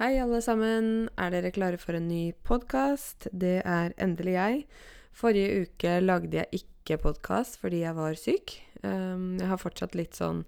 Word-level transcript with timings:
Hei, 0.00 0.14
alle 0.16 0.38
sammen. 0.40 1.10
Er 1.20 1.28
dere 1.28 1.50
klare 1.52 1.76
for 1.76 1.92
en 1.92 2.06
ny 2.08 2.30
podkast? 2.48 3.26
Det 3.36 3.58
er 3.68 3.92
endelig 4.00 4.32
jeg. 4.32 4.62
Forrige 5.12 5.66
uke 5.66 5.98
lagde 6.00 6.38
jeg 6.38 6.62
ikke 6.62 6.96
podkast 7.02 7.58
fordi 7.60 7.82
jeg 7.82 7.98
var 7.98 8.16
syk. 8.16 8.54
Um, 8.80 9.36
jeg 9.36 9.50
har 9.50 9.60
fortsatt 9.60 9.98
litt 10.00 10.16
sånn 10.16 10.40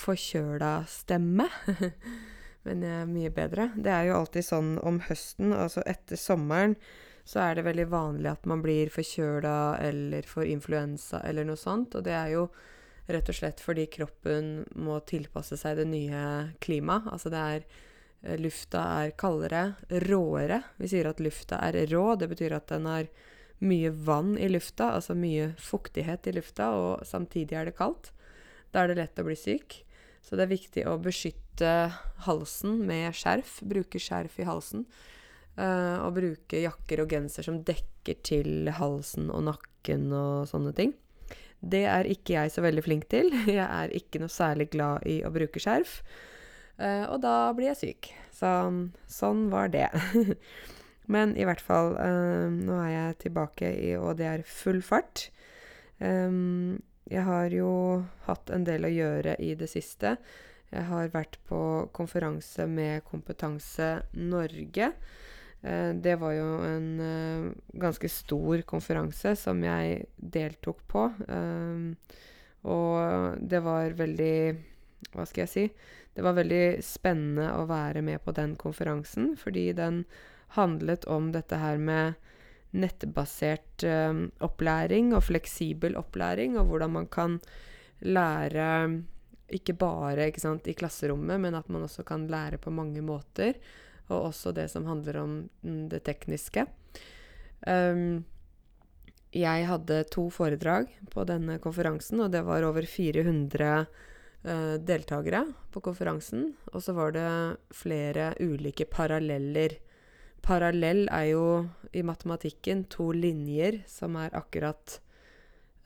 forkjøla 0.00 0.72
stemme. 0.90 1.46
Men 2.66 2.82
jeg 2.82 2.98
er 3.04 3.14
mye 3.14 3.32
bedre. 3.38 3.70
Det 3.78 3.94
er 3.94 4.08
jo 4.08 4.18
alltid 4.18 4.48
sånn 4.50 4.74
om 4.82 4.98
høsten, 5.06 5.54
altså 5.54 5.86
etter 5.86 6.18
sommeren, 6.18 6.74
så 7.22 7.44
er 7.46 7.54
det 7.54 7.68
veldig 7.70 7.86
vanlig 7.94 8.34
at 8.34 8.50
man 8.50 8.66
blir 8.66 8.90
forkjøla 8.90 9.58
eller 9.92 10.26
får 10.26 10.50
influensa 10.58 11.22
eller 11.22 11.46
noe 11.46 11.60
sånt. 11.68 11.94
Og 11.94 12.02
det 12.02 12.18
er 12.18 12.34
jo 12.34 12.48
rett 13.06 13.30
og 13.30 13.44
slett 13.44 13.62
fordi 13.62 13.86
kroppen 13.94 14.56
må 14.74 14.98
tilpasse 15.06 15.54
seg 15.54 15.84
det 15.84 15.86
nye 15.86 16.24
klimaet. 16.58 17.06
Altså 17.14 17.30
det 17.30 17.50
er 17.52 17.70
lufta 18.38 18.82
er 19.04 19.16
kaldere, 19.18 19.64
råere. 20.08 20.62
Vi 20.78 20.90
sier 20.90 21.08
at 21.10 21.20
lufta 21.22 21.60
er 21.62 21.78
rå. 21.90 22.14
Det 22.18 22.28
betyr 22.30 22.56
at 22.56 22.70
den 22.72 22.88
har 22.90 23.10
mye 23.58 23.90
vann 23.90 24.36
i 24.38 24.48
lufta, 24.50 24.92
altså 24.94 25.16
mye 25.18 25.52
fuktighet 25.58 26.28
i 26.30 26.34
lufta, 26.36 26.70
og 26.74 27.06
samtidig 27.06 27.58
er 27.58 27.68
det 27.68 27.76
kaldt. 27.78 28.12
Da 28.72 28.82
er 28.82 28.90
det 28.90 29.00
lett 29.00 29.20
å 29.22 29.26
bli 29.26 29.36
syk. 29.38 29.80
Så 30.22 30.36
det 30.36 30.44
er 30.44 30.52
viktig 30.52 30.84
å 30.86 30.98
beskytte 31.00 31.74
halsen 32.26 32.82
med 32.86 33.16
skjerf. 33.16 33.58
Bruke 33.66 34.00
skjerf 34.02 34.38
i 34.42 34.48
halsen. 34.48 34.84
Uh, 35.58 35.98
og 36.04 36.14
bruke 36.14 36.60
jakker 36.62 37.02
og 37.02 37.10
genser 37.10 37.46
som 37.46 37.62
dekker 37.66 38.20
til 38.26 38.68
halsen 38.78 39.26
og 39.34 39.42
nakken 39.48 40.12
og 40.14 40.46
sånne 40.50 40.74
ting. 40.76 40.92
Det 41.58 41.82
er 41.90 42.06
ikke 42.06 42.36
jeg 42.36 42.52
så 42.54 42.62
veldig 42.62 42.84
flink 42.84 43.08
til. 43.10 43.32
Jeg 43.48 43.64
er 43.64 43.94
ikke 43.96 44.20
noe 44.22 44.30
særlig 44.30 44.68
glad 44.74 45.06
i 45.10 45.20
å 45.26 45.32
bruke 45.34 45.58
skjerf. 45.62 46.02
Uh, 46.78 47.10
og 47.10 47.22
da 47.24 47.50
blir 47.58 47.72
jeg 47.72 47.80
syk. 47.80 48.10
Så 48.34 48.48
sånn 49.10 49.48
var 49.50 49.70
det. 49.74 49.88
Men 51.12 51.34
i 51.40 51.46
hvert 51.48 51.62
fall, 51.64 51.96
uh, 51.98 52.46
nå 52.52 52.76
er 52.84 52.92
jeg 52.92 53.18
tilbake 53.24 53.70
i 53.88 53.94
Og 53.98 54.18
det 54.20 54.28
er 54.30 54.46
full 54.46 54.80
fart. 54.86 55.28
Um, 55.98 56.78
jeg 57.10 57.24
har 57.26 57.50
jo 57.54 57.70
hatt 58.28 58.52
en 58.54 58.66
del 58.68 58.86
å 58.86 58.92
gjøre 58.92 59.34
i 59.42 59.54
det 59.58 59.70
siste. 59.72 60.18
Jeg 60.68 60.84
har 60.90 61.10
vært 61.14 61.38
på 61.48 61.88
konferanse 61.96 62.66
med 62.68 63.00
Kompetanse 63.08 64.02
Norge. 64.12 64.90
Det 65.58 66.14
var 66.20 66.34
jo 66.36 66.50
en 66.68 66.90
ganske 67.72 68.10
stor 68.12 68.60
konferanse 68.68 69.32
som 69.40 69.64
jeg 69.64 70.04
deltok 70.20 70.84
på. 70.92 71.06
Og 72.68 73.40
det 73.40 73.62
var 73.64 73.96
veldig 73.96 74.36
Hva 75.12 75.24
skal 75.26 75.44
jeg 75.44 75.52
si? 75.52 75.66
Det 76.14 76.24
var 76.26 76.36
veldig 76.38 76.80
spennende 76.84 77.52
å 77.56 77.66
være 77.68 78.02
med 78.04 78.22
på 78.24 78.34
den 78.36 78.56
konferansen, 78.60 79.34
fordi 79.38 79.70
den 79.76 80.02
handlet 80.56 81.06
om 81.10 81.30
dette 81.34 81.60
her 81.60 81.78
med 81.78 82.18
nettbasert 82.76 83.84
eh, 83.86 84.24
opplæring 84.44 85.14
og 85.16 85.24
fleksibel 85.28 85.96
opplæring, 85.96 86.58
og 86.60 86.72
hvordan 86.72 86.96
man 86.98 87.06
kan 87.12 87.38
lære 88.04 88.66
ikke 89.54 89.74
bare 89.80 90.28
ikke 90.28 90.42
sant, 90.42 90.66
i 90.68 90.76
klasserommet, 90.76 91.40
men 91.40 91.56
at 91.56 91.68
man 91.72 91.86
også 91.86 92.04
kan 92.04 92.26
lære 92.28 92.60
på 92.60 92.72
mange 92.74 93.00
måter. 93.04 93.56
Og 94.08 94.30
også 94.30 94.52
det 94.56 94.68
som 94.72 94.84
handler 94.88 95.20
om 95.22 95.38
mm, 95.62 95.88
det 95.92 96.02
tekniske. 96.04 96.66
Um, 97.64 98.24
jeg 99.32 99.66
hadde 99.68 100.02
to 100.12 100.28
foredrag 100.32 100.92
på 101.12 101.24
denne 101.28 101.58
konferansen, 101.64 102.20
og 102.24 102.32
det 102.32 102.44
var 102.44 102.64
over 102.64 102.84
400 102.88 103.72
uh, 103.80 104.06
deltakere 104.42 105.40
på 105.74 105.80
konferansen. 105.82 106.52
Og 106.70 106.82
så 106.84 106.94
var 106.96 107.12
det 107.16 107.30
flere 107.74 108.30
ulike 108.38 108.86
paralleller. 108.88 109.74
Parallell 110.44 111.08
er 111.12 111.26
jo 111.32 111.44
i 111.92 112.04
matematikken 112.06 112.86
to 112.92 113.10
linjer 113.12 113.82
som 113.90 114.16
er 114.20 114.36
akkurat 114.38 115.00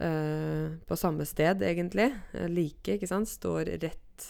uh, 0.02 0.74
på 0.86 0.98
samme 0.98 1.26
sted, 1.26 1.64
egentlig. 1.66 2.10
Uh, 2.34 2.48
like, 2.50 2.96
ikke 2.96 3.08
sant? 3.08 3.30
Står 3.30 3.72
rett 3.82 4.28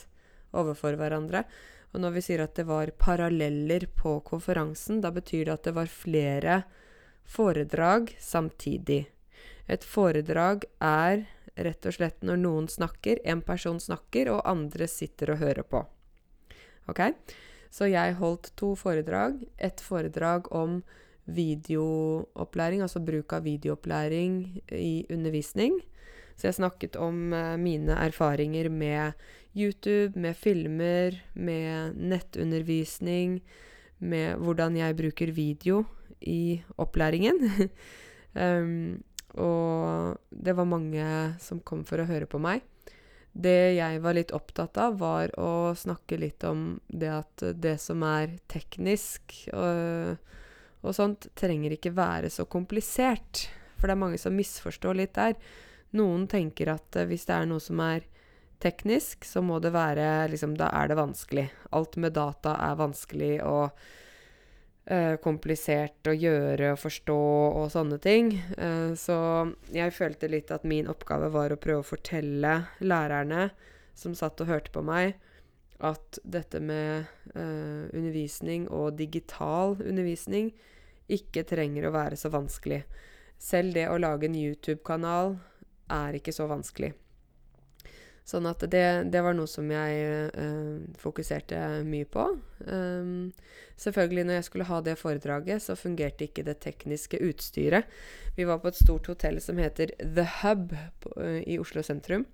overfor 0.53 0.97
hverandre. 1.01 1.45
Og 1.93 2.01
når 2.01 2.17
vi 2.17 2.25
sier 2.25 2.45
at 2.45 2.57
det 2.57 2.65
var 2.69 2.95
paralleller 2.97 3.89
på 3.97 4.19
konferansen, 4.25 5.03
da 5.05 5.13
betyr 5.13 5.49
det 5.49 5.57
at 5.59 5.69
det 5.69 5.77
var 5.77 5.93
flere 5.93 6.63
foredrag 7.29 8.15
samtidig. 8.21 9.05
Et 9.69 9.85
foredrag 9.85 10.65
er 10.81 11.27
rett 11.57 11.87
og 11.87 11.97
slett 11.97 12.23
når 12.25 12.41
noen 12.41 12.69
snakker, 12.71 13.21
en 13.25 13.43
person 13.45 13.81
snakker, 13.81 14.31
og 14.33 14.45
andre 14.49 14.89
sitter 14.89 15.35
og 15.35 15.43
hører 15.43 15.67
på. 15.69 15.85
Ok? 16.91 17.05
Så 17.73 17.89
jeg 17.89 18.19
holdt 18.19 18.53
to 18.59 18.75
foredrag. 18.77 19.39
Et 19.59 19.81
foredrag 19.81 20.51
om 20.53 20.83
videoopplæring, 21.31 22.83
altså 22.83 23.01
bruk 23.05 23.33
av 23.33 23.47
videoopplæring 23.47 24.43
i 24.77 25.07
undervisning. 25.13 25.79
Så 26.37 26.49
jeg 26.49 26.59
snakket 26.59 26.97
om 26.97 27.33
uh, 27.33 27.57
mine 27.61 27.95
erfaringer 27.95 28.69
med 28.73 29.13
YouTube, 29.55 30.19
med 30.19 30.37
filmer, 30.37 31.17
med 31.35 31.97
nettundervisning, 31.97 33.41
med 33.99 34.37
hvordan 34.41 34.77
jeg 34.77 34.97
bruker 34.97 35.33
video 35.33 35.85
i 36.21 36.63
opplæringen. 36.79 37.69
um, 38.35 39.03
Og 39.41 40.19
det 40.29 40.53
var 40.57 40.69
mange 40.69 41.07
som 41.41 41.63
kom 41.65 41.87
for 41.89 42.03
å 42.03 42.09
høre 42.09 42.29
på 42.29 42.41
meg. 42.43 42.65
Det 43.33 43.73
jeg 43.79 44.01
var 44.05 44.17
litt 44.17 44.35
opptatt 44.37 44.77
av, 44.77 44.99
var 45.01 45.33
å 45.41 45.73
snakke 45.79 46.19
litt 46.21 46.45
om 46.45 46.77
det 46.89 47.09
at 47.15 47.45
det 47.57 47.79
som 47.81 48.03
er 48.05 48.37
teknisk 48.53 49.39
og, 49.57 50.19
og 50.85 50.97
sånt, 50.97 51.31
trenger 51.39 51.73
ikke 51.79 51.95
være 51.97 52.29
så 52.33 52.45
komplisert. 52.45 53.47
For 53.79 53.89
det 53.89 53.97
er 53.97 54.03
mange 54.05 54.21
som 54.21 54.37
misforstår 54.37 55.01
litt 55.01 55.17
der. 55.17 55.39
Noen 55.97 56.29
tenker 56.29 56.75
at 56.75 57.01
hvis 57.09 57.25
det 57.29 57.39
er 57.39 57.49
noe 57.49 57.63
som 57.63 57.81
er 57.85 58.05
teknisk, 58.63 59.25
så 59.25 59.43
må 59.43 59.59
det 59.59 59.73
være 59.75 60.29
liksom 60.31 60.55
Da 60.61 60.69
er 60.77 60.93
det 60.93 61.01
vanskelig. 61.01 61.49
Alt 61.73 61.97
med 61.97 62.15
data 62.15 62.55
er 62.69 62.79
vanskelig, 62.79 63.35
og 63.49 63.73
Uh, 64.83 65.15
komplisert 65.23 66.09
å 66.11 66.13
gjøre 66.17 66.73
og 66.75 66.81
forstå 66.83 67.19
og 67.55 67.69
sånne 67.71 68.01
ting. 68.03 68.33
Uh, 68.59 68.99
så 68.99 69.15
jeg 69.71 69.95
følte 69.95 70.27
litt 70.27 70.51
at 70.51 70.65
min 70.67 70.89
oppgave 70.91 71.29
var 71.31 71.55
å 71.55 71.59
prøve 71.61 71.85
å 71.85 71.87
fortelle 71.87 72.57
lærerne 72.83 73.53
som 73.95 74.17
satt 74.19 74.43
og 74.43 74.51
hørte 74.51 74.73
på 74.75 74.83
meg, 74.83 75.15
at 75.79 76.19
dette 76.27 76.59
med 76.59 77.07
uh, 77.37 77.87
undervisning 77.95 78.67
og 78.75 78.99
digital 78.99 79.77
undervisning 79.79 80.51
ikke 81.07 81.47
trenger 81.47 81.87
å 81.87 81.95
være 81.95 82.19
så 82.19 82.33
vanskelig. 82.35 82.83
Selv 83.39 83.79
det 83.79 83.87
å 83.87 84.01
lage 84.03 84.27
en 84.27 84.39
YouTube-kanal 84.39 85.37
er 85.95 86.19
ikke 86.19 86.35
så 86.35 86.49
vanskelig. 86.51 86.91
Sånn 88.23 88.47
at 88.47 88.63
det, 88.71 88.85
det 89.11 89.21
var 89.25 89.35
noe 89.35 89.51
som 89.51 89.67
jeg 89.73 90.03
øh, 90.39 90.83
fokuserte 91.01 91.59
mye 91.83 92.07
på. 92.07 92.29
Um, 92.69 93.33
selvfølgelig, 93.83 94.27
når 94.29 94.39
jeg 94.39 94.47
skulle 94.47 94.67
ha 94.69 94.79
det 94.87 94.95
foredraget, 95.01 95.65
så 95.65 95.75
fungerte 95.79 96.29
ikke 96.29 96.45
det 96.47 96.61
tekniske 96.63 97.19
utstyret. 97.27 97.91
Vi 98.37 98.47
var 98.47 98.61
på 98.63 98.71
et 98.71 98.79
stort 98.79 99.11
hotell 99.11 99.41
som 99.43 99.59
heter 99.59 99.95
The 99.99 100.29
Hub 100.39 100.71
på, 101.03 101.17
øh, 101.19 101.41
i 101.43 101.59
Oslo 101.59 101.83
sentrum. 101.83 102.29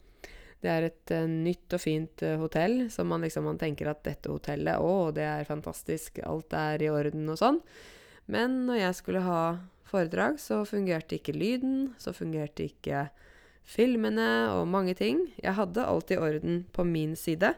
Det 0.61 0.71
er 0.75 0.91
et 0.91 1.15
øh, 1.17 1.25
nytt 1.31 1.79
og 1.79 1.81
fint 1.81 2.27
hotell, 2.43 2.83
så 2.93 3.07
man 3.09 3.25
liksom 3.25 3.49
man 3.49 3.61
tenker 3.61 3.89
at 3.89 4.05
dette 4.05 4.29
hotellet, 4.29 4.77
å, 4.77 5.09
det 5.17 5.25
er 5.25 5.49
fantastisk, 5.49 6.21
alt 6.21 6.53
er 6.53 6.85
i 6.85 6.93
orden 6.93 7.33
og 7.33 7.41
sånn. 7.41 7.63
Men 8.29 8.67
når 8.69 8.83
jeg 8.83 9.01
skulle 9.01 9.25
ha 9.25 9.43
foredrag, 9.89 10.37
så 10.37 10.67
fungerte 10.69 11.17
ikke 11.17 11.33
lyden, 11.33 11.95
så 11.97 12.13
fungerte 12.13 12.69
ikke 12.69 13.07
filmene 13.69 14.49
og 14.55 14.69
mange 14.71 14.97
ting. 14.99 15.27
Jeg 15.43 15.57
hadde 15.59 15.85
alt 15.85 16.13
i 16.15 16.19
orden 16.21 16.63
på 16.73 16.87
min 16.89 17.15
side, 17.19 17.55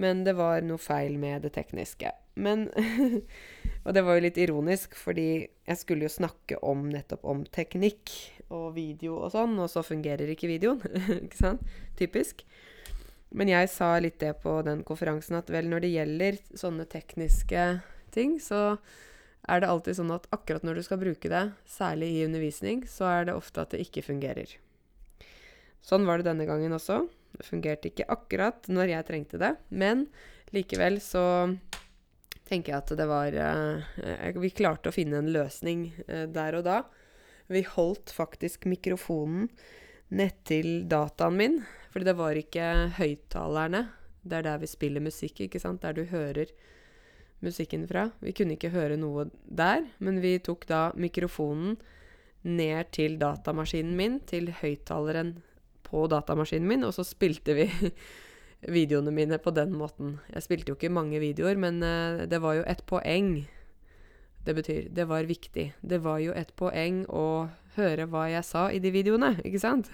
men 0.00 0.24
det 0.24 0.36
var 0.38 0.64
noe 0.64 0.80
feil 0.80 1.18
med 1.20 1.44
det 1.44 1.52
tekniske. 1.58 2.14
Men 2.34 2.70
Og 3.84 3.94
det 3.96 4.04
var 4.06 4.16
jo 4.16 4.24
litt 4.24 4.38
ironisk, 4.38 4.94
fordi 4.98 5.28
jeg 5.42 5.78
skulle 5.80 6.06
jo 6.06 6.12
snakke 6.12 6.58
om 6.62 6.84
nettopp 6.92 7.24
om 7.26 7.42
teknikk 7.50 8.12
og 8.52 8.76
video 8.76 9.16
og 9.24 9.32
sånn, 9.34 9.56
og 9.58 9.70
så 9.72 9.82
fungerer 9.86 10.30
ikke 10.30 10.50
videoen. 10.50 10.82
ikke 11.24 11.40
sant? 11.40 11.64
Typisk. 11.98 12.44
Men 13.34 13.50
jeg 13.50 13.70
sa 13.72 13.96
litt 14.02 14.20
det 14.22 14.36
på 14.42 14.54
den 14.66 14.84
konferansen 14.86 15.38
at 15.40 15.50
vel, 15.50 15.70
når 15.72 15.82
det 15.82 15.94
gjelder 15.96 16.38
sånne 16.62 16.86
tekniske 16.92 17.64
ting, 18.14 18.36
så 18.44 18.76
er 19.50 19.62
det 19.62 19.70
alltid 19.72 19.98
sånn 19.98 20.12
at 20.14 20.28
akkurat 20.34 20.62
når 20.66 20.78
du 20.78 20.86
skal 20.86 21.00
bruke 21.00 21.32
det, 21.32 21.46
særlig 21.66 22.12
i 22.12 22.26
undervisning, 22.28 22.84
så 22.86 23.08
er 23.10 23.26
det 23.26 23.38
ofte 23.38 23.64
at 23.64 23.74
det 23.74 23.82
ikke 23.82 24.04
fungerer. 24.12 24.52
Sånn 25.82 26.06
var 26.06 26.20
det 26.20 26.30
denne 26.30 26.46
gangen 26.46 26.74
også. 26.76 27.02
Det 27.32 27.46
fungerte 27.46 27.90
ikke 27.90 28.08
akkurat 28.12 28.68
når 28.70 28.94
jeg 28.94 29.08
trengte 29.08 29.40
det, 29.40 29.54
men 29.74 30.06
likevel 30.54 31.00
så 31.02 31.24
tenker 32.48 32.74
jeg 32.74 32.78
at 32.82 32.92
det 32.98 33.06
var 33.08 33.34
uh, 33.34 34.40
Vi 34.42 34.52
klarte 34.54 34.90
å 34.90 34.94
finne 34.94 35.22
en 35.22 35.30
løsning 35.32 35.88
uh, 36.06 36.26
der 36.30 36.58
og 36.60 36.66
da. 36.68 36.82
Vi 37.52 37.64
holdt 37.66 38.12
faktisk 38.14 38.68
mikrofonen 38.70 39.48
nedtil 40.12 40.84
dataen 40.88 41.38
min, 41.38 41.58
fordi 41.92 42.10
det 42.10 42.18
var 42.18 42.38
ikke 42.38 42.66
høyttalerne. 42.98 43.86
Det 44.22 44.38
er 44.38 44.46
der 44.46 44.60
vi 44.62 44.68
spiller 44.70 45.02
musikk, 45.02 45.40
ikke 45.46 45.60
sant? 45.60 45.82
Der 45.82 45.96
du 45.96 46.04
hører 46.08 46.52
musikken 47.42 47.88
fra. 47.90 48.10
Vi 48.22 48.34
kunne 48.36 48.54
ikke 48.54 48.70
høre 48.74 48.98
noe 49.00 49.26
der, 49.44 49.88
men 49.98 50.20
vi 50.22 50.36
tok 50.44 50.68
da 50.68 50.82
mikrofonen 50.94 51.78
ned 52.42 52.92
til 52.94 53.16
datamaskinen 53.18 53.96
min, 53.98 54.20
til 54.28 54.52
høyttaleren 54.60 55.36
på 55.92 56.06
datamaskinen 56.10 56.68
min, 56.68 56.86
og 56.88 56.94
så 56.96 57.04
spilte 57.06 57.56
vi 57.56 57.68
videoene 58.76 59.12
mine 59.14 59.38
på 59.42 59.52
den 59.54 59.74
måten. 59.76 60.16
Jeg 60.32 60.46
spilte 60.46 60.72
jo 60.72 60.78
ikke 60.78 60.92
mange 60.92 61.20
videoer, 61.22 61.58
men 61.60 61.82
uh, 61.84 62.24
det 62.28 62.40
var 62.42 62.58
jo 62.58 62.68
et 62.68 62.84
poeng. 62.88 63.34
Det 64.42 64.54
betyr 64.58 64.88
det 64.90 65.06
var 65.10 65.28
viktig. 65.28 65.68
Det 65.80 66.00
var 66.02 66.22
jo 66.22 66.34
et 66.34 66.50
poeng 66.58 67.04
å 67.06 67.50
høre 67.76 68.08
hva 68.10 68.26
jeg 68.32 68.46
sa 68.46 68.66
i 68.72 68.80
de 68.82 68.92
videoene, 68.94 69.36
ikke 69.46 69.62
sant? 69.62 69.92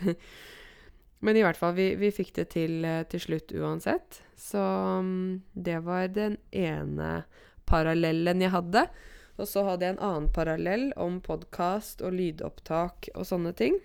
men 1.25 1.37
i 1.37 1.45
hvert 1.45 1.59
fall, 1.59 1.75
vi, 1.77 1.93
vi 1.99 2.15
fikk 2.15 2.35
det 2.39 2.49
til 2.55 2.81
uh, 2.87 3.03
til 3.11 3.27
slutt 3.27 3.53
uansett. 3.59 4.23
Så 4.39 4.63
um, 5.03 5.43
det 5.53 5.83
var 5.87 6.09
den 6.15 6.39
ene 6.55 7.25
parallellen 7.69 8.47
jeg 8.47 8.55
hadde. 8.55 8.87
Og 9.39 9.47
så 9.47 9.63
hadde 9.67 9.87
jeg 9.87 9.95
en 9.95 10.03
annen 10.03 10.33
parallell 10.35 10.89
om 10.99 11.21
podkast 11.23 12.03
og 12.03 12.17
lydopptak 12.19 13.11
og 13.15 13.27
sånne 13.29 13.53
ting. 13.59 13.77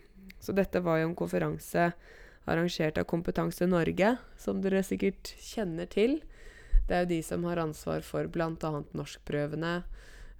Så 0.43 0.55
dette 0.55 0.81
var 0.83 0.99
jo 0.99 1.09
en 1.09 1.17
konferanse 1.17 1.91
arrangert 2.49 2.97
av 2.99 3.07
Kompetanse 3.07 3.67
Norge, 3.69 4.17
som 4.37 4.59
dere 4.63 4.83
sikkert 4.83 5.31
kjenner 5.39 5.87
til. 5.87 6.19
Det 6.87 6.95
er 6.95 7.05
jo 7.05 7.13
de 7.13 7.19
som 7.23 7.45
har 7.47 7.61
ansvar 7.63 8.03
for 8.03 8.27
bl.a. 8.27 8.71
norskprøvene, 8.91 9.75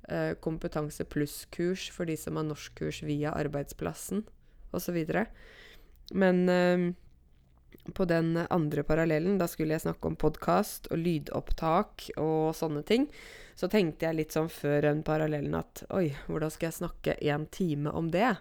eh, 0.10 0.34
kompetanse 0.44 1.08
pluss-kurs 1.08 1.88
for 1.96 2.10
de 2.10 2.18
som 2.20 2.36
har 2.40 2.50
norskkurs 2.50 3.00
via 3.08 3.32
arbeidsplassen, 3.32 4.26
osv. 4.76 5.00
Men 6.12 6.44
eh, 6.52 6.90
på 7.96 8.06
den 8.12 8.36
andre 8.50 8.84
parallellen, 8.84 9.40
da 9.40 9.48
skulle 9.48 9.78
jeg 9.78 9.86
snakke 9.86 10.12
om 10.12 10.20
podkast 10.20 10.92
og 10.92 11.00
lydopptak 11.00 12.10
og 12.20 12.52
sånne 12.60 12.84
ting, 12.88 13.08
så 13.56 13.70
tenkte 13.72 14.10
jeg 14.10 14.20
litt 14.20 14.36
sånn 14.36 14.52
før 14.52 14.82
den 14.90 15.04
parallellen 15.08 15.56
at 15.56 15.86
oi, 15.94 16.10
hvordan 16.28 16.52
skal 16.52 16.70
jeg 16.70 16.80
snakke 16.82 17.18
én 17.24 17.48
time 17.56 17.92
om 17.96 18.12
det? 18.12 18.36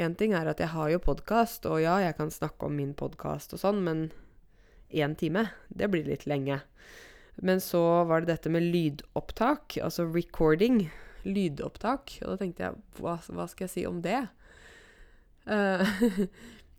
Én 0.00 0.14
ting 0.16 0.32
er 0.32 0.48
at 0.48 0.60
jeg 0.62 0.72
har 0.72 0.88
jo 0.88 1.00
podkast, 1.04 1.66
og 1.68 1.82
ja, 1.82 1.98
jeg 2.00 2.16
kan 2.16 2.30
snakke 2.32 2.64
om 2.64 2.78
min 2.78 2.94
podkast 2.96 3.52
og 3.52 3.60
sånn, 3.60 3.82
men 3.84 4.06
én 4.88 5.12
time, 5.20 5.50
det 5.68 5.90
blir 5.92 6.06
litt 6.08 6.24
lenge. 6.24 6.62
Men 7.44 7.60
så 7.60 7.82
var 8.08 8.22
det 8.22 8.32
dette 8.32 8.52
med 8.52 8.64
lydopptak, 8.72 9.76
altså 9.84 10.06
recording. 10.08 10.86
Lydopptak. 11.28 12.16
Og 12.22 12.32
da 12.32 12.38
tenkte 12.40 12.64
jeg, 12.64 12.80
hva, 13.00 13.18
hva 13.36 13.46
skal 13.50 13.68
jeg 13.68 13.74
si 13.76 13.86
om 13.88 14.02
det? 14.04 14.22
Uh, 15.42 15.82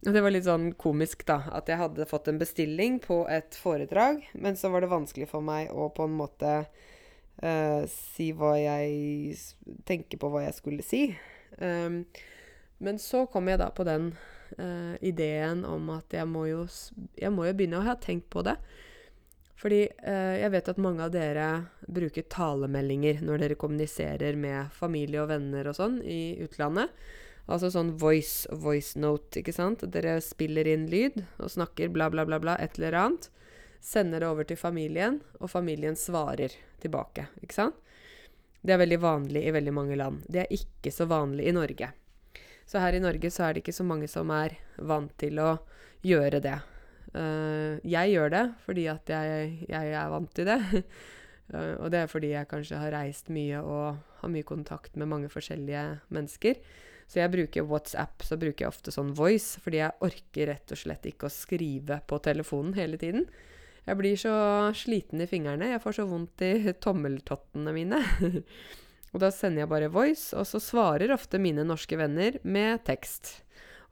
det 0.08 0.22
var 0.24 0.32
litt 0.32 0.46
sånn 0.48 0.70
komisk, 0.80 1.26
da. 1.28 1.42
At 1.52 1.68
jeg 1.68 1.82
hadde 1.82 2.06
fått 2.08 2.30
en 2.32 2.38
bestilling 2.40 2.96
på 3.04 3.18
et 3.28 3.58
foredrag, 3.60 4.22
men 4.40 4.56
så 4.56 4.72
var 4.72 4.86
det 4.86 4.90
vanskelig 4.94 5.28
for 5.28 5.44
meg 5.44 5.68
å 5.76 5.90
på 5.92 6.06
en 6.08 6.16
måte 6.16 6.54
uh, 6.64 7.82
si 7.92 8.30
hva 8.32 8.54
jeg 8.56 9.36
tenker 9.84 10.22
på 10.22 10.32
hva 10.32 10.46
jeg 10.46 10.56
skulle 10.56 10.86
si. 10.88 11.10
Um, 11.60 12.06
men 12.84 13.00
så 13.00 13.26
kom 13.32 13.48
jeg 13.50 13.62
da 13.62 13.70
på 13.74 13.86
den 13.88 14.12
uh, 14.60 14.96
ideen 15.02 15.64
om 15.66 15.90
at 15.96 16.14
jeg 16.14 16.28
må, 16.30 16.46
jo, 16.50 16.66
jeg 17.20 17.32
må 17.34 17.48
jo 17.48 17.56
begynne 17.58 17.80
å 17.80 17.88
ha 17.88 17.96
tenkt 18.00 18.30
på 18.34 18.44
det. 18.46 18.58
Fordi 19.64 19.86
uh, 20.04 20.36
jeg 20.36 20.52
vet 20.52 20.72
at 20.74 20.82
mange 20.84 21.06
av 21.06 21.14
dere 21.14 21.50
bruker 21.88 22.28
talemeldinger 22.32 23.22
når 23.24 23.46
dere 23.46 23.60
kommuniserer 23.60 24.36
med 24.40 24.74
familie 24.76 25.24
og 25.24 25.32
venner 25.32 25.70
og 25.72 25.78
sånn 25.80 26.02
i 26.04 26.36
utlandet. 26.44 26.92
Altså 27.44 27.70
sånn 27.74 27.94
voice, 28.00 28.48
voice 28.56 29.00
note, 29.00 29.42
ikke 29.42 29.56
sant. 29.56 29.84
Dere 29.92 30.18
spiller 30.24 30.68
inn 30.70 30.88
lyd 30.92 31.24
og 31.38 31.52
snakker 31.52 31.92
bla, 31.92 32.10
bla, 32.12 32.28
bla, 32.28 32.40
bla, 32.44 32.56
et 32.60 32.80
eller 32.80 33.00
annet. 33.00 33.30
Sender 33.84 34.24
det 34.24 34.30
over 34.32 34.48
til 34.48 34.60
familien, 34.60 35.20
og 35.44 35.52
familien 35.52 35.98
svarer 36.00 36.56
tilbake, 36.80 37.28
ikke 37.44 37.58
sant. 37.58 37.80
Det 38.64 38.72
er 38.72 38.80
veldig 38.80 39.00
vanlig 39.04 39.42
i 39.44 39.52
veldig 39.52 39.74
mange 39.76 39.98
land. 40.00 40.22
Det 40.32 40.46
er 40.46 40.56
ikke 40.56 40.92
så 40.96 41.04
vanlig 41.12 41.50
i 41.50 41.56
Norge. 41.56 41.90
Så 42.70 42.82
her 42.82 42.96
i 42.96 43.02
Norge 43.04 43.32
så 43.34 43.48
er 43.48 43.56
det 43.56 43.64
ikke 43.64 43.76
så 43.76 43.86
mange 43.88 44.08
som 44.12 44.32
er 44.34 44.56
vant 44.78 45.12
til 45.22 45.42
å 45.44 45.56
gjøre 46.06 46.42
det. 46.44 46.60
Uh, 47.14 47.78
jeg 47.86 48.16
gjør 48.16 48.32
det 48.34 48.46
fordi 48.66 48.88
at 48.90 49.12
jeg, 49.14 49.52
jeg 49.70 49.92
er 49.94 50.14
vant 50.14 50.32
til 50.34 50.50
det. 50.50 50.60
uh, 51.54 51.76
og 51.84 51.92
det 51.94 52.02
er 52.04 52.10
fordi 52.10 52.34
jeg 52.34 52.50
kanskje 52.50 52.82
har 52.82 52.96
reist 52.96 53.30
mye 53.34 53.62
og 53.62 54.02
har 54.24 54.34
mye 54.34 54.48
kontakt 54.48 54.98
med 54.98 55.12
mange 55.12 55.30
forskjellige 55.32 55.86
mennesker. 56.14 56.62
Så 57.08 57.20
jeg 57.20 57.34
bruker 57.34 57.68
WhatsApp, 57.68 58.24
så 58.26 58.40
bruker 58.40 58.66
jeg 58.66 58.72
ofte 58.72 58.94
sånn 58.96 59.12
voice, 59.18 59.60
fordi 59.62 59.82
jeg 59.84 59.98
orker 60.08 60.50
rett 60.50 60.72
og 60.74 60.80
slett 60.80 61.04
ikke 61.06 61.28
å 61.28 61.34
skrive 61.34 62.00
på 62.10 62.18
telefonen 62.24 62.74
hele 62.78 62.98
tiden. 62.98 63.28
Jeg 63.84 64.00
blir 64.00 64.16
så 64.20 64.34
sliten 64.80 65.22
i 65.22 65.28
fingrene. 65.28 65.74
Jeg 65.74 65.84
får 65.84 65.98
så 65.98 66.06
vondt 66.08 66.42
i 66.48 66.74
tommeltottene 66.82 67.74
mine. 67.76 68.00
Og 69.14 69.22
da 69.22 69.30
sender 69.34 69.64
jeg 69.64 69.72
bare 69.72 69.92
voice, 69.94 70.34
og 70.34 70.48
så 70.50 70.62
svarer 70.62 71.14
ofte 71.14 71.40
mine 71.42 71.66
norske 71.68 71.98
venner 72.00 72.40
med 72.42 72.82
tekst. 72.88 73.44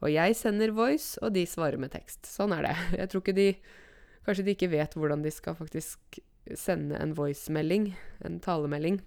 Og 0.01 0.09
jeg 0.09 0.33
sender 0.37 0.73
voice, 0.73 1.19
og 1.21 1.35
de 1.35 1.45
svarer 1.45 1.77
med 1.81 1.93
tekst. 1.93 2.25
Sånn 2.25 2.55
er 2.57 2.65
det. 2.65 2.75
Jeg 3.03 3.11
tror 3.11 3.23
ikke 3.25 3.37
de 3.37 3.51
Kanskje 4.21 4.43
de 4.45 4.53
ikke 4.53 4.69
vet 4.69 4.93
hvordan 4.93 5.23
de 5.25 5.31
skal 5.33 5.55
faktisk 5.57 6.19
sende 6.53 6.93
en 7.01 7.15
voice-melding, 7.17 7.87
en 8.21 8.35
talemelding. 8.37 8.99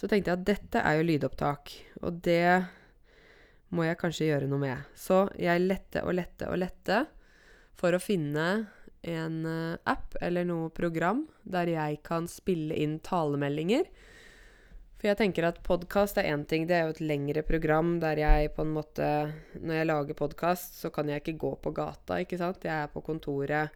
Så 0.00 0.08
tenkte 0.08 0.32
jeg 0.32 0.38
at 0.38 0.46
dette 0.48 0.80
er 0.80 0.96
jo 0.96 1.04
lydopptak, 1.10 1.74
og 2.00 2.22
det 2.24 2.64
må 3.72 3.84
jeg 3.84 3.98
kanskje 4.00 4.30
gjøre 4.30 4.48
noe 4.48 4.62
med. 4.62 4.86
Så 4.96 5.26
jeg 5.36 5.64
lette 5.66 6.00
og 6.06 6.16
lette 6.16 6.48
og 6.48 6.56
lette 6.62 7.02
for 7.76 7.92
å 7.92 8.00
finne 8.00 8.46
en 9.02 9.36
eh, 9.44 9.76
app 9.92 10.16
eller 10.24 10.48
noe 10.48 10.72
program 10.72 11.24
der 11.42 11.68
jeg 11.72 12.00
kan 12.06 12.28
spille 12.30 12.76
inn 12.78 12.96
talemeldinger 13.04 13.88
for 15.02 15.10
jeg 15.10 15.18
tenker 15.18 15.48
at 15.48 15.56
podkast 15.66 16.20
er 16.20 16.28
én 16.30 16.44
ting. 16.46 16.62
Det 16.70 16.76
er 16.76 16.84
jo 16.86 16.92
et 16.94 17.00
lengre 17.02 17.42
program 17.42 17.96
der 17.98 18.20
jeg 18.20 18.52
på 18.54 18.62
en 18.62 18.70
måte 18.70 19.06
Når 19.58 19.74
jeg 19.74 19.86
lager 19.88 20.14
podkast, 20.14 20.76
så 20.78 20.92
kan 20.94 21.08
jeg 21.10 21.24
ikke 21.24 21.40
gå 21.42 21.50
på 21.58 21.72
gata, 21.74 22.20
ikke 22.22 22.38
sant. 22.38 22.62
Jeg 22.62 22.84
er 22.84 22.92
på 22.92 23.02
kontoret 23.02 23.74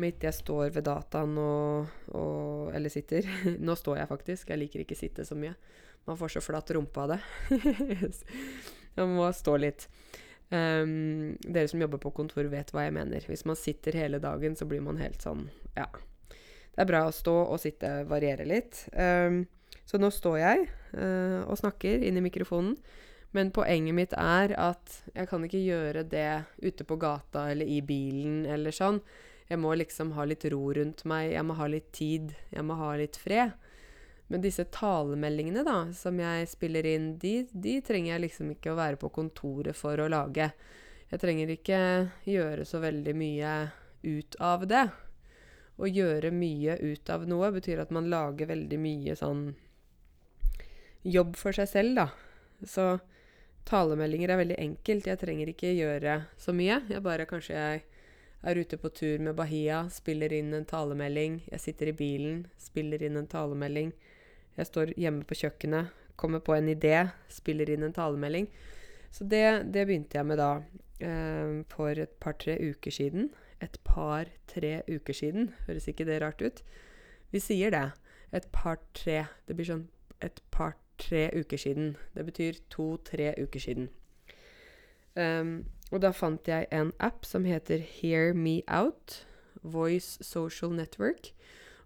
mitt. 0.00 0.24
Jeg 0.24 0.32
står 0.32 0.70
ved 0.72 0.86
dataen 0.88 1.36
og, 1.36 1.90
og 2.16 2.72
Eller 2.72 2.88
sitter. 2.88 3.28
Nå 3.66 3.76
står 3.76 4.00
jeg 4.00 4.08
faktisk. 4.08 4.48
Jeg 4.48 4.62
liker 4.62 4.86
ikke 4.86 4.96
sitte 4.96 5.26
så 5.28 5.36
mye. 5.36 5.52
Man 6.08 6.16
får 6.16 6.38
så 6.38 6.44
flat 6.46 6.72
rumpe 6.72 7.04
av 7.04 7.12
det. 7.12 7.20
Man 8.96 9.14
må 9.18 9.28
stå 9.36 9.58
litt. 9.60 9.84
Um, 10.48 11.36
dere 11.44 11.68
som 11.68 11.84
jobber 11.84 12.00
på 12.00 12.14
kontor, 12.16 12.48
vet 12.48 12.72
hva 12.72 12.86
jeg 12.86 12.96
mener. 12.96 13.28
Hvis 13.28 13.44
man 13.44 13.60
sitter 13.60 14.00
hele 14.00 14.16
dagen, 14.16 14.56
så 14.56 14.64
blir 14.64 14.80
man 14.80 14.96
helt 14.96 15.20
sånn 15.20 15.50
Ja. 15.76 15.90
Det 16.72 16.86
er 16.86 16.88
bra 16.88 17.04
å 17.04 17.12
stå 17.12 17.36
og 17.42 17.60
sitte, 17.60 17.90
variere 18.08 18.48
litt. 18.48 18.86
Um, 18.96 19.42
så 19.88 20.00
nå 20.00 20.10
står 20.12 20.38
jeg 20.42 20.66
uh, 20.98 21.48
og 21.48 21.56
snakker 21.60 22.04
inn 22.04 22.20
i 22.20 22.24
mikrofonen. 22.24 22.76
Men 23.36 23.52
poenget 23.52 23.96
mitt 23.96 24.14
er 24.16 24.54
at 24.56 25.00
jeg 25.12 25.28
kan 25.28 25.42
ikke 25.44 25.60
gjøre 25.60 26.04
det 26.08 26.44
ute 26.64 26.84
på 26.88 26.96
gata 27.00 27.50
eller 27.52 27.68
i 27.68 27.80
bilen 27.84 28.46
eller 28.48 28.72
sånn. 28.72 29.00
Jeg 29.48 29.60
må 29.60 29.72
liksom 29.76 30.12
ha 30.16 30.24
litt 30.28 30.44
ro 30.52 30.62
rundt 30.76 31.04
meg, 31.08 31.32
jeg 31.32 31.44
må 31.44 31.56
ha 31.56 31.68
litt 31.72 31.90
tid, 31.96 32.34
jeg 32.52 32.64
må 32.64 32.76
ha 32.80 32.94
litt 33.00 33.16
fred. 33.20 33.52
Men 34.28 34.44
disse 34.44 34.66
talemeldingene 34.72 35.64
da, 35.64 35.78
som 35.96 36.18
jeg 36.20 36.48
spiller 36.50 36.84
inn, 36.88 37.14
de, 37.20 37.46
de 37.48 37.78
trenger 37.84 38.14
jeg 38.14 38.24
liksom 38.26 38.50
ikke 38.52 38.74
å 38.74 38.80
være 38.80 39.00
på 39.00 39.08
kontoret 39.12 39.76
for 39.76 40.00
å 40.04 40.08
lage. 40.12 40.50
Jeg 41.08 41.22
trenger 41.22 41.52
ikke 41.54 41.80
gjøre 42.28 42.66
så 42.68 42.82
veldig 42.84 43.14
mye 43.16 43.54
ut 44.04 44.36
av 44.44 44.66
det. 44.68 44.84
Å 45.78 45.88
gjøre 45.88 46.32
mye 46.34 46.76
ut 46.82 47.08
av 47.14 47.24
noe 47.30 47.48
betyr 47.54 47.80
at 47.80 47.94
man 47.94 48.10
lager 48.12 48.50
veldig 48.50 48.80
mye 48.82 49.16
sånn 49.16 49.48
jobb 51.08 51.36
for 51.40 51.56
seg 51.56 51.70
selv, 51.70 51.98
da. 51.98 52.08
Så 52.66 52.98
talemeldinger 53.68 54.32
er 54.32 54.40
veldig 54.40 54.58
enkelt. 54.62 55.08
Jeg 55.08 55.20
trenger 55.20 55.52
ikke 55.52 55.74
gjøre 55.76 56.20
så 56.40 56.54
mye. 56.56 56.80
Jeg 56.88 57.04
bare 57.04 57.28
kanskje 57.28 57.56
jeg 57.56 57.84
er 58.46 58.60
ute 58.60 58.78
på 58.78 58.90
tur 58.94 59.18
med 59.22 59.36
Bahia, 59.38 59.82
spiller 59.90 60.32
inn 60.32 60.54
en 60.54 60.66
talemelding. 60.68 61.40
Jeg 61.50 61.62
sitter 61.62 61.90
i 61.90 61.96
bilen, 61.98 62.46
spiller 62.60 63.02
inn 63.02 63.18
en 63.18 63.30
talemelding. 63.30 63.92
Jeg 64.58 64.70
står 64.70 64.94
hjemme 64.98 65.26
på 65.26 65.38
kjøkkenet, 65.38 65.94
kommer 66.18 66.42
på 66.42 66.54
en 66.54 66.70
idé, 66.70 67.08
spiller 67.30 67.70
inn 67.70 67.86
en 67.86 67.94
talemelding. 67.94 68.48
Så 69.10 69.24
det, 69.24 69.44
det 69.72 69.86
begynte 69.88 70.18
jeg 70.18 70.28
med 70.28 70.38
da 70.40 70.50
eh, 71.02 71.62
for 71.72 71.98
et 71.98 72.14
par-tre 72.22 72.58
uker 72.60 72.94
siden. 72.94 73.30
Et 73.64 73.78
par-tre 73.86 74.82
uker 74.86 75.16
siden. 75.16 75.52
Høres 75.66 75.88
ikke 75.90 76.06
det 76.06 76.20
rart 76.22 76.42
ut? 76.42 76.62
Vi 77.34 77.42
sier 77.42 77.74
det. 77.74 77.86
Et 78.34 78.44
par-tre. 78.54 79.24
Det 79.48 79.56
blir 79.56 79.66
sånn 79.66 79.88
et 80.22 80.42
par-tre 80.54 80.87
tre 81.00 81.28
uker 81.34 81.60
siden. 81.60 81.94
Det 82.14 82.26
betyr 82.28 82.60
to-tre 82.72 83.32
uker 83.38 83.62
siden. 83.62 83.88
Um, 85.18 85.66
og 85.90 86.02
da 86.04 86.12
fant 86.14 86.46
jeg 86.48 86.68
en 86.74 86.92
app 87.02 87.26
som 87.26 87.46
heter 87.48 87.80
Hear 87.82 88.34
Me 88.36 88.60
Out. 88.68 89.22
Voice 89.62 90.22
Social 90.22 90.70
Network. 90.70 91.32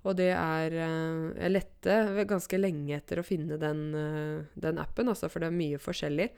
Og 0.03 0.17
det 0.19 0.33
er 0.35 0.75
uh, 0.75 1.31
Jeg 1.39 1.55
lette 1.55 2.27
ganske 2.29 2.59
lenge 2.59 2.97
etter 2.97 3.23
å 3.23 3.27
finne 3.27 3.59
den, 3.61 3.85
uh, 3.95 4.45
den 4.59 4.81
appen, 4.83 5.09
altså, 5.09 5.31
for 5.31 5.43
det 5.43 5.53
er 5.53 5.61
mye 5.61 5.81
forskjellig. 5.81 6.29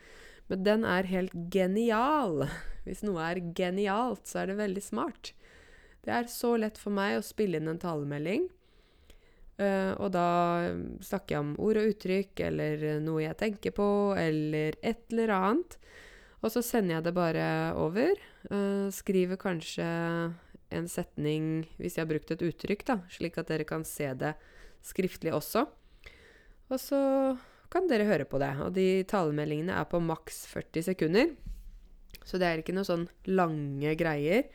Men 0.52 0.66
den 0.66 0.84
er 0.84 1.08
helt 1.08 1.34
genial. 1.52 2.46
Hvis 2.86 3.02
noe 3.06 3.24
er 3.32 3.40
genialt, 3.56 4.26
så 4.28 4.42
er 4.42 4.52
det 4.52 4.60
veldig 4.60 4.84
smart. 4.84 5.32
Det 6.04 6.12
er 6.12 6.28
så 6.28 6.52
lett 6.60 6.76
for 6.80 6.92
meg 6.92 7.16
å 7.16 7.24
spille 7.24 7.56
inn 7.58 7.70
en 7.70 7.80
talemelding. 7.80 8.50
Uh, 9.54 9.94
og 10.02 10.10
da 10.16 10.26
snakker 11.04 11.36
jeg 11.36 11.44
om 11.44 11.52
ord 11.62 11.78
og 11.78 11.92
uttrykk, 11.92 12.40
eller 12.48 12.86
noe 13.04 13.22
jeg 13.22 13.38
tenker 13.38 13.74
på, 13.76 13.86
eller 14.18 14.78
et 14.82 15.04
eller 15.14 15.34
annet. 15.36 15.78
Og 16.44 16.50
så 16.52 16.60
sender 16.64 16.98
jeg 16.98 17.06
det 17.06 17.14
bare 17.16 17.46
over. 17.80 18.18
Uh, 18.50 18.90
skriver 18.92 19.40
kanskje 19.40 19.86
en 20.74 20.90
setning 20.90 21.64
hvis 21.78 21.96
jeg 21.96 22.04
har 22.04 22.10
brukt 22.10 22.32
et 22.34 22.42
uttrykk, 22.44 22.84
da, 22.88 22.98
slik 23.12 23.38
at 23.38 23.50
dere 23.52 23.66
kan 23.68 23.86
se 23.86 24.10
det 24.18 24.34
skriftlig 24.84 25.32
også. 25.36 25.64
Og 26.72 26.80
så 26.80 27.00
kan 27.72 27.88
dere 27.90 28.08
høre 28.08 28.26
på 28.28 28.40
det. 28.42 28.52
Og 28.64 28.74
de 28.76 29.04
talemeldingene 29.08 29.76
er 29.78 29.88
på 29.88 30.02
maks 30.02 30.44
40 30.50 30.88
sekunder. 30.90 31.32
Så 32.24 32.40
det 32.40 32.48
er 32.48 32.62
ikke 32.62 32.74
noe 32.76 32.88
sånn 32.88 33.06
lange 33.28 33.94
greier. 34.00 34.48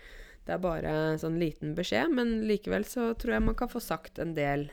Det 0.46 0.56
er 0.56 0.62
bare 0.64 0.94
sånn 1.22 1.38
liten 1.42 1.76
beskjed, 1.78 2.10
men 2.16 2.40
likevel 2.50 2.86
så 2.90 3.12
tror 3.20 3.36
jeg 3.36 3.46
man 3.46 3.58
kan 3.58 3.70
få 3.70 3.82
sagt 3.84 4.22
en 4.22 4.32
del 4.38 4.70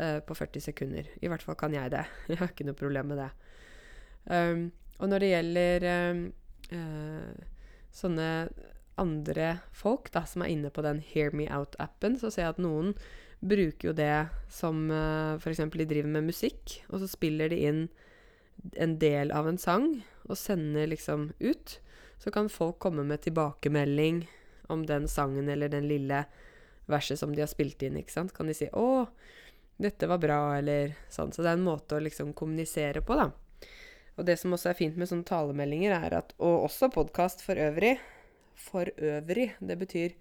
uh, 0.00 0.20
på 0.24 0.36
40 0.36 0.68
sekunder. 0.70 1.08
I 1.22 1.30
hvert 1.30 1.44
fall 1.44 1.58
kan 1.58 1.74
jeg 1.74 1.92
det. 1.94 2.04
Jeg 2.30 2.40
har 2.40 2.52
ikke 2.52 2.68
noe 2.68 2.78
problem 2.78 3.12
med 3.12 3.22
det. 3.22 3.32
Um, 4.24 4.70
og 5.02 5.10
når 5.10 5.20
det 5.20 5.32
gjelder 5.32 5.88
um, 6.12 6.22
uh, 6.72 7.50
sånne 7.94 8.28
andre 9.00 9.48
folk 9.74 10.10
da, 10.14 10.22
som 10.28 10.44
er 10.44 10.54
inne 10.54 10.70
på 10.70 10.84
den 10.86 11.02
Hear 11.02 11.34
Me 11.34 11.48
Out-appen, 11.50 12.16
så 12.20 12.30
ser 12.30 12.46
jeg 12.46 12.54
at 12.54 12.62
noen 12.62 12.94
bruker 13.44 13.90
jo 13.90 13.94
det 13.96 14.28
som 14.52 14.86
uh, 14.88 15.34
f.eks. 15.36 15.64
de 15.74 15.88
driver 15.90 16.10
med 16.14 16.30
musikk, 16.30 16.78
og 16.88 17.02
så 17.02 17.10
spiller 17.10 17.50
de 17.52 17.60
inn 17.68 17.82
en 18.80 18.94
del 19.02 19.34
av 19.34 19.48
en 19.50 19.58
sang 19.60 19.88
og 20.24 20.38
sender 20.38 20.88
liksom 20.88 21.32
ut. 21.42 21.78
Så 22.22 22.32
kan 22.32 22.48
folk 22.48 22.78
komme 22.80 23.04
med 23.04 23.24
tilbakemelding 23.26 24.24
om 24.72 24.86
den 24.88 25.08
sangen 25.10 25.50
eller 25.52 25.68
den 25.68 25.88
lille 25.90 26.24
verset 26.88 27.18
som 27.20 27.34
de 27.34 27.42
har 27.42 27.50
spilt 27.50 27.82
inn, 27.84 27.98
ikke 28.00 28.14
sant. 28.14 28.32
Kan 28.32 28.48
de 28.48 28.54
si 28.56 28.68
'Å, 28.70 29.08
dette 29.76 30.06
var 30.06 30.18
bra', 30.18 30.58
eller 30.58 30.94
sånn. 31.08 31.32
Så 31.32 31.42
det 31.42 31.50
er 31.50 31.58
en 31.58 31.66
måte 31.66 31.96
å 31.96 32.02
liksom 32.02 32.32
kommunisere 32.32 33.00
på, 33.02 33.16
da. 33.18 33.30
Og 34.16 34.26
det 34.26 34.36
som 34.38 34.52
også 34.54 34.70
er 34.70 34.78
fint 34.78 34.96
med 34.96 35.10
sånne 35.10 35.26
talemeldinger, 35.26 35.90
er 35.90 36.14
at 36.14 36.34
Og 36.38 36.68
også 36.68 36.90
podkast 36.94 37.42
for 37.42 37.58
øvrig. 37.58 37.98
For 38.54 38.86
øvrig. 38.96 39.54
Det 39.60 39.78
betyr 39.78 40.14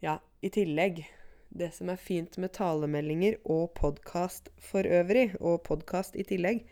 ja, 0.00 0.18
i 0.40 0.48
tillegg. 0.48 1.04
Det 1.50 1.72
som 1.74 1.90
er 1.90 1.96
fint 1.96 2.38
med 2.38 2.52
talemeldinger 2.52 3.36
og 3.44 3.74
podkast 3.74 4.48
for 4.56 4.86
øvrig, 4.86 5.34
og 5.40 5.62
podkast 5.66 6.16
i 6.16 6.22
tillegg, 6.22 6.64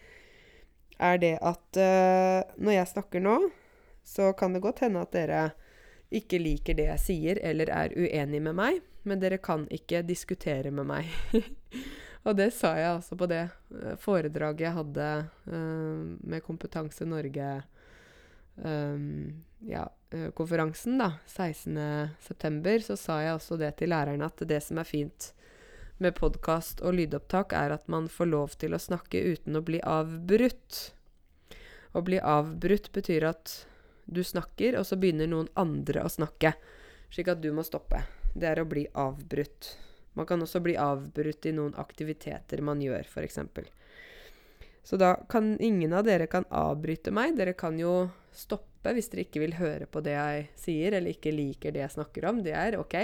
er 0.99 1.19
det 1.19 1.39
at 1.43 1.79
uh, 1.79 2.47
når 2.57 2.73
jeg 2.73 2.93
snakker 2.95 3.21
nå, 3.21 3.51
så 4.05 4.33
kan 4.33 4.55
det 4.55 4.63
godt 4.63 4.85
hende 4.87 5.03
at 5.03 5.13
dere 5.13 5.51
ikke 6.15 6.39
liker 6.41 6.79
det 6.79 6.87
jeg 6.89 7.03
sier, 7.03 7.41
eller 7.43 7.69
er 7.75 7.93
uenig 7.99 8.41
med 8.41 8.57
meg, 8.57 8.79
men 9.09 9.23
dere 9.23 9.41
kan 9.43 9.67
ikke 9.73 10.05
diskutere 10.07 10.73
med 10.75 10.89
meg. 10.89 11.11
Og 12.27 12.37
det 12.37 12.51
sa 12.53 12.75
jeg 12.77 12.91
altså 12.99 13.17
på 13.17 13.29
det 13.31 13.45
uh, 13.49 13.95
foredraget 14.03 14.67
jeg 14.67 14.77
hadde 14.77 15.09
uh, 15.49 16.01
med 16.29 16.45
Kompetanse 16.45 17.07
Norge 17.09 17.51
um, 18.63 19.45
ja, 19.67 19.87
konferansen, 20.35 20.99
da, 20.99 21.13
16.9., 21.27 22.79
så 22.87 22.97
sa 22.97 23.19
jeg 23.23 23.35
også 23.37 23.59
det 23.61 23.75
til 23.79 23.93
lærerne 23.93 24.29
at 24.29 24.45
det 24.49 24.61
som 24.65 24.81
er 24.81 24.89
fint 24.89 25.33
med 25.99 26.15
podkast 26.15 26.83
og 26.87 26.95
lydopptak, 26.95 27.53
er 27.53 27.75
at 27.75 27.89
man 27.91 28.07
får 28.11 28.31
lov 28.31 28.55
til 28.61 28.75
å 28.75 28.83
snakke 28.83 29.21
uten 29.35 29.59
å 29.59 29.65
bli 29.67 29.81
avbrutt. 29.83 30.93
Å 31.93 32.05
bli 32.05 32.21
avbrutt 32.23 32.93
betyr 32.95 33.27
at 33.33 33.57
du 34.07 34.23
snakker, 34.25 34.79
og 34.79 34.87
så 34.87 34.97
begynner 34.97 35.29
noen 35.31 35.51
andre 35.59 36.07
å 36.07 36.13
snakke, 36.13 36.55
slik 37.13 37.33
at 37.35 37.43
du 37.43 37.51
må 37.53 37.67
stoppe. 37.67 38.01
Det 38.39 38.49
er 38.49 38.63
å 38.63 38.69
bli 38.69 38.87
avbrutt. 38.95 39.73
Man 40.19 40.27
kan 40.27 40.43
også 40.43 40.61
bli 40.63 40.75
avbrutt 40.79 41.47
i 41.47 41.55
noen 41.55 41.77
aktiviteter 41.79 42.63
man 42.65 42.81
gjør, 42.83 43.07
f.eks. 43.07 43.39
Så 44.83 44.97
da 44.97 45.13
kan 45.29 45.53
ingen 45.61 45.93
av 45.93 46.07
dere 46.07 46.27
kan 46.31 46.47
avbryte 46.49 47.13
meg. 47.15 47.37
Dere 47.39 47.53
kan 47.59 47.77
jo 47.79 48.09
stoppe 48.33 48.95
hvis 48.97 49.11
dere 49.13 49.27
ikke 49.27 49.43
vil 49.43 49.59
høre 49.59 49.87
på 49.91 50.01
det 50.03 50.15
jeg 50.17 50.47
sier, 50.59 50.97
eller 50.97 51.13
ikke 51.13 51.35
liker 51.35 51.75
det 51.75 51.85
jeg 51.85 51.97
snakker 51.99 52.29
om. 52.31 52.41
Det 52.43 52.55
er 52.57 52.79
OK. 52.81 52.97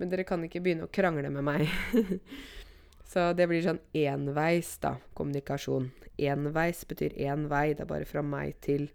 Men 0.00 0.12
dere 0.12 0.26
kan 0.28 0.42
ikke 0.46 0.62
begynne 0.64 0.88
å 0.88 0.92
krangle 0.92 1.30
med 1.32 1.46
meg. 1.46 1.68
Så 3.12 3.28
det 3.38 3.46
blir 3.50 3.62
sånn 3.62 3.82
enveis, 3.94 4.72
da, 4.82 4.96
kommunikasjon. 5.14 5.90
Enveis 6.16 6.82
betyr 6.88 7.14
én 7.28 7.46
vei. 7.52 7.68
Det 7.76 7.84
er 7.84 7.92
bare 7.92 8.08
fra 8.08 8.24
meg 8.24 8.56
til 8.64 8.88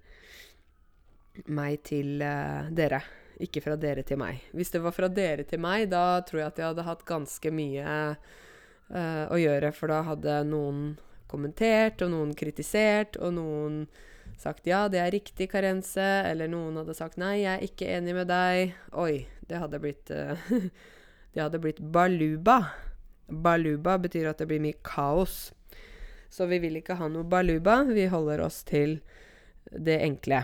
meg 1.47 1.79
til 1.87 2.19
uh, 2.19 2.67
dere 2.75 2.99
ikke 3.45 3.63
fra 3.63 3.77
dere 3.79 4.03
til 4.07 4.19
meg. 4.21 4.43
Hvis 4.55 4.73
det 4.73 4.81
var 4.83 4.95
fra 4.95 5.09
dere 5.11 5.45
til 5.47 5.61
meg, 5.63 5.89
da 5.91 6.21
tror 6.27 6.43
jeg 6.43 6.51
at 6.51 6.61
jeg 6.61 6.69
hadde 6.69 6.87
hatt 6.87 7.03
ganske 7.07 7.53
mye 7.53 7.87
uh, 8.13 9.25
å 9.31 9.39
gjøre, 9.39 9.73
for 9.75 9.91
da 9.91 10.01
hadde 10.11 10.37
noen 10.49 10.85
kommentert, 11.31 12.03
og 12.03 12.13
noen 12.13 12.33
kritisert, 12.37 13.17
og 13.21 13.35
noen 13.37 13.83
sagt 14.41 14.67
'ja, 14.67 14.87
det 14.91 14.99
er 14.99 15.11
riktig, 15.13 15.49
Karense', 15.51 16.25
eller 16.27 16.49
noen 16.51 16.79
hadde 16.81 16.95
sagt 16.97 17.17
'nei, 17.17 17.43
jeg 17.43 17.53
er 17.53 17.65
ikke 17.67 17.91
enig 17.97 18.15
med 18.15 18.27
deg'. 18.31 18.75
Oi, 18.93 19.27
det 19.47 19.61
hadde 19.61 19.81
blitt 19.81 20.11
uh, 20.11 20.37
Det 21.31 21.39
hadde 21.39 21.61
blitt 21.63 21.79
baluba. 21.79 22.73
Baluba 23.31 23.95
betyr 23.97 24.27
at 24.27 24.41
det 24.41 24.49
blir 24.49 24.59
mye 24.59 24.75
kaos. 24.83 25.53
Så 26.27 26.43
vi 26.51 26.59
vil 26.59 26.75
ikke 26.79 26.97
ha 26.99 27.07
noe 27.07 27.23
baluba. 27.23 27.85
Vi 27.87 28.09
holder 28.11 28.43
oss 28.43 28.63
til 28.67 28.99
det 29.71 30.01
enkle. 30.03 30.43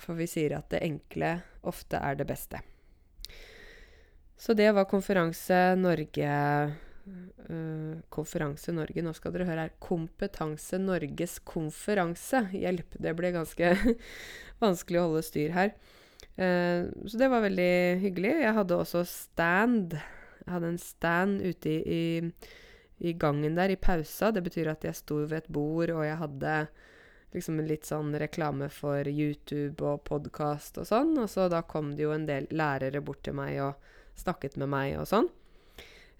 For 0.00 0.16
vi 0.18 0.28
sier 0.30 0.56
at 0.56 0.70
det 0.72 0.82
enkle 0.86 1.36
ofte 1.68 2.00
er 2.00 2.16
det 2.18 2.26
beste. 2.28 2.62
Så 4.40 4.56
det 4.56 4.70
var 4.72 4.88
Konferanse 4.88 5.56
Norge 5.76 6.28
uh, 7.10 7.98
Konferanse 8.08 8.72
Norge 8.72 9.02
Nå 9.04 9.12
skal 9.16 9.34
dere 9.34 9.48
høre 9.48 9.66
her. 9.66 9.74
Kompetanse 9.82 10.80
Norges 10.80 11.38
konferanse. 11.44 12.46
Hjelp, 12.56 12.96
det 13.02 13.14
ble 13.18 13.34
ganske 13.36 13.74
vanskelig 14.64 15.00
å 15.00 15.08
holde 15.08 15.26
styr 15.26 15.54
her. 15.56 15.74
Uh, 16.40 16.88
så 17.04 17.20
det 17.20 17.28
var 17.32 17.44
veldig 17.44 17.74
hyggelig. 18.04 18.34
Jeg 18.46 18.56
hadde 18.60 18.80
også 18.80 19.04
stand. 19.08 19.98
Jeg 20.40 20.54
hadde 20.54 20.72
en 20.72 20.80
stand 20.80 21.44
ute 21.44 21.74
i, 21.76 21.80
i, 22.00 23.10
i 23.10 23.16
gangen 23.20 23.58
der, 23.58 23.74
i 23.74 23.80
pausa. 23.80 24.32
Det 24.32 24.44
betyr 24.46 24.72
at 24.72 24.86
jeg 24.88 24.98
sto 25.02 25.20
ved 25.24 25.42
et 25.42 25.52
bord, 25.52 25.92
og 25.92 26.06
jeg 26.06 26.16
hadde 26.22 26.54
liksom 27.34 27.60
litt 27.66 27.86
sånn 27.86 28.14
reklame 28.18 28.68
for 28.72 29.06
YouTube 29.08 29.84
og 29.86 30.04
podkast 30.08 30.80
og 30.80 30.88
sånn. 30.88 31.14
Og 31.22 31.28
så 31.30 31.48
da 31.52 31.62
kom 31.62 31.94
det 31.96 32.06
jo 32.06 32.14
en 32.14 32.26
del 32.28 32.48
lærere 32.50 33.02
bort 33.04 33.22
til 33.26 33.36
meg 33.38 33.60
og 33.64 33.92
snakket 34.18 34.58
med 34.60 34.72
meg 34.72 34.96
og 35.00 35.06
sånn. 35.10 35.30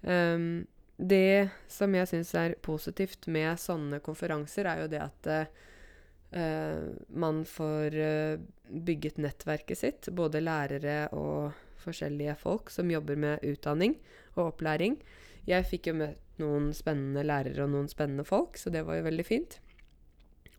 Um, 0.02 0.66
det 1.00 1.50
som 1.68 1.94
jeg 1.96 2.08
syns 2.10 2.34
er 2.36 2.58
positivt 2.62 3.26
med 3.32 3.58
sånne 3.60 4.00
konferanser, 4.04 4.68
er 4.68 4.84
jo 4.84 4.90
det 4.92 5.00
at 5.02 5.30
uh, 5.32 6.84
man 7.08 7.42
får 7.48 7.96
uh, 7.96 8.42
bygget 8.70 9.20
nettverket 9.20 9.80
sitt. 9.80 10.10
Både 10.12 10.44
lærere 10.44 11.06
og 11.16 11.56
forskjellige 11.80 12.36
folk 12.42 12.70
som 12.72 12.92
jobber 12.92 13.16
med 13.16 13.46
utdanning 13.48 13.96
og 14.36 14.52
opplæring. 14.52 15.00
Jeg 15.48 15.66
fikk 15.66 15.88
jo 15.90 15.96
møtt 16.02 16.40
noen 16.40 16.70
spennende 16.76 17.24
lærere 17.26 17.64
og 17.64 17.72
noen 17.72 17.88
spennende 17.90 18.24
folk, 18.28 18.60
så 18.60 18.72
det 18.72 18.84
var 18.86 19.00
jo 19.00 19.08
veldig 19.08 19.26
fint. 19.26 19.58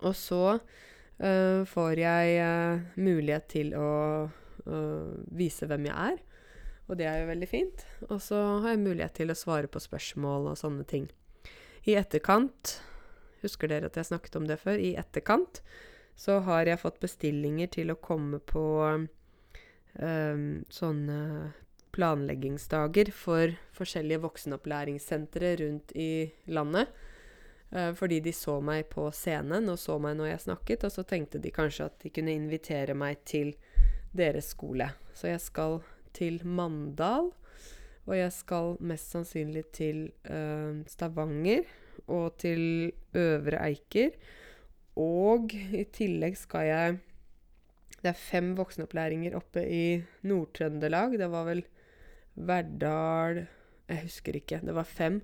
Og 0.02 0.16
så 0.18 0.44
uh, 0.58 1.62
får 1.70 2.02
jeg 2.02 2.38
uh, 2.42 2.84
mulighet 2.98 3.48
til 3.52 3.74
å 3.78 3.92
uh, 4.28 5.14
vise 5.38 5.70
hvem 5.70 5.90
jeg 5.90 6.14
er. 6.14 6.22
Og 6.90 6.98
det 7.00 7.08
er 7.08 7.22
jo 7.22 7.32
veldig 7.32 7.50
fint. 7.50 7.86
Og 8.10 8.20
så 8.24 8.40
har 8.64 8.74
jeg 8.74 8.84
mulighet 8.84 9.20
til 9.22 9.32
å 9.32 9.38
svare 9.38 9.70
på 9.72 9.80
spørsmål 9.80 10.52
og 10.52 10.60
sånne 10.60 10.88
ting. 10.90 11.10
I 11.88 11.98
etterkant 11.98 12.80
Husker 13.42 13.72
dere 13.72 13.90
at 13.90 13.98
jeg 13.98 14.06
snakket 14.12 14.36
om 14.38 14.46
det 14.46 14.60
før? 14.62 14.78
I 14.78 14.94
etterkant 15.02 15.64
så 16.14 16.38
har 16.46 16.68
jeg 16.70 16.82
fått 16.82 17.00
bestillinger 17.02 17.72
til 17.74 17.90
å 17.90 17.98
komme 17.98 18.38
på 18.38 18.66
um, 18.94 20.44
sånne 20.70 21.22
planleggingsdager 21.96 23.12
for 23.16 23.56
forskjellige 23.76 24.22
voksenopplæringssentre 24.28 25.56
rundt 25.64 25.96
i 25.98 26.30
landet. 26.54 26.92
Uh, 27.72 27.94
fordi 27.96 28.20
de 28.20 28.34
så 28.36 28.58
meg 28.64 28.90
på 28.92 29.06
scenen 29.16 29.70
og 29.72 29.80
så 29.80 29.96
meg 30.02 30.18
når 30.20 30.34
jeg 30.34 30.46
snakket, 30.46 30.86
og 30.88 30.92
så 30.92 31.06
tenkte 31.08 31.40
de 31.40 31.54
kanskje 31.56 31.88
at 31.88 32.02
de 32.04 32.12
kunne 32.12 32.34
invitere 32.36 32.96
meg 32.98 33.22
til 33.28 33.54
deres 34.12 34.52
skole. 34.52 34.90
Så 35.16 35.30
jeg 35.32 35.40
skal 35.44 35.80
til 36.16 36.42
Mandal, 36.44 37.32
og 38.08 38.18
jeg 38.18 38.34
skal 38.36 38.76
mest 38.84 39.14
sannsynlig 39.14 39.70
til 39.76 40.10
uh, 40.28 40.82
Stavanger 40.90 41.64
og 42.12 42.36
til 42.42 42.92
Øvre 43.16 43.62
Eiker. 43.70 44.18
Og 45.00 45.54
i 45.54 45.86
tillegg 45.94 46.36
skal 46.38 46.68
jeg 46.68 47.00
Det 48.02 48.10
er 48.10 48.18
fem 48.18 48.56
voksenopplæringer 48.58 49.36
oppe 49.38 49.62
i 49.62 50.02
Nord-Trøndelag. 50.26 51.20
Det 51.22 51.28
var 51.30 51.46
vel 51.46 51.62
Verdal 52.34 53.46
Jeg 53.88 54.02
husker 54.08 54.40
ikke. 54.40 54.60
Det 54.66 54.74
var 54.74 54.84
fem 54.90 55.22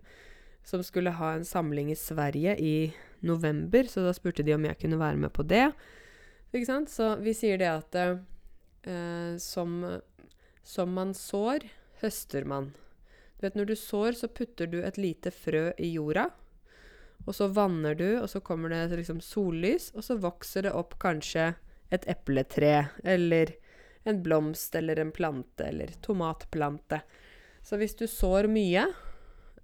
som 0.67 0.83
skulle 0.83 1.15
ha 1.15 1.31
en 1.33 1.45
samling 1.47 1.91
i 1.91 1.95
Sverige 1.95 2.57
i 2.59 2.93
november, 3.19 3.88
så 3.88 4.03
da 4.03 4.12
spurte 4.15 4.43
de 4.43 4.55
om 4.55 4.65
jeg 4.67 4.79
kunne 4.81 5.00
være 5.00 5.21
med 5.21 5.31
på 5.33 5.45
det. 5.47 5.69
Ikke 6.51 6.67
sant? 6.67 6.91
Så 6.91 7.13
vi 7.24 7.31
sier 7.38 7.59
det 7.62 7.69
at 7.71 7.95
eh, 7.95 9.38
som, 9.39 9.79
som 10.63 10.91
man 10.91 11.15
sår, 11.15 11.69
høster 12.01 12.43
man. 12.45 12.74
Du 13.38 13.45
vet, 13.45 13.55
når 13.55 13.71
du 13.71 13.75
sår, 13.79 14.17
så 14.19 14.27
putter 14.27 14.67
du 14.67 14.81
et 14.83 15.00
lite 15.00 15.31
frø 15.31 15.69
i 15.79 15.93
jorda. 15.93 16.27
Og 17.25 17.36
så 17.36 17.47
vanner 17.51 17.95
du, 17.97 18.07
og 18.19 18.27
så 18.31 18.43
kommer 18.43 18.71
det 18.74 19.00
liksom 19.00 19.24
sollys, 19.24 19.91
og 19.95 20.03
så 20.03 20.19
vokser 20.19 20.67
det 20.67 20.75
opp 20.75 20.97
kanskje 21.01 21.53
et 21.95 22.03
epletre 22.12 22.89
eller 23.07 23.55
en 24.07 24.19
blomst 24.24 24.75
eller 24.75 25.00
en 25.00 25.12
plante 25.15 25.63
eller 25.67 25.95
tomatplante. 26.03 27.01
Så 27.63 27.79
hvis 27.79 27.95
du 28.00 28.05
sår 28.07 28.47
mye, 28.51 28.86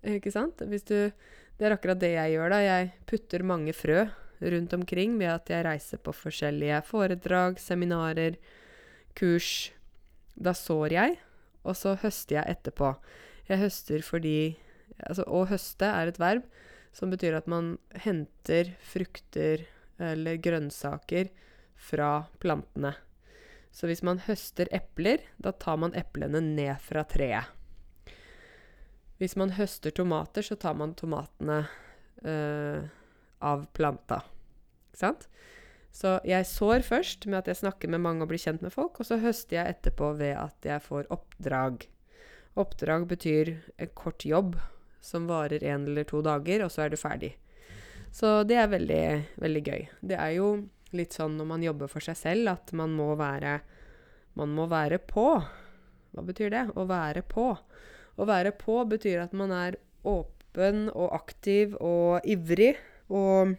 ikke 0.03 0.33
sant 0.33 0.59
hvis 0.67 0.85
du, 0.87 1.11
Det 1.57 1.67
er 1.67 1.75
akkurat 1.75 1.99
det 2.01 2.13
jeg 2.15 2.33
gjør, 2.33 2.49
da. 2.49 2.59
Jeg 2.63 2.91
putter 3.07 3.43
mange 3.45 3.73
frø 3.77 4.07
rundt 4.41 4.73
omkring 4.73 5.19
ved 5.19 5.29
at 5.31 5.51
jeg 5.53 5.65
reiser 5.65 6.01
på 6.01 6.11
forskjellige 6.11 6.81
foredrag, 6.87 7.59
seminarer, 7.61 8.35
kurs. 9.15 9.71
Da 10.33 10.55
sår 10.57 10.95
jeg, 10.97 11.19
og 11.63 11.77
så 11.77 11.93
høster 12.01 12.39
jeg 12.39 12.57
etterpå. 12.57 12.95
Jeg 13.47 13.61
høster 13.61 14.01
fordi 14.03 14.57
Altså, 15.03 15.25
å 15.25 15.43
høste 15.49 15.87
er 15.89 16.09
et 16.09 16.19
verb 16.21 16.45
som 16.93 17.09
betyr 17.09 17.33
at 17.37 17.47
man 17.49 17.77
henter 18.05 18.75
frukter 18.85 19.65
eller 20.01 20.37
grønnsaker 20.41 21.31
fra 21.79 22.27
plantene. 22.43 22.93
Så 23.73 23.89
hvis 23.89 24.03
man 24.05 24.21
høster 24.27 24.69
epler, 24.75 25.23
da 25.41 25.51
tar 25.51 25.79
man 25.81 25.95
eplene 25.97 26.43
ned 26.45 26.77
fra 26.85 27.05
treet. 27.09 27.49
Hvis 29.23 29.37
man 29.39 29.53
høster 29.55 29.93
tomater, 29.95 30.43
så 30.43 30.57
tar 30.59 30.75
man 30.75 30.91
tomatene 30.99 31.61
øh, 32.27 32.83
av 33.39 33.61
planta. 33.71 34.17
Ikke 34.91 34.99
sant? 34.99 35.29
Så 35.95 36.17
jeg 36.27 36.43
sår 36.49 36.83
først 36.83 37.27
med 37.29 37.39
at 37.39 37.51
jeg 37.51 37.61
snakker 37.61 37.87
med 37.93 38.01
mange 38.03 38.25
og 38.25 38.33
blir 38.33 38.41
kjent 38.41 38.63
med 38.65 38.73
folk, 38.73 38.99
og 38.99 39.07
så 39.07 39.21
høster 39.21 39.61
jeg 39.61 39.77
etterpå 39.77 40.09
ved 40.19 40.33
at 40.41 40.67
jeg 40.67 40.83
får 40.83 41.07
oppdrag. 41.13 41.85
Oppdrag 42.59 43.05
betyr 43.13 43.53
en 43.77 43.93
kort 43.95 44.25
jobb 44.27 44.57
som 44.99 45.29
varer 45.29 45.63
én 45.63 45.87
eller 45.87 46.03
to 46.09 46.19
dager, 46.25 46.65
og 46.65 46.73
så 46.73 46.83
er 46.83 46.91
du 46.91 46.99
ferdig. 46.99 47.31
Så 48.13 48.41
det 48.49 48.57
er 48.59 48.73
veldig, 48.73 49.05
veldig 49.41 49.63
gøy. 49.69 49.87
Det 50.01 50.17
er 50.19 50.35
jo 50.35 50.49
litt 50.97 51.15
sånn 51.15 51.39
når 51.39 51.49
man 51.49 51.63
jobber 51.65 51.89
for 51.95 52.05
seg 52.05 52.19
selv, 52.19 52.51
at 52.57 52.75
man 52.75 52.91
må 52.93 53.13
være 53.19 53.61
Man 54.33 54.49
må 54.49 54.63
være 54.65 54.97
på. 54.97 55.27
Hva 56.09 56.21
betyr 56.25 56.49
det? 56.49 56.61
Å 56.73 56.83
være 56.89 57.21
på. 57.21 57.51
Å 58.13 58.27
være 58.29 58.53
på 58.57 58.77
betyr 58.89 59.23
at 59.23 59.33
man 59.37 59.53
er 59.55 59.79
åpen 60.05 60.87
og 60.93 61.13
aktiv 61.15 61.73
og 61.81 62.25
ivrig, 62.29 62.75
og 63.09 63.55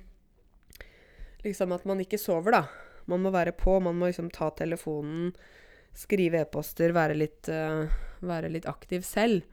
liksom 1.45 1.75
at 1.75 1.87
man 1.89 2.03
ikke 2.05 2.21
sover, 2.21 2.55
da. 2.55 2.65
Man 3.11 3.25
må 3.25 3.33
være 3.35 3.53
på, 3.57 3.77
man 3.85 3.99
må 3.99 4.09
liksom 4.09 4.31
ta 4.33 4.49
telefonen, 4.57 5.33
skrive 5.95 6.41
e-poster, 6.43 6.95
være 6.95 7.17
litt, 7.19 7.51
uh, 7.51 7.85
være 8.25 8.51
litt 8.55 8.69
aktiv 8.71 9.05
selv. 9.07 9.45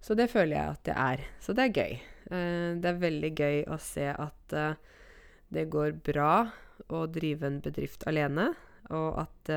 Så 0.00 0.14
det 0.18 0.30
føler 0.30 0.56
jeg 0.56 0.76
at 0.76 0.84
det 0.86 0.96
er. 0.96 1.24
Så 1.42 1.54
det 1.56 1.66
er 1.66 1.76
gøy. 1.82 1.98
Uh, 2.30 2.70
det 2.80 2.90
er 2.90 3.02
veldig 3.02 3.32
gøy 3.36 3.60
å 3.70 3.78
se 3.82 4.08
at 4.12 4.56
uh, 4.56 4.78
det 5.52 5.68
går 5.70 5.98
bra 6.06 6.46
å 6.94 7.04
drive 7.10 7.46
en 7.50 7.60
bedrift 7.62 8.06
alene, 8.08 8.50
og 8.94 9.18
at 9.24 9.50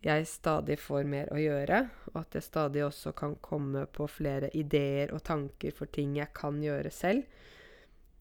jeg 0.00 0.24
stadig 0.28 0.78
får 0.80 1.04
mer 1.04 1.28
å 1.28 1.38
gjøre, 1.40 1.82
og 2.12 2.22
at 2.22 2.36
jeg 2.38 2.46
stadig 2.46 2.84
også 2.86 3.12
kan 3.16 3.34
komme 3.44 3.84
på 3.92 4.06
flere 4.08 4.48
ideer 4.56 5.12
og 5.12 5.20
tanker 5.28 5.74
for 5.76 5.92
ting 5.92 6.14
jeg 6.16 6.32
kan 6.36 6.62
gjøre 6.64 6.92
selv. 6.94 7.26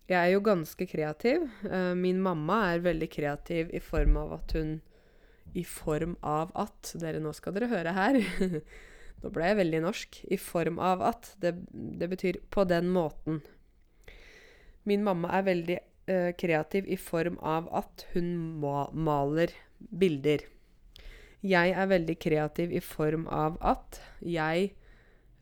Jeg 0.10 0.18
er 0.18 0.34
jo 0.34 0.42
ganske 0.44 0.88
kreativ. 0.90 1.46
Uh, 1.64 1.94
min 1.96 2.20
mamma 2.22 2.64
er 2.74 2.84
veldig 2.84 3.10
kreativ 3.14 3.72
i 3.72 3.82
form 3.84 4.18
av 4.20 4.40
at 4.42 4.56
hun 4.58 4.80
I 5.58 5.64
form 5.66 6.16
av 6.22 6.52
at 6.54 6.92
Dere, 7.02 7.22
nå 7.22 7.32
skal 7.34 7.56
dere 7.56 7.72
høre 7.72 7.94
her. 7.96 8.20
Nå 9.22 9.32
ble 9.34 9.48
jeg 9.48 9.58
veldig 9.58 9.80
norsk. 9.82 10.20
I 10.30 10.38
form 10.38 10.78
av 10.78 11.02
at. 11.06 11.32
Det, 11.42 11.56
det 11.72 12.10
betyr 12.12 12.42
på 12.54 12.68
den 12.70 12.92
måten. 12.94 13.42
Min 14.86 15.04
mamma 15.06 15.32
er 15.40 15.48
veldig 15.48 15.80
uh, 16.12 16.30
kreativ 16.38 16.86
i 16.86 17.00
form 17.02 17.40
av 17.42 17.70
at 17.82 18.06
hun 18.14 18.30
ma 18.62 18.90
maler 18.94 19.54
bilder. 19.80 20.46
Jeg 21.46 21.72
er 21.72 21.88
veldig 21.88 22.18
kreativ 22.20 22.74
i 22.76 22.82
form 22.84 23.24
av 23.32 23.56
at 23.64 24.02
jeg 24.20 24.74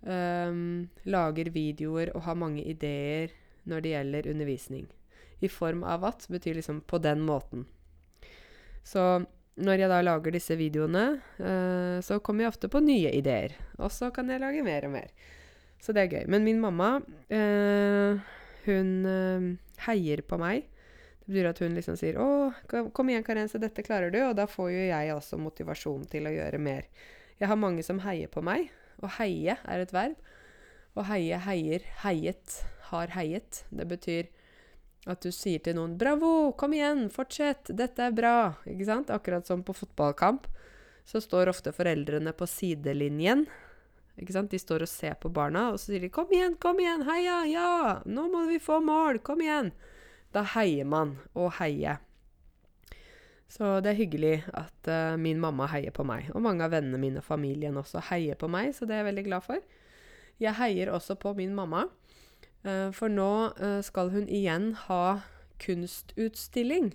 um, 0.06 0.86
lager 1.10 1.50
videoer 1.56 2.12
og 2.14 2.22
har 2.28 2.38
mange 2.38 2.62
ideer 2.62 3.34
når 3.68 3.82
det 3.82 3.94
gjelder 3.96 4.30
undervisning. 4.34 4.86
I 5.42 5.50
form 5.50 5.84
av 5.86 6.06
at 6.06 6.28
betyr 6.30 6.60
liksom 6.60 6.84
på 6.86 7.02
den 7.02 7.26
måten. 7.26 7.66
Så 8.86 9.26
når 9.58 9.82
jeg 9.82 9.90
da 9.90 10.04
lager 10.06 10.38
disse 10.38 10.56
videoene, 10.58 11.06
uh, 11.42 11.98
så 12.06 12.22
kommer 12.22 12.46
jeg 12.46 12.54
ofte 12.54 12.70
på 12.70 12.82
nye 12.86 13.12
ideer. 13.18 13.58
Og 13.82 13.90
så 13.94 14.12
kan 14.14 14.30
jeg 14.30 14.42
lage 14.44 14.66
mer 14.66 14.86
og 14.86 14.94
mer. 15.00 15.10
Så 15.82 15.94
det 15.94 16.06
er 16.06 16.14
gøy. 16.14 16.26
Men 16.30 16.46
min 16.46 16.62
mamma, 16.62 16.98
uh, 17.34 18.22
hun 18.70 18.94
uh, 19.06 19.54
heier 19.90 20.22
på 20.30 20.38
meg. 20.42 20.70
Det 21.28 21.34
betyr 21.34 21.50
at 21.50 21.60
hun 21.60 21.74
liksom 21.76 21.98
sier 22.00 22.16
'Å, 22.16 22.92
kom 22.96 23.10
igjen, 23.10 23.24
Karense, 23.24 23.60
dette 23.60 23.84
klarer 23.84 24.12
du.' 24.12 24.30
Og 24.30 24.36
da 24.40 24.46
får 24.48 24.70
jo 24.72 24.84
jeg 24.88 25.12
også 25.12 25.38
motivasjon 25.38 26.06
til 26.08 26.24
å 26.24 26.32
gjøre 26.32 26.58
mer. 26.58 26.86
Jeg 27.38 27.50
har 27.52 27.60
mange 27.60 27.84
som 27.84 28.00
heier 28.00 28.32
på 28.32 28.42
meg. 28.42 28.72
Og 29.04 29.12
heie 29.20 29.58
er 29.60 29.84
et 29.84 29.92
verb. 29.92 30.16
Å 30.96 31.04
heie, 31.04 31.38
heier, 31.44 31.84
heiet, 32.06 32.64
har 32.90 33.08
heiet. 33.08 33.66
Det 33.70 33.86
betyr 33.90 34.30
at 35.06 35.20
du 35.22 35.30
sier 35.32 35.60
til 35.60 35.76
noen 35.76 35.98
'Bravo! 35.98 36.54
Kom 36.56 36.72
igjen! 36.72 37.10
Fortsett! 37.12 37.76
Dette 37.76 38.08
er 38.08 38.16
bra!' 38.16 38.56
Ikke 38.66 38.88
sant? 38.88 39.12
Akkurat 39.12 39.46
som 39.46 39.64
på 39.64 39.76
fotballkamp. 39.76 40.48
Så 41.04 41.20
står 41.20 41.52
ofte 41.52 41.76
foreldrene 41.76 42.32
på 42.32 42.48
sidelinjen. 42.48 43.48
Ikke 44.18 44.32
sant? 44.32 44.50
De 44.52 44.58
står 44.58 44.88
og 44.88 44.88
ser 44.88 45.20
på 45.20 45.30
barna, 45.30 45.74
og 45.74 45.80
så 45.80 45.92
sier 45.92 46.08
de 46.08 46.10
'Kom 46.10 46.32
igjen! 46.32 46.56
Kom 46.56 46.80
igjen! 46.80 47.04
Heia! 47.04 47.44
Ja! 47.52 48.02
Nå 48.06 48.30
må 48.32 48.48
vi 48.48 48.64
få 48.64 48.80
mål! 48.80 49.20
Kom 49.20 49.44
igjen!' 49.44 49.74
Da 50.36 50.44
heier 50.56 50.88
man 50.88 51.16
og 51.34 51.54
heier. 51.60 52.02
Så 53.48 53.78
det 53.80 53.94
er 53.94 54.02
hyggelig 54.02 54.36
at 54.52 54.90
uh, 54.92 55.16
min 55.20 55.40
mamma 55.40 55.70
heier 55.72 55.94
på 55.96 56.04
meg. 56.08 56.28
Og 56.36 56.44
mange 56.44 56.66
av 56.66 56.74
vennene 56.76 57.00
mine 57.00 57.22
og 57.22 57.28
familien 57.28 57.80
også 57.80 58.04
heier 58.10 58.36
på 58.40 58.50
meg, 58.52 58.74
så 58.76 58.86
det 58.86 58.98
er 58.98 59.06
jeg 59.06 59.10
veldig 59.12 59.26
glad 59.30 59.46
for. 59.46 59.64
Jeg 60.44 60.60
heier 60.60 60.92
også 60.92 61.16
på 61.20 61.32
min 61.38 61.56
mamma. 61.56 61.86
Uh, 62.68 62.92
for 62.96 63.12
nå 63.12 63.32
uh, 63.56 63.80
skal 63.86 64.12
hun 64.12 64.28
igjen 64.28 64.74
ha 64.88 65.20
kunstutstilling. 65.64 66.92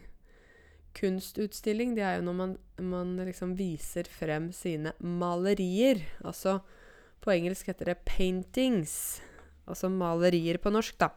Kunstutstilling, 0.92 1.96
det 1.96 2.04
er 2.04 2.18
jo 2.18 2.26
når 2.28 2.36
man, 2.36 2.54
man 2.84 3.16
liksom 3.24 3.56
viser 3.56 4.08
frem 4.12 4.50
sine 4.52 4.92
malerier. 5.00 6.04
Altså 6.20 6.60
på 7.24 7.32
engelsk 7.32 7.70
heter 7.70 7.94
det 7.94 8.04
'paintings'. 8.04 9.22
Altså 9.66 9.88
malerier 9.88 10.58
på 10.58 10.70
norsk, 10.74 10.98
da. 11.00 11.08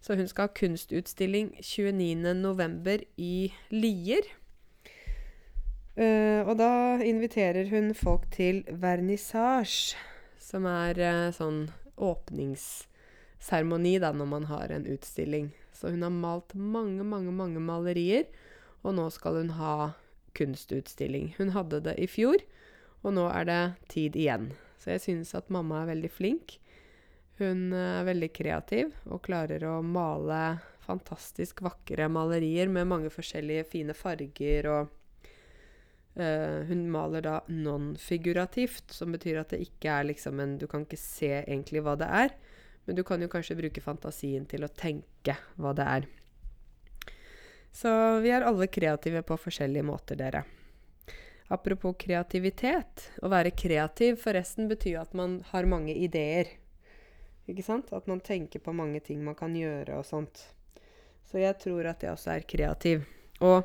Så 0.00 0.16
hun 0.18 0.28
skal 0.28 0.48
ha 0.48 0.56
kunstutstilling 0.56 1.54
29.11. 1.60 3.06
i 3.16 3.52
Lier. 3.74 4.28
Uh, 5.96 6.44
og 6.44 6.58
da 6.60 6.98
inviterer 7.00 7.70
hun 7.72 7.94
folk 7.96 8.26
til 8.34 8.60
vernissasje, 8.68 9.96
som 10.36 10.66
er 10.68 10.98
uh, 11.00 11.32
sånn 11.32 11.70
åpningsseremoni 11.96 13.94
da, 14.02 14.12
når 14.12 14.28
man 14.28 14.44
har 14.50 14.74
en 14.74 14.84
utstilling. 14.92 15.54
Så 15.72 15.88
hun 15.92 16.04
har 16.04 16.12
malt 16.12 16.52
mange, 16.54 17.04
mange, 17.04 17.32
mange 17.32 17.62
malerier, 17.64 18.28
og 18.84 18.98
nå 18.98 19.08
skal 19.12 19.40
hun 19.40 19.54
ha 19.56 19.94
kunstutstilling. 20.36 21.32
Hun 21.38 21.54
hadde 21.56 21.80
det 21.88 21.96
i 22.00 22.08
fjor, 22.10 22.44
og 23.02 23.16
nå 23.16 23.26
er 23.32 23.48
det 23.48 23.62
tid 23.92 24.16
igjen. 24.20 24.50
Så 24.76 24.94
jeg 24.94 25.04
synes 25.04 25.34
at 25.34 25.52
mamma 25.52 25.82
er 25.82 25.92
veldig 25.94 26.12
flink. 26.12 26.58
Hun 27.36 27.68
er 27.76 28.06
veldig 28.06 28.30
kreativ 28.32 28.94
og 29.12 29.20
klarer 29.26 29.66
å 29.68 29.82
male 29.84 30.56
fantastisk 30.86 31.60
vakre 31.66 32.08
malerier 32.08 32.70
med 32.72 32.88
mange 32.88 33.10
forskjellige 33.12 33.66
fine 33.72 33.96
farger 33.96 34.68
og 34.70 34.92
uh, 36.16 36.60
Hun 36.68 36.86
maler 36.92 37.26
da 37.26 37.40
non-figurativt, 37.50 38.94
som 38.94 39.12
betyr 39.12 39.42
at 39.42 39.52
det 39.52 39.64
ikke 39.66 39.98
er 39.98 40.08
liksom 40.12 40.40
en 40.40 40.56
Du 40.60 40.66
kan 40.70 40.86
ikke 40.86 41.00
se 41.00 41.32
egentlig 41.42 41.84
hva 41.84 41.96
det 42.00 42.08
er. 42.24 42.36
Men 42.86 42.96
du 42.96 43.02
kan 43.04 43.20
jo 43.20 43.28
kanskje 43.28 43.58
bruke 43.58 43.82
fantasien 43.82 44.46
til 44.46 44.64
å 44.64 44.70
tenke 44.72 45.34
hva 45.58 45.74
det 45.76 45.86
er. 45.98 46.06
Så 47.74 47.90
vi 48.24 48.30
er 48.32 48.46
alle 48.46 48.70
kreative 48.72 49.20
på 49.26 49.36
forskjellige 49.36 49.84
måter, 49.84 50.16
dere. 50.16 50.46
Apropos 51.52 51.98
kreativitet. 51.98 53.10
Å 53.20 53.28
være 53.28 53.52
kreativ 53.58 54.22
forresten 54.22 54.70
betyr 54.70 55.02
at 55.02 55.12
man 55.18 55.40
har 55.50 55.68
mange 55.68 55.92
ideer. 55.92 56.54
Ikke 57.46 57.64
sant? 57.66 57.92
At 57.94 58.08
man 58.10 58.20
tenker 58.20 58.62
på 58.62 58.74
mange 58.74 59.00
ting 59.04 59.22
man 59.24 59.38
kan 59.38 59.54
gjøre 59.56 60.00
og 60.00 60.06
sånt. 60.06 60.42
Så 61.26 61.42
jeg 61.42 61.58
tror 61.62 61.86
at 61.90 62.02
jeg 62.02 62.14
også 62.14 62.34
er 62.34 62.48
kreativ. 62.48 63.06
Og 63.44 63.62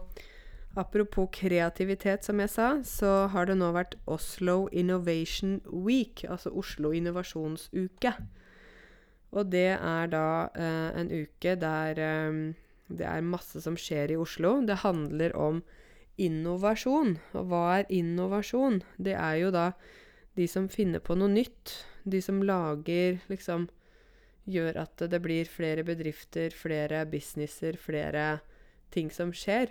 apropos 0.78 1.30
kreativitet, 1.34 2.26
som 2.26 2.40
jeg 2.40 2.50
sa, 2.50 2.68
så 2.86 3.28
har 3.34 3.50
det 3.50 3.58
nå 3.60 3.72
vært 3.76 3.98
Oslo 4.10 4.68
Innovation 4.72 5.60
Week, 5.68 6.26
altså 6.30 6.54
Oslo 6.58 6.94
innovasjonsuke. 6.96 8.14
Og 9.32 9.52
det 9.52 9.70
er 9.78 10.10
da 10.12 10.26
eh, 10.60 10.90
en 11.00 11.12
uke 11.12 11.56
der 11.60 12.02
eh, 12.02 12.42
det 12.92 13.08
er 13.08 13.24
masse 13.24 13.62
som 13.64 13.78
skjer 13.80 14.12
i 14.12 14.20
Oslo. 14.20 14.60
Det 14.66 14.82
handler 14.84 15.36
om 15.38 15.62
innovasjon. 16.22 17.18
Og 17.38 17.50
hva 17.52 17.64
er 17.80 17.92
innovasjon? 17.94 18.82
Det 18.98 19.16
er 19.16 19.38
jo 19.42 19.52
da 19.56 19.72
de 20.38 20.48
som 20.48 20.70
finner 20.72 21.04
på 21.04 21.18
noe 21.20 21.32
nytt, 21.32 21.76
de 22.04 22.22
som 22.24 22.42
lager 22.44 23.22
liksom 23.32 23.70
Gjør 24.50 24.80
at 24.82 25.04
det 25.12 25.20
blir 25.22 25.46
flere 25.46 25.84
bedrifter, 25.86 26.50
flere 26.50 27.04
businesser, 27.06 27.76
flere 27.78 28.40
ting 28.90 29.12
som 29.14 29.30
skjer. 29.30 29.70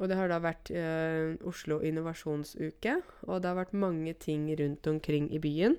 Og 0.00 0.08
det 0.10 0.16
har 0.18 0.30
da 0.32 0.40
vært 0.42 0.72
eh, 0.74 1.36
Oslo 1.46 1.78
innovasjonsuke, 1.84 2.96
og 3.28 3.42
det 3.42 3.50
har 3.50 3.58
vært 3.60 3.76
mange 3.76 4.14
ting 4.18 4.48
rundt 4.58 4.88
omkring 4.90 5.28
i 5.30 5.38
byen. 5.42 5.76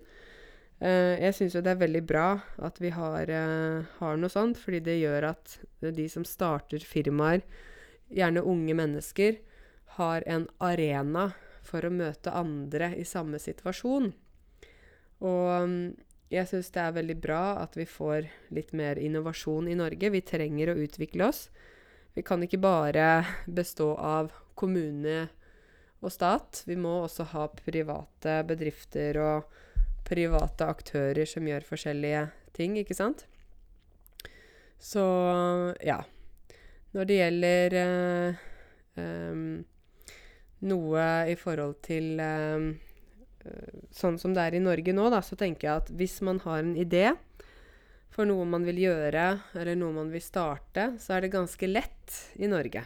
Eh, 0.80 1.18
jeg 1.24 1.36
syns 1.36 1.58
jo 1.58 1.64
det 1.66 1.74
er 1.74 1.82
veldig 1.82 2.04
bra 2.08 2.28
at 2.64 2.80
vi 2.84 2.94
har, 2.96 3.32
eh, 3.32 3.90
har, 4.00 4.22
noe 4.22 4.32
sånt, 4.32 4.62
fordi 4.62 4.84
det 4.86 5.00
gjør 5.02 5.32
at 5.34 5.58
de 5.82 6.08
som 6.12 6.28
starter 6.28 6.86
firmaer, 6.86 7.44
gjerne 8.14 8.46
unge 8.46 8.78
mennesker, 8.78 9.42
har 9.98 10.24
en 10.30 10.46
arena 10.64 11.32
for 11.66 11.86
å 11.86 11.94
møte 11.94 12.34
andre 12.34 12.94
i 13.00 13.06
samme 13.08 13.40
situasjon. 13.42 14.12
Og 15.26 15.50
mm, 15.70 15.80
jeg 16.34 16.50
syns 16.50 16.72
det 16.74 16.82
er 16.82 16.98
veldig 16.98 17.18
bra 17.22 17.44
at 17.62 17.78
vi 17.78 17.86
får 17.90 18.30
litt 18.56 18.74
mer 18.78 19.00
innovasjon 19.02 19.70
i 19.70 19.78
Norge. 19.78 20.12
Vi 20.14 20.24
trenger 20.26 20.72
å 20.72 20.80
utvikle 20.86 21.30
oss. 21.30 21.48
Vi 22.16 22.24
kan 22.26 22.44
ikke 22.44 22.62
bare 22.64 23.26
bestå 23.46 23.94
av 24.00 24.32
kommune 24.56 25.28
og 26.00 26.14
stat. 26.14 26.64
Vi 26.66 26.78
må 26.80 27.02
også 27.04 27.28
ha 27.34 27.48
private 27.60 28.40
bedrifter 28.48 29.20
og 29.22 29.62
private 30.06 30.68
aktører 30.70 31.28
som 31.30 31.48
gjør 31.48 31.66
forskjellige 31.66 32.28
ting, 32.56 32.78
ikke 32.80 32.98
sant? 32.98 33.26
Så 34.80 35.04
ja. 35.84 36.02
Når 36.96 37.08
det 37.10 37.16
gjelder 37.20 37.76
uh, 37.76 38.44
um, 39.02 39.66
noe 40.68 41.06
i 41.32 41.36
forhold 41.40 41.80
til 41.86 42.20
um, 42.22 42.68
sånn 43.94 44.18
som 44.22 44.34
det 44.36 44.44
er 44.44 44.58
i 44.58 44.64
Norge 44.64 44.94
nå, 44.96 45.08
da, 45.14 45.22
så 45.26 45.38
tenker 45.40 45.68
jeg 45.68 45.84
at 45.84 45.92
hvis 46.00 46.20
man 46.26 46.42
har 46.46 46.64
en 46.64 46.76
idé 46.80 47.12
for 48.16 48.28
noe 48.28 48.46
man 48.48 48.64
vil 48.64 48.80
gjøre, 48.86 49.26
eller 49.60 49.76
noe 49.78 49.96
man 49.98 50.12
vil 50.14 50.24
starte, 50.24 50.94
så 51.04 51.18
er 51.18 51.26
det 51.26 51.34
ganske 51.34 51.68
lett 51.68 52.20
i 52.40 52.48
Norge. 52.48 52.86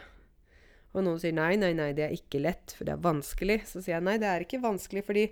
Og 0.97 1.05
noen 1.05 1.19
sier 1.21 1.35
nei, 1.37 1.53
nei, 1.61 1.69
nei, 1.77 1.91
det 1.93 2.07
er 2.07 2.15
ikke 2.15 2.41
lett, 2.41 2.73
for 2.73 2.87
det 2.87 2.95
er 2.95 3.03
vanskelig. 3.03 3.59
Så 3.69 3.77
sier 3.77 3.99
jeg 3.99 4.05
nei, 4.07 4.17
det 4.21 4.25
er 4.25 4.45
ikke 4.45 4.61
vanskelig, 4.63 5.03
fordi 5.05 5.27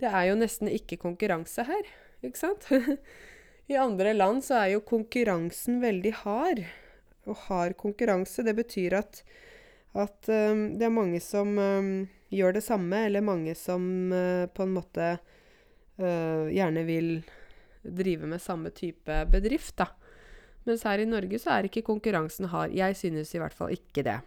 det 0.00 0.06
er 0.06 0.28
jo 0.28 0.38
nesten 0.38 0.70
ikke 0.70 1.00
konkurranse 1.02 1.66
her. 1.66 1.90
Ikke 2.22 2.38
sant? 2.38 2.68
I 3.70 3.78
andre 3.80 4.14
land 4.14 4.44
så 4.46 4.60
er 4.60 4.76
jo 4.76 4.84
konkurransen 4.86 5.82
veldig 5.82 6.14
hard. 6.22 6.62
Og 7.26 7.42
hard 7.48 7.74
konkurranse, 7.80 8.46
det 8.46 8.54
betyr 8.58 9.00
at 9.02 9.24
at 9.98 10.28
um, 10.30 10.64
det 10.78 10.86
er 10.86 10.94
mange 10.94 11.20
som 11.22 11.56
um, 11.58 11.92
gjør 12.30 12.54
det 12.54 12.62
samme, 12.62 13.04
eller 13.08 13.24
mange 13.26 13.56
som 13.58 13.82
uh, 14.14 14.46
på 14.46 14.66
en 14.66 14.74
måte 14.76 15.06
uh, 15.18 16.46
gjerne 16.46 16.84
vil 16.86 17.08
drive 17.82 18.28
med 18.30 18.42
samme 18.42 18.70
type 18.76 19.16
bedrift, 19.32 19.74
da. 19.80 19.88
Mens 20.68 20.84
her 20.86 21.00
i 21.00 21.08
Norge 21.08 21.40
så 21.40 21.56
er 21.56 21.66
ikke 21.66 21.86
konkurransen 21.86 22.50
hard. 22.52 22.74
Jeg 22.76 22.94
synes 22.98 23.32
i 23.34 23.40
hvert 23.40 23.56
fall 23.56 23.72
ikke 23.74 24.04
det. 24.06 24.18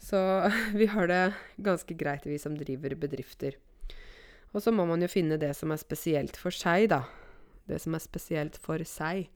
Så 0.00 0.18
vi 0.78 0.88
har 0.88 1.10
det 1.10 1.24
ganske 1.60 1.96
greit, 1.98 2.24
vi 2.26 2.38
som 2.40 2.56
driver 2.56 2.96
bedrifter. 2.96 3.58
Og 4.52 4.62
så 4.62 4.72
må 4.72 4.86
man 4.88 5.02
jo 5.02 5.10
finne 5.10 5.40
det 5.40 5.52
som 5.56 5.72
er 5.72 5.80
spesielt 5.80 6.38
for 6.38 6.54
seg, 6.54 6.88
da. 6.92 7.02
Det 7.68 7.80
som 7.82 7.96
er 7.96 8.04
spesielt 8.04 8.56
for 8.60 8.80
seg. 8.88 9.28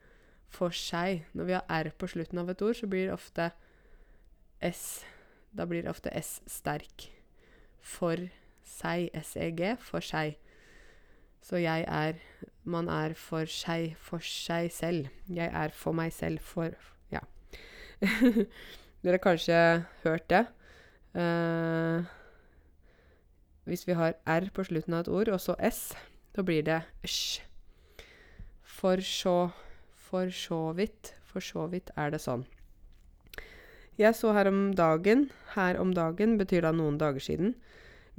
For 0.53 0.73
seg. 0.73 1.27
Når 1.37 1.49
vi 1.49 1.57
har 1.59 1.69
R 1.69 1.93
på 1.99 2.09
slutten 2.09 2.41
av 2.41 2.53
et 2.53 2.65
ord, 2.65 2.77
så 2.79 2.89
blir 2.89 3.09
det 3.09 3.17
ofte 3.17 3.51
S 4.65 5.05
da 5.57 5.67
blir 5.67 5.83
det 5.85 5.91
ofte 5.91 6.13
S 6.15 6.41
sterk. 6.51 7.09
For 7.81 8.29
seg, 8.67 9.11
SEG, 9.23 9.63
for 9.81 10.05
seg. 10.05 10.37
Så 11.43 11.61
jeg 11.63 11.85
er 11.89 12.19
Man 12.65 12.89
er 12.89 13.15
for 13.15 13.47
seg, 13.47 13.95
for 14.03 14.19
seg 14.19 14.73
selv. 14.75 15.07
Jeg 15.31 15.47
er 15.55 15.71
for 15.71 15.95
meg 15.95 16.13
selv, 16.13 16.41
for 16.43 16.75
Ja. 17.13 17.23
Dere 19.03 19.15
har 19.15 19.23
kanskje 19.23 19.85
hørt 20.03 20.31
det. 20.31 20.47
Uh, 21.15 22.03
hvis 23.65 23.87
vi 23.87 23.95
har 23.95 24.17
R 24.27 24.51
på 24.55 24.65
slutten 24.65 24.95
av 24.95 25.05
et 25.05 25.09
ord, 25.09 25.29
og 25.29 25.41
så 25.41 25.55
S, 25.63 25.95
da 26.35 26.43
blir 26.43 26.63
det 26.67 26.83
sj. 27.05 27.43
For 28.65 29.01
så 29.01 29.51
For 29.95 30.31
så 30.31 30.73
vidt. 30.73 31.15
For 31.25 31.41
så 31.41 31.67
vidt 31.67 31.91
er 31.97 32.11
det 32.11 32.21
sånn. 32.23 32.45
Jeg 33.97 34.13
så 34.13 34.35
her 34.37 34.51
om 34.51 34.75
dagen 34.77 35.31
Her 35.55 35.79
om 35.81 35.95
dagen 35.97 36.37
betyr 36.37 36.67
da 36.67 36.73
noen 36.77 36.99
dager 37.01 37.23
siden. 37.25 37.55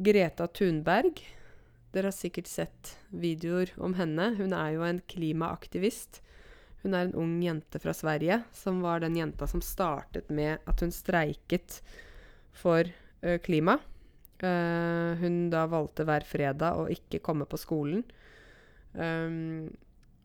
Greta 0.02 0.48
Thunberg. 0.50 1.22
Dere 1.94 2.10
har 2.10 2.16
sikkert 2.18 2.50
sett 2.50 2.96
videoer 3.14 3.70
om 3.78 3.94
henne. 3.98 4.32
Hun 4.40 4.56
er 4.58 4.72
jo 4.74 4.86
en 4.88 5.04
klimaaktivist. 5.10 6.24
Hun 6.82 6.98
er 6.98 7.08
en 7.08 7.16
ung 7.18 7.38
jente 7.46 7.82
fra 7.82 7.94
Sverige 7.94 8.40
som 8.58 8.82
var 8.82 9.02
den 9.06 9.18
jenta 9.18 9.48
som 9.50 9.62
startet 9.62 10.30
med 10.34 10.66
at 10.66 10.82
hun 10.82 10.94
streiket 10.94 11.80
for 12.58 12.90
ø, 13.22 13.38
klima. 13.46 13.78
Uh, 14.42 15.18
hun 15.22 15.48
da 15.54 15.66
valgte 15.70 16.06
hver 16.06 16.26
fredag 16.26 16.78
å 16.78 16.90
ikke 16.94 17.22
komme 17.26 17.46
på 17.50 17.58
skolen. 17.62 18.02
Um, 18.94 19.70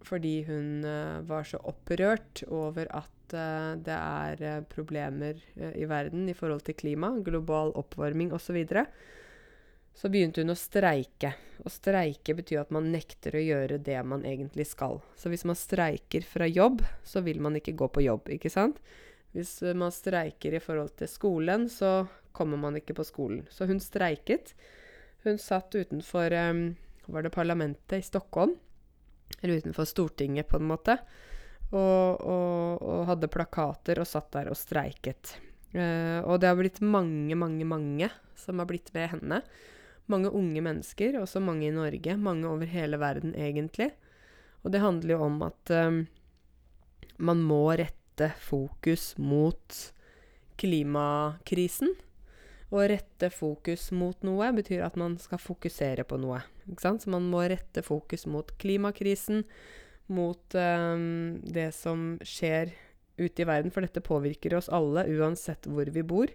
fordi 0.04 0.42
hun 0.48 0.84
uh, 0.84 1.20
var 1.28 1.44
så 1.48 1.60
opprørt 1.60 2.44
over 2.48 2.88
at 2.88 3.21
uh, 3.36 3.74
det 3.80 3.96
er 3.96 4.44
uh, 4.46 4.64
problemer 4.70 5.40
uh, 5.56 5.72
i 5.78 5.88
verden 5.88 6.28
i 6.30 6.36
forhold 6.36 6.64
til 6.66 6.78
klima, 6.78 7.12
global 7.24 7.74
oppvarming 7.78 8.32
osv., 8.32 8.46
så, 8.46 8.56
videre, 8.56 8.86
så 9.94 10.10
begynte 10.12 10.42
hun 10.42 10.54
å 10.54 10.58
streike. 10.58 11.34
Å 11.62 11.70
streike 11.72 12.36
betyr 12.38 12.62
at 12.62 12.74
man 12.74 12.90
nekter 12.92 13.36
å 13.38 13.44
gjøre 13.44 13.80
det 13.84 13.98
man 14.08 14.26
egentlig 14.28 14.66
skal. 14.70 15.00
Så 15.16 15.32
hvis 15.32 15.46
man 15.48 15.58
streiker 15.58 16.24
fra 16.26 16.48
jobb, 16.48 16.84
så 17.04 17.24
vil 17.24 17.42
man 17.44 17.58
ikke 17.58 17.76
gå 17.78 17.88
på 17.92 18.04
jobb, 18.06 18.32
ikke 18.38 18.52
sant? 18.52 18.80
Hvis 19.32 19.60
man 19.78 19.92
streiker 19.94 20.52
i 20.56 20.60
forhold 20.60 20.92
til 21.00 21.08
skolen, 21.08 21.68
så 21.72 22.02
kommer 22.36 22.60
man 22.60 22.76
ikke 22.76 22.96
på 22.96 23.04
skolen. 23.06 23.46
Så 23.50 23.68
hun 23.68 23.80
streiket. 23.80 24.52
Hun 25.24 25.38
satt 25.38 25.74
utenfor 25.74 26.32
um, 26.50 26.64
Var 27.06 27.22
det 27.22 27.34
parlamentet 27.34 27.98
i 27.98 28.04
Stockholm? 28.04 28.56
Eller 29.40 29.62
utenfor 29.62 29.84
Stortinget, 29.84 30.48
på 30.48 30.56
en 30.60 30.68
måte. 30.68 30.98
Og, 31.72 32.20
og, 32.20 32.82
og, 32.84 33.02
hadde 33.08 33.30
plakater 33.32 34.02
og 34.02 34.08
satt 34.08 34.28
der 34.34 34.50
og 34.52 34.58
streiket. 34.60 35.36
Uh, 35.72 36.20
og 36.28 36.42
det 36.42 36.50
har 36.50 36.58
blitt 36.58 36.82
mange, 36.84 37.36
mange, 37.38 37.64
mange 37.64 38.10
som 38.36 38.60
har 38.60 38.68
blitt 38.68 38.92
med 38.92 39.08
henne. 39.14 39.40
Mange 40.12 40.32
unge 40.34 40.60
mennesker, 40.64 41.16
også 41.20 41.40
mange 41.40 41.70
i 41.70 41.74
Norge. 41.74 42.16
Mange 42.20 42.48
over 42.50 42.68
hele 42.68 43.00
verden, 43.00 43.32
egentlig. 43.38 43.92
Og 44.62 44.74
det 44.74 44.82
handler 44.82 45.16
jo 45.16 45.24
om 45.26 45.40
at 45.46 45.74
um, 45.88 46.04
man 47.22 47.42
må 47.46 47.64
rette 47.78 48.32
fokus 48.42 49.12
mot 49.18 49.78
klimakrisen. 50.60 51.94
Å 52.72 52.84
rette 52.88 53.28
fokus 53.32 53.90
mot 53.92 54.22
noe 54.24 54.48
betyr 54.56 54.84
at 54.86 54.96
man 55.00 55.18
skal 55.20 55.40
fokusere 55.42 56.06
på 56.08 56.18
noe. 56.20 56.40
Så 56.80 56.94
man 57.12 57.26
må 57.28 57.42
rette 57.50 57.82
fokus 57.84 58.24
mot 58.30 58.48
klimakrisen 58.62 59.42
mot 60.12 60.56
um, 60.58 61.40
det 61.42 61.70
som 61.76 62.16
skjer 62.26 62.72
ute 63.20 63.44
i 63.44 63.46
verden, 63.48 63.72
for 63.72 63.84
dette 63.84 64.04
påvirker 64.04 64.54
oss 64.56 64.70
alle 64.72 65.06
uansett 65.10 65.68
hvor 65.68 65.88
vi 65.92 66.04
bor. 66.06 66.32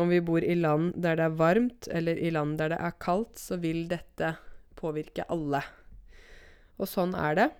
Om 0.00 0.10
vi 0.10 0.20
bor 0.24 0.42
i 0.42 0.56
land 0.58 0.96
der 0.98 1.18
det 1.20 1.28
er 1.28 1.38
varmt, 1.38 1.88
eller 1.92 2.18
i 2.18 2.32
land 2.34 2.58
der 2.58 2.74
det 2.74 2.80
er 2.82 2.96
kaldt, 3.02 3.38
så 3.38 3.58
vil 3.62 3.86
dette 3.90 4.34
påvirke 4.78 5.26
alle. 5.30 5.62
Og 6.80 6.90
sånn 6.90 7.14
er 7.14 7.38
det. 7.38 7.50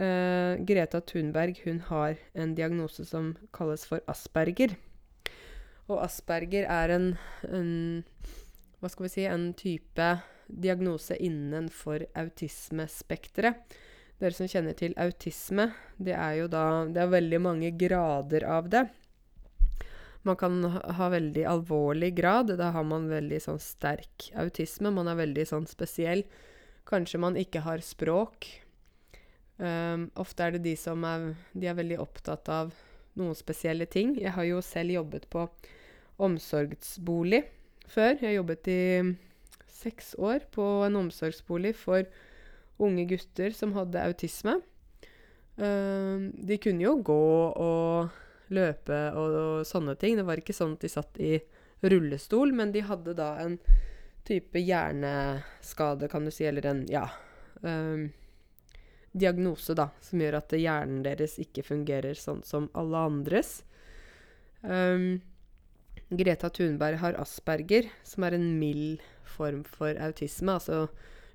Uh, 0.00 0.58
Greta 0.66 1.02
Thunberg 1.04 1.60
hun 1.66 1.82
har 1.90 2.16
en 2.32 2.56
diagnose 2.58 3.04
som 3.06 3.34
kalles 3.54 3.84
for 3.86 4.02
asperger. 4.10 4.74
Og 5.90 6.00
asperger 6.02 6.66
er 6.70 6.94
en, 6.94 7.08
en 7.50 7.72
Hva 8.80 8.90
skal 8.90 9.04
vi 9.04 9.10
si 9.12 9.24
En 9.28 9.50
type 9.58 10.06
diagnose 10.52 11.16
innenfor 11.22 12.06
autismespekteret. 12.18 13.60
Dere 14.22 14.36
som 14.36 14.46
kjenner 14.46 14.76
til 14.78 14.92
autisme, 15.02 15.72
det 15.98 16.14
er 16.14 16.36
jo 16.38 16.50
da 16.50 16.84
Det 16.86 17.00
er 17.02 17.10
veldig 17.10 17.40
mange 17.42 17.72
grader 17.74 18.44
av 18.46 18.68
det. 18.70 18.84
Man 20.22 20.38
kan 20.38 20.62
ha 20.62 21.08
veldig 21.10 21.42
alvorlig 21.50 22.12
grad. 22.14 22.52
Da 22.58 22.70
har 22.70 22.86
man 22.86 23.10
veldig 23.10 23.40
sånn 23.42 23.58
sterk 23.58 24.28
autisme. 24.38 24.92
Man 24.94 25.10
er 25.10 25.18
veldig 25.18 25.48
sånn 25.50 25.66
spesiell. 25.66 26.22
Kanskje 26.86 27.18
man 27.18 27.38
ikke 27.38 27.64
har 27.66 27.82
språk. 27.82 28.46
Um, 29.58 30.08
ofte 30.14 30.46
er 30.46 30.54
det 30.54 30.62
de 30.64 30.76
som 30.78 31.02
er 31.06 31.34
De 31.52 31.68
er 31.70 31.76
veldig 31.78 31.98
opptatt 32.02 32.48
av 32.50 32.72
noen 33.18 33.34
spesielle 33.34 33.90
ting. 33.90 34.14
Jeg 34.22 34.38
har 34.38 34.46
jo 34.46 34.62
selv 34.62 34.94
jobbet 34.94 35.26
på 35.34 35.48
omsorgsbolig 36.22 37.42
før. 37.90 38.22
Jeg 38.22 38.38
jobbet 38.38 38.70
i 38.70 38.82
seks 39.82 40.14
år 40.14 40.46
på 40.54 40.64
en 40.86 41.02
omsorgsbolig 41.02 41.74
for 41.74 42.06
unge 42.84 43.06
gutter 43.10 43.54
som 43.56 43.74
hadde 43.76 44.02
autisme. 44.02 44.58
Uh, 45.58 46.30
de 46.32 46.58
kunne 46.62 46.84
jo 46.84 46.96
gå 47.04 47.22
og 47.60 48.20
løpe 48.52 49.00
og, 49.16 49.36
og, 49.42 49.66
sånne 49.68 49.96
ting. 50.00 50.18
Det 50.18 50.26
var 50.28 50.40
ikke 50.40 50.56
sånn 50.56 50.76
at 50.76 50.84
de 50.84 50.92
satt 50.92 51.20
i 51.22 51.36
rullestol, 51.82 52.54
men 52.54 52.72
de 52.74 52.84
hadde 52.86 53.16
da 53.18 53.34
en 53.42 53.58
type 54.26 54.60
hjerneskade, 54.62 56.08
kan 56.08 56.24
du 56.24 56.30
si, 56.30 56.46
eller 56.46 56.68
en 56.70 56.84
ja, 56.90 57.08
um, 57.64 58.06
diagnose, 59.12 59.74
da, 59.74 59.88
som 60.00 60.22
gjør 60.22 60.38
at 60.38 60.54
hjernen 60.54 61.02
deres 61.02 61.40
ikke 61.42 61.64
fungerer 61.66 62.18
sånn 62.18 62.44
som 62.46 62.70
alle 62.78 63.02
andres. 63.10 63.60
Um, 64.62 65.18
Greta 66.12 66.52
Thunberg 66.52 67.00
har 67.02 67.18
asperger, 67.20 67.88
som 68.06 68.26
er 68.26 68.36
en 68.36 68.46
mild 68.60 69.02
form 69.26 69.62
for 69.64 69.96
autisme. 69.96 70.54
Altså, 70.54 70.86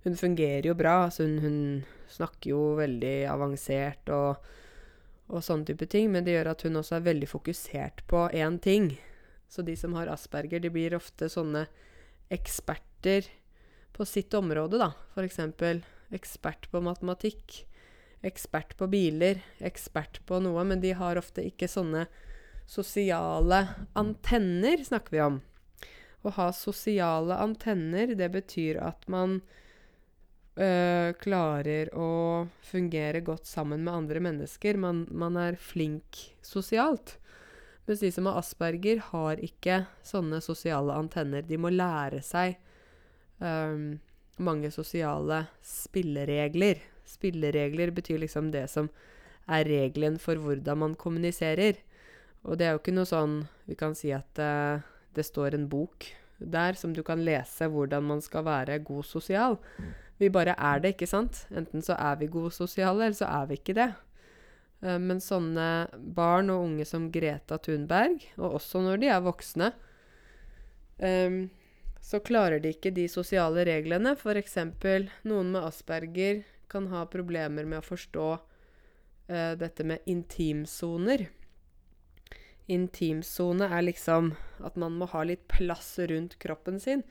hun 0.08 0.18
fungerer 0.20 0.70
jo 0.70 0.76
bra. 0.78 1.04
Altså, 1.08 1.28
hun, 1.28 1.40
hun, 1.44 1.60
snakker 2.08 2.54
jo 2.54 2.62
veldig 2.78 3.28
avansert 3.28 4.08
og, 4.16 4.46
og 5.28 5.44
sånne 5.44 5.68
type 5.68 5.90
ting, 5.92 6.08
men 6.14 6.24
det 6.24 6.38
gjør 6.38 6.54
at 6.54 6.64
hun 6.64 6.80
også 6.80 6.96
er 6.96 7.10
veldig 7.10 7.28
fokusert 7.28 8.06
på 8.08 8.22
én 8.32 8.56
ting. 8.64 8.94
Så 9.52 9.66
de 9.68 9.76
som 9.80 9.96
har 10.00 10.08
asperger, 10.12 10.64
de 10.64 10.72
blir 10.72 10.96
ofte 10.96 11.28
sånne 11.32 11.66
eksperter 12.32 13.28
på 13.96 14.08
sitt 14.08 14.34
område, 14.40 14.80
da. 14.80 14.94
Eksempel 15.20 15.84
ekspert 16.16 16.70
på 16.72 16.80
matematikk, 16.84 17.66
ekspert 18.26 18.76
på 18.80 18.88
biler, 18.92 19.42
ekspert 19.60 20.22
på 20.28 20.40
noe, 20.44 20.64
men 20.68 20.82
de 20.84 20.94
har 20.96 21.20
ofte 21.20 21.44
ikke 21.44 21.70
sånne 21.72 22.06
sosiale 22.68 23.64
antenner, 24.00 24.84
snakker 24.84 25.16
vi 25.16 25.24
om. 25.24 25.40
Å 26.24 26.34
ha 26.40 26.50
sosiale 26.56 27.38
antenner, 27.40 28.16
det 28.16 28.32
betyr 28.34 28.82
at 28.84 29.08
man 29.12 29.42
øh, 30.58 31.14
klarer 31.22 31.92
å 31.96 32.10
fungere 32.66 33.22
godt 33.26 33.48
sammen 33.48 33.86
med 33.86 33.94
andre 33.94 34.22
mennesker. 34.24 34.78
Man, 34.82 35.06
man 35.12 35.38
er 35.40 35.60
flink 35.62 36.22
sosialt. 36.46 37.18
Mens 37.88 38.04
de 38.04 38.12
som 38.12 38.28
har 38.28 38.42
asperger, 38.42 39.00
har 39.14 39.40
ikke 39.40 39.86
sånne 40.04 40.42
sosiale 40.44 40.96
antenner. 41.00 41.46
De 41.48 41.60
må 41.62 41.72
lære 41.72 42.20
seg 42.26 42.58
um, 43.40 43.96
mange 44.44 44.72
sosiale 44.76 45.46
spilleregler. 45.64 46.82
Spilleregler 47.08 47.94
betyr 47.96 48.20
liksom 48.26 48.52
det 48.52 48.66
som 48.74 48.90
er 49.48 49.64
regelen 49.70 50.18
for 50.20 50.36
hvordan 50.44 50.84
man 50.84 50.98
kommuniserer. 51.00 51.80
Og 52.44 52.60
det 52.60 52.68
er 52.68 52.76
jo 52.76 52.82
ikke 52.82 52.94
noe 52.96 53.08
sånn 53.10 53.40
Vi 53.68 53.76
kan 53.80 53.96
si 53.98 54.12
at 54.16 54.40
uh, 54.40 54.84
det 55.16 55.26
står 55.26 55.56
en 55.56 55.66
bok 55.72 56.06
der 56.38 56.78
som 56.78 56.94
du 56.94 57.02
kan 57.04 57.24
lese 57.26 57.66
hvordan 57.72 58.06
man 58.06 58.20
skal 58.22 58.46
være 58.46 58.78
god 58.86 59.08
sosial. 59.08 59.58
Vi 60.18 60.30
bare 60.34 60.56
er 60.58 60.82
det, 60.82 60.96
ikke 60.96 61.10
sant? 61.10 61.44
Enten 61.54 61.84
så 61.86 61.98
er 62.00 62.18
vi 62.22 62.30
gode 62.32 62.52
sosiale, 62.56 63.06
eller 63.06 63.18
så 63.18 63.30
er 63.30 63.50
vi 63.50 63.60
ikke 63.60 63.78
det. 63.78 63.92
Uh, 64.82 64.98
men 65.02 65.22
sånne 65.24 65.68
barn 66.18 66.52
og 66.54 66.66
unge 66.66 66.88
som 66.90 67.10
Greta 67.14 67.60
Thunberg, 67.62 68.26
og 68.38 68.60
også 68.62 68.82
når 68.86 69.02
de 69.02 69.12
er 69.14 69.24
voksne, 69.26 69.72
um, 71.02 71.40
så 72.02 72.22
klarer 72.24 72.62
de 72.64 72.72
ikke 72.74 72.94
de 72.96 73.08
sosiale 73.12 73.66
reglene. 73.68 74.16
F.eks. 74.16 74.58
noen 75.28 75.50
med 75.54 75.66
asperger 75.66 76.46
kan 76.72 76.88
ha 76.92 77.06
problemer 77.10 77.68
med 77.68 77.82
å 77.82 77.88
forstå 77.88 78.28
uh, 78.38 79.54
dette 79.60 79.86
med 79.86 80.06
intimsoner. 80.10 81.28
Intimsone 82.68 83.70
er 83.72 83.86
liksom 83.86 84.34
at 84.66 84.76
man 84.80 84.98
må 85.00 85.08
ha 85.14 85.24
litt 85.24 85.46
plass 85.52 85.96
rundt 86.10 86.36
kroppen 86.44 86.82
sin. 86.84 87.06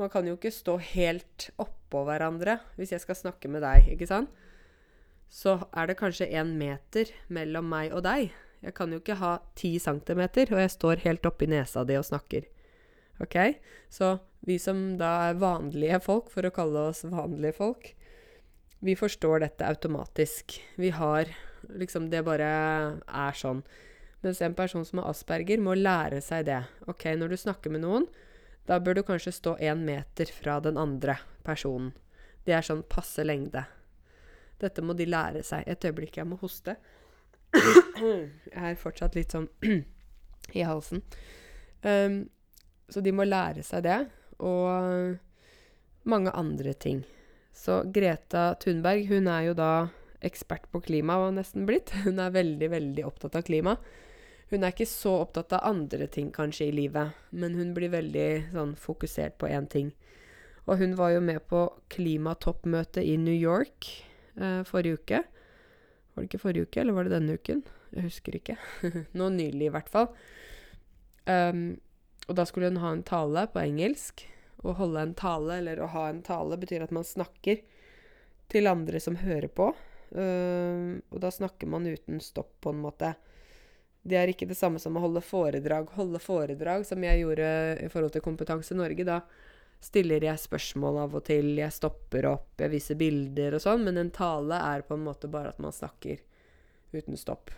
Man 0.00 0.10
kan 0.12 0.26
jo 0.26 0.38
ikke 0.38 0.52
stå 0.54 0.78
helt 0.80 1.50
oppå 1.60 2.04
hverandre 2.08 2.58
hvis 2.78 2.94
jeg 2.94 3.02
skal 3.04 3.18
snakke 3.18 3.50
med 3.52 3.64
deg, 3.64 3.92
ikke 3.92 4.08
sant? 4.08 4.32
Så 5.32 5.56
er 5.72 5.88
det 5.88 5.98
kanskje 6.00 6.28
én 6.28 6.54
meter 6.60 7.08
mellom 7.32 7.68
meg 7.72 7.94
og 7.96 8.04
deg. 8.04 8.32
Jeg 8.62 8.74
kan 8.76 8.92
jo 8.92 9.00
ikke 9.00 9.18
ha 9.18 9.36
ti 9.58 9.74
centimeter, 9.82 10.52
og 10.52 10.60
jeg 10.60 10.74
står 10.74 11.02
helt 11.06 11.26
oppi 11.26 11.48
nesa 11.50 11.82
di 11.88 11.96
og 11.98 12.06
snakker. 12.06 12.44
OK? 13.24 13.36
Så 13.90 14.18
vi 14.46 14.58
som 14.62 14.98
da 15.00 15.30
er 15.30 15.40
vanlige 15.40 16.02
folk, 16.04 16.30
for 16.30 16.46
å 16.46 16.52
kalle 16.54 16.88
oss 16.90 17.02
vanlige 17.08 17.56
folk, 17.58 17.92
vi 18.82 18.96
forstår 18.98 19.44
dette 19.44 19.66
automatisk. 19.66 20.58
Vi 20.76 20.90
har 20.94 21.30
liksom 21.78 22.10
Det 22.10 22.24
bare 22.26 22.46
er 23.06 23.36
sånn. 23.38 23.62
Mens 24.22 24.40
en 24.42 24.54
person 24.54 24.84
som 24.84 24.98
har 24.98 25.10
asperger, 25.10 25.58
må 25.62 25.74
lære 25.78 26.20
seg 26.20 26.46
det. 26.46 26.60
OK, 26.90 27.06
når 27.18 27.32
du 27.32 27.36
snakker 27.38 27.70
med 27.70 27.84
noen, 27.86 28.08
da 28.68 28.78
bør 28.80 28.98
du 28.98 29.02
kanskje 29.06 29.34
stå 29.34 29.56
én 29.60 29.84
meter 29.86 30.30
fra 30.32 30.60
den 30.62 30.78
andre 30.78 31.18
personen. 31.46 31.92
Det 32.46 32.54
er 32.54 32.66
sånn 32.66 32.84
passe 32.90 33.24
lengde. 33.24 33.64
Dette 34.62 34.82
må 34.82 34.94
de 34.98 35.06
lære 35.06 35.42
seg. 35.46 35.66
Et 35.66 35.84
øyeblikk, 35.88 36.18
jeg 36.18 36.28
må 36.28 36.38
hoste. 36.40 36.76
Jeg 37.52 38.30
er 38.54 38.78
fortsatt 38.80 39.16
litt 39.18 39.34
sånn 39.34 39.48
i 40.58 40.64
halsen. 40.66 41.02
Um, 41.82 42.22
så 42.90 43.02
de 43.02 43.12
må 43.14 43.26
lære 43.26 43.64
seg 43.66 43.84
det. 43.86 43.98
Og 44.42 45.18
mange 46.08 46.34
andre 46.34 46.74
ting. 46.74 47.02
Så 47.54 47.82
Greta 47.94 48.52
Thunberg, 48.62 49.06
hun 49.10 49.28
er 49.30 49.48
jo 49.50 49.56
da 49.58 49.72
ekspert 50.22 50.68
på 50.72 50.80
klima, 50.86 51.18
var 51.18 51.34
nesten 51.36 51.66
blitt. 51.66 51.92
Hun 52.06 52.20
er 52.22 52.34
veldig, 52.34 52.68
veldig 52.70 53.04
opptatt 53.06 53.36
av 53.38 53.46
klima. 53.46 53.76
Hun 54.52 54.66
er 54.66 54.74
ikke 54.74 54.84
så 54.84 55.14
opptatt 55.22 55.54
av 55.56 55.64
andre 55.64 56.06
ting 56.12 56.28
kanskje 56.34 56.66
i 56.68 56.72
livet, 56.76 57.16
men 57.32 57.54
hun 57.56 57.70
blir 57.72 57.88
veldig 57.94 58.52
sånn 58.52 58.74
fokusert 58.76 59.38
på 59.40 59.48
én 59.48 59.64
ting. 59.72 59.94
Og 60.66 60.76
hun 60.82 60.92
var 60.98 61.14
jo 61.14 61.22
med 61.24 61.40
på 61.48 61.64
klimatoppmøtet 61.94 63.00
i 63.00 63.16
New 63.16 63.34
York 63.34 63.88
eh, 64.36 64.60
forrige 64.68 65.00
uke. 65.00 65.22
Var 66.12 66.20
det 66.20 66.28
ikke 66.28 66.42
forrige 66.42 66.68
uke, 66.68 66.82
eller 66.82 66.98
var 66.98 67.08
det 67.08 67.14
denne 67.14 67.38
uken? 67.40 67.64
Jeg 67.96 68.06
husker 68.10 68.36
ikke. 68.36 68.58
Nå 69.18 69.30
nylig, 69.32 69.70
i 69.70 69.72
hvert 69.72 69.88
fall. 69.92 70.12
Um, 71.24 71.80
og 72.28 72.36
da 72.36 72.44
skulle 72.48 72.68
hun 72.68 72.82
ha 72.82 72.92
en 72.92 73.04
tale 73.08 73.46
på 73.52 73.62
engelsk. 73.62 74.26
Å 74.62 74.76
holde 74.78 75.08
en 75.08 75.16
tale, 75.18 75.62
eller 75.62 75.80
å 75.80 75.90
ha 75.96 76.06
en 76.10 76.20
tale, 76.26 76.60
betyr 76.60 76.84
at 76.84 76.92
man 76.94 77.08
snakker 77.08 77.64
til 78.52 78.68
andre 78.68 79.00
som 79.00 79.16
hører 79.24 79.48
på. 79.48 79.72
Um, 80.12 81.00
og 81.08 81.24
da 81.24 81.32
snakker 81.32 81.72
man 81.72 81.88
uten 81.88 82.20
stopp, 82.20 82.52
på 82.60 82.76
en 82.76 82.84
måte. 82.84 83.14
Det 84.02 84.18
er 84.18 84.32
ikke 84.32 84.48
det 84.50 84.58
samme 84.58 84.80
som 84.82 84.96
å 84.98 85.02
holde 85.04 85.22
foredrag. 85.22 85.92
Holde 85.94 86.18
foredrag, 86.22 86.86
som 86.86 87.02
jeg 87.06 87.22
gjorde 87.22 87.48
i 87.84 87.88
forhold 87.92 88.14
til 88.16 88.24
Kompetanse 88.24 88.74
Norge, 88.74 89.06
da 89.06 89.20
stiller 89.82 90.22
jeg 90.22 90.38
spørsmål 90.38 91.00
av 91.04 91.16
og 91.18 91.24
til, 91.26 91.56
jeg 91.58 91.74
stopper 91.74 92.26
opp, 92.30 92.52
jeg 92.62 92.70
viser 92.70 92.98
bilder 92.98 93.56
og 93.58 93.64
sånn, 93.64 93.82
men 93.86 93.98
en 93.98 94.12
tale 94.14 94.58
er 94.62 94.84
på 94.86 94.94
en 94.94 95.06
måte 95.08 95.30
bare 95.30 95.50
at 95.50 95.58
man 95.62 95.74
snakker 95.74 96.20
uten 96.94 97.18
stopp. 97.18 97.50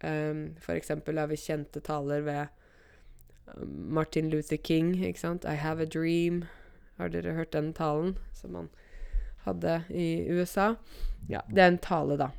Um, 0.00 0.54
for 0.62 0.78
eksempel 0.78 1.18
har 1.20 1.28
vi 1.28 1.36
kjente 1.40 1.82
taler 1.84 2.22
ved 2.24 2.46
um, 3.56 3.90
Martin 3.98 4.30
Luther 4.30 4.60
King, 4.62 4.94
ikke 5.04 5.22
sant? 5.22 5.44
I 5.44 5.58
have 5.58 5.82
a 5.82 5.90
dream. 5.90 6.44
Har 7.00 7.10
dere 7.10 7.34
hørt 7.34 7.52
den 7.56 7.72
talen 7.74 8.14
som 8.36 8.54
han 8.54 8.70
hadde 9.46 9.80
i 9.90 10.30
USA? 10.30 10.74
Ja, 11.28 11.42
det 11.50 11.64
er 11.64 11.74
en 11.74 11.82
tale, 11.82 12.16
da. 12.20 12.30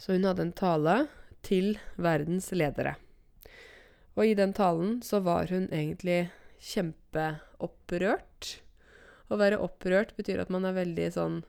Så 0.00 0.16
hun 0.16 0.26
hadde 0.26 0.48
en 0.48 0.56
tale 0.56 0.96
til 1.46 1.78
verdens 2.00 2.50
ledere. 2.52 2.96
Og 4.18 4.26
i 4.26 4.36
den 4.38 4.52
talen 4.56 4.98
så 5.06 5.22
var 5.24 5.50
hun 5.52 5.68
egentlig 5.70 6.30
kjempeopprørt. 6.72 8.56
Å 9.30 9.38
være 9.38 9.60
opprørt 9.62 10.16
betyr 10.18 10.42
at 10.42 10.50
man 10.52 10.66
er 10.68 10.76
veldig 10.76 11.08
sånn 11.14 11.40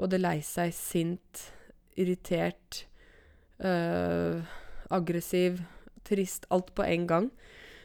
både 0.00 0.18
lei 0.18 0.38
seg, 0.42 0.72
sint, 0.74 1.44
irritert, 2.00 2.86
øh, 3.62 4.40
aggressiv, 4.90 5.60
trist. 6.08 6.48
Alt 6.50 6.72
på 6.74 6.86
en 6.86 7.06
gang. 7.06 7.28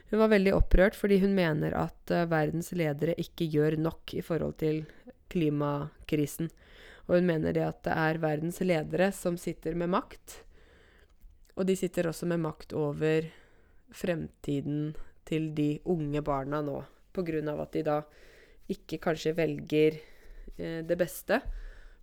Hun 0.09 0.21
var 0.23 0.31
veldig 0.31 0.53
opprørt 0.55 0.95
fordi 0.95 1.19
hun 1.23 1.35
mener 1.35 1.75
at 1.75 2.13
uh, 2.15 2.23
verdens 2.31 2.71
ledere 2.71 3.17
ikke 3.19 3.47
gjør 3.51 3.75
nok 3.81 4.15
i 4.15 4.23
forhold 4.23 4.55
til 4.61 4.85
klimakrisen. 5.31 6.49
Og 7.07 7.19
hun 7.19 7.27
mener 7.27 7.55
det 7.55 7.65
at 7.65 7.81
det 7.87 7.95
er 7.95 8.21
verdens 8.23 8.61
ledere 8.63 9.11
som 9.15 9.37
sitter 9.39 9.75
med 9.79 9.91
makt, 9.91 10.41
og 11.57 11.65
de 11.67 11.75
sitter 11.75 12.09
også 12.09 12.29
med 12.29 12.41
makt 12.43 12.75
over 12.77 13.27
fremtiden 13.95 14.93
til 15.27 15.51
de 15.57 15.79
unge 15.89 16.21
barna 16.21 16.61
nå, 16.61 16.79
av 17.17 17.61
at 17.63 17.73
de 17.73 17.81
da 17.81 18.01
ikke 18.69 18.99
kanskje 19.01 19.33
velger 19.33 19.95
eh, 19.97 20.83
det 20.85 20.97
beste 20.99 21.39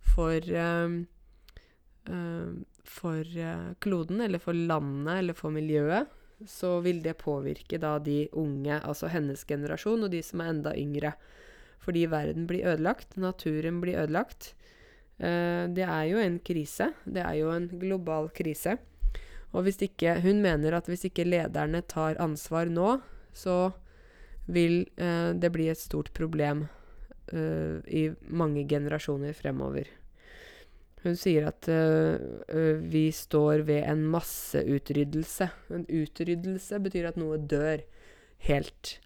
for 0.03 0.35
eh, 0.43 0.97
eh, 2.11 2.49
for 2.85 3.37
eh, 3.37 3.73
kloden, 3.79 4.21
eller 4.21 4.39
for 4.39 4.53
landet, 4.53 5.19
eller 5.19 5.33
for 5.37 5.53
miljøet, 5.53 6.11
så 6.45 6.79
vil 6.85 7.01
det 7.03 7.17
påvirke 7.17 7.79
da 7.81 7.97
de 8.03 8.25
unge, 8.37 8.77
altså 8.77 9.09
hennes 9.11 9.45
generasjon, 9.47 10.05
og 10.05 10.11
de 10.13 10.21
som 10.23 10.43
er 10.43 10.51
enda 10.53 10.75
yngre. 10.77 11.15
Fordi 11.81 12.05
verden 12.09 12.47
blir 12.49 12.65
ødelagt, 12.67 13.17
naturen 13.17 13.79
blir 13.81 13.99
ødelagt. 14.03 14.53
Eh, 15.17 15.65
det 15.71 15.85
er 15.85 16.03
jo 16.11 16.21
en 16.21 16.39
krise. 16.39 16.91
Det 17.05 17.23
er 17.23 17.39
jo 17.39 17.51
en 17.53 17.69
global 17.79 18.29
krise. 18.35 18.77
Og 19.55 19.63
hvis 19.65 19.79
ikke 19.87 20.19
Hun 20.25 20.43
mener 20.43 20.75
at 20.75 20.87
hvis 20.91 21.07
ikke 21.07 21.27
lederne 21.27 21.81
tar 21.87 22.19
ansvar 22.21 22.67
nå, 22.67 22.99
så 23.35 23.71
vil 24.45 24.83
eh, 25.01 25.31
det 25.33 25.51
bli 25.51 25.69
et 25.71 25.79
stort 25.79 26.11
problem 26.13 26.67
eh, 27.33 27.79
i 27.87 28.09
mange 28.29 28.65
generasjoner 28.69 29.33
fremover. 29.33 29.87
Hun 31.05 31.17
sier 31.17 31.47
at 31.49 31.69
eh, 31.69 32.77
vi 32.81 33.07
står 33.13 33.65
ved 33.67 33.83
en 33.85 34.05
masseutryddelse. 34.13 35.49
En 35.73 35.85
utryddelse 35.85 36.79
betyr 36.81 37.09
at 37.09 37.19
noe 37.21 37.37
dør 37.37 37.83
helt. 38.47 38.97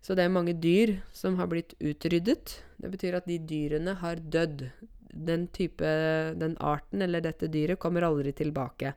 Så 0.00 0.16
det 0.16 0.24
er 0.24 0.32
mange 0.32 0.56
dyr 0.58 0.96
som 1.14 1.36
har 1.38 1.50
blitt 1.50 1.74
utryddet. 1.78 2.60
Det 2.80 2.90
betyr 2.94 3.18
at 3.18 3.28
de 3.28 3.38
dyrene 3.38 3.94
har 4.00 4.22
dødd. 4.22 4.68
Den 5.10 5.48
type, 5.54 5.86
den 6.38 6.54
arten 6.62 7.02
eller 7.02 7.22
dette 7.22 7.50
dyret 7.50 7.80
kommer 7.82 8.06
aldri 8.06 8.32
tilbake. 8.34 8.94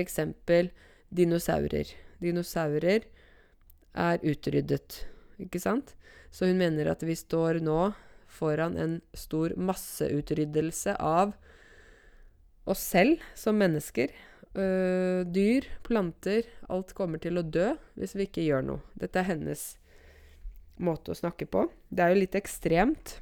Eksempel 0.00 0.70
dinosaurer. 1.14 1.90
Dinosaurer 2.22 3.04
er 3.94 4.24
utryddet, 4.24 5.04
ikke 5.38 5.60
sant? 5.62 5.94
Så 6.34 6.48
hun 6.48 6.58
mener 6.58 6.90
at 6.90 7.04
vi 7.06 7.14
står 7.14 7.60
nå 7.62 7.92
foran 8.34 8.78
en 8.80 8.96
stor 9.14 9.54
masseutryddelse 9.54 10.96
av 10.98 11.34
oss 12.64 12.82
selv 12.82 13.22
som 13.38 13.58
mennesker. 13.60 14.10
Uh, 14.54 15.26
dyr, 15.26 15.66
planter, 15.86 16.46
alt 16.70 16.94
kommer 16.94 17.22
til 17.22 17.38
å 17.38 17.46
dø 17.46 17.72
hvis 17.98 18.14
vi 18.16 18.26
ikke 18.28 18.46
gjør 18.46 18.66
noe. 18.66 18.82
Dette 18.98 19.20
er 19.20 19.30
hennes 19.34 19.64
måte 20.82 21.12
å 21.12 21.18
snakke 21.18 21.46
på. 21.46 21.68
Det 21.90 22.02
er 22.02 22.14
jo 22.14 22.22
litt 22.22 22.38
ekstremt. 22.38 23.18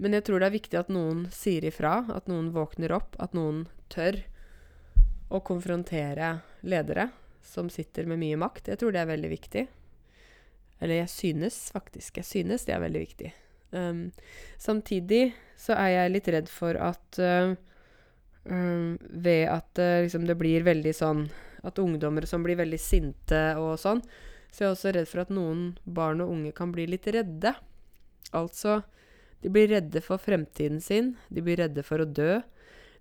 Men 0.00 0.16
jeg 0.16 0.24
tror 0.24 0.40
det 0.40 0.48
er 0.48 0.56
viktig 0.56 0.80
at 0.80 0.92
noen 0.92 1.26
sier 1.34 1.64
ifra, 1.68 2.06
at 2.08 2.28
noen 2.30 2.52
våkner 2.54 2.92
opp, 2.96 3.18
at 3.20 3.36
noen 3.36 3.66
tør 3.92 4.22
å 5.30 5.40
konfrontere 5.46 6.40
ledere 6.66 7.08
som 7.46 7.70
sitter 7.70 8.08
med 8.10 8.20
mye 8.20 8.38
makt. 8.40 8.68
Jeg 8.72 8.80
tror 8.80 8.94
det 8.94 9.02
er 9.02 9.10
veldig 9.10 9.30
viktig. 9.30 9.66
Eller 10.80 11.02
jeg 11.02 11.12
synes 11.12 11.58
faktisk. 11.74 12.20
Jeg 12.20 12.28
synes 12.28 12.66
det 12.66 12.74
er 12.74 12.82
veldig 12.82 13.02
viktig. 13.04 13.32
Um, 13.70 14.08
samtidig 14.58 15.30
så 15.60 15.76
er 15.78 15.92
jeg 15.94 16.14
litt 16.14 16.30
redd 16.34 16.48
for 16.50 16.74
at 16.74 17.20
uh, 17.22 17.52
um, 18.50 18.96
Ved 18.98 19.44
at 19.46 19.78
uh, 19.78 20.00
liksom 20.02 20.24
det 20.26 20.34
blir 20.40 20.64
veldig 20.66 20.90
sånn 20.96 21.20
At 21.62 21.78
ungdommer 21.78 22.26
som 22.26 22.42
blir 22.42 22.58
veldig 22.58 22.80
sinte 22.82 23.38
og 23.60 23.76
sånn, 23.78 24.00
så 24.50 24.64
jeg 24.64 24.66
er 24.66 24.74
også 24.74 24.92
redd 24.96 25.06
for 25.06 25.22
at 25.22 25.30
noen 25.30 25.76
barn 25.84 26.24
og 26.24 26.32
unge 26.34 26.50
kan 26.56 26.72
bli 26.74 26.88
litt 26.90 27.06
redde. 27.06 27.52
Altså 28.34 28.80
De 29.44 29.52
blir 29.52 29.70
redde 29.70 30.02
for 30.02 30.18
fremtiden 30.18 30.80
sin. 30.82 31.14
De 31.28 31.44
blir 31.44 31.60
redde 31.60 31.84
for 31.86 32.02
å 32.02 32.08
dø. 32.08 32.40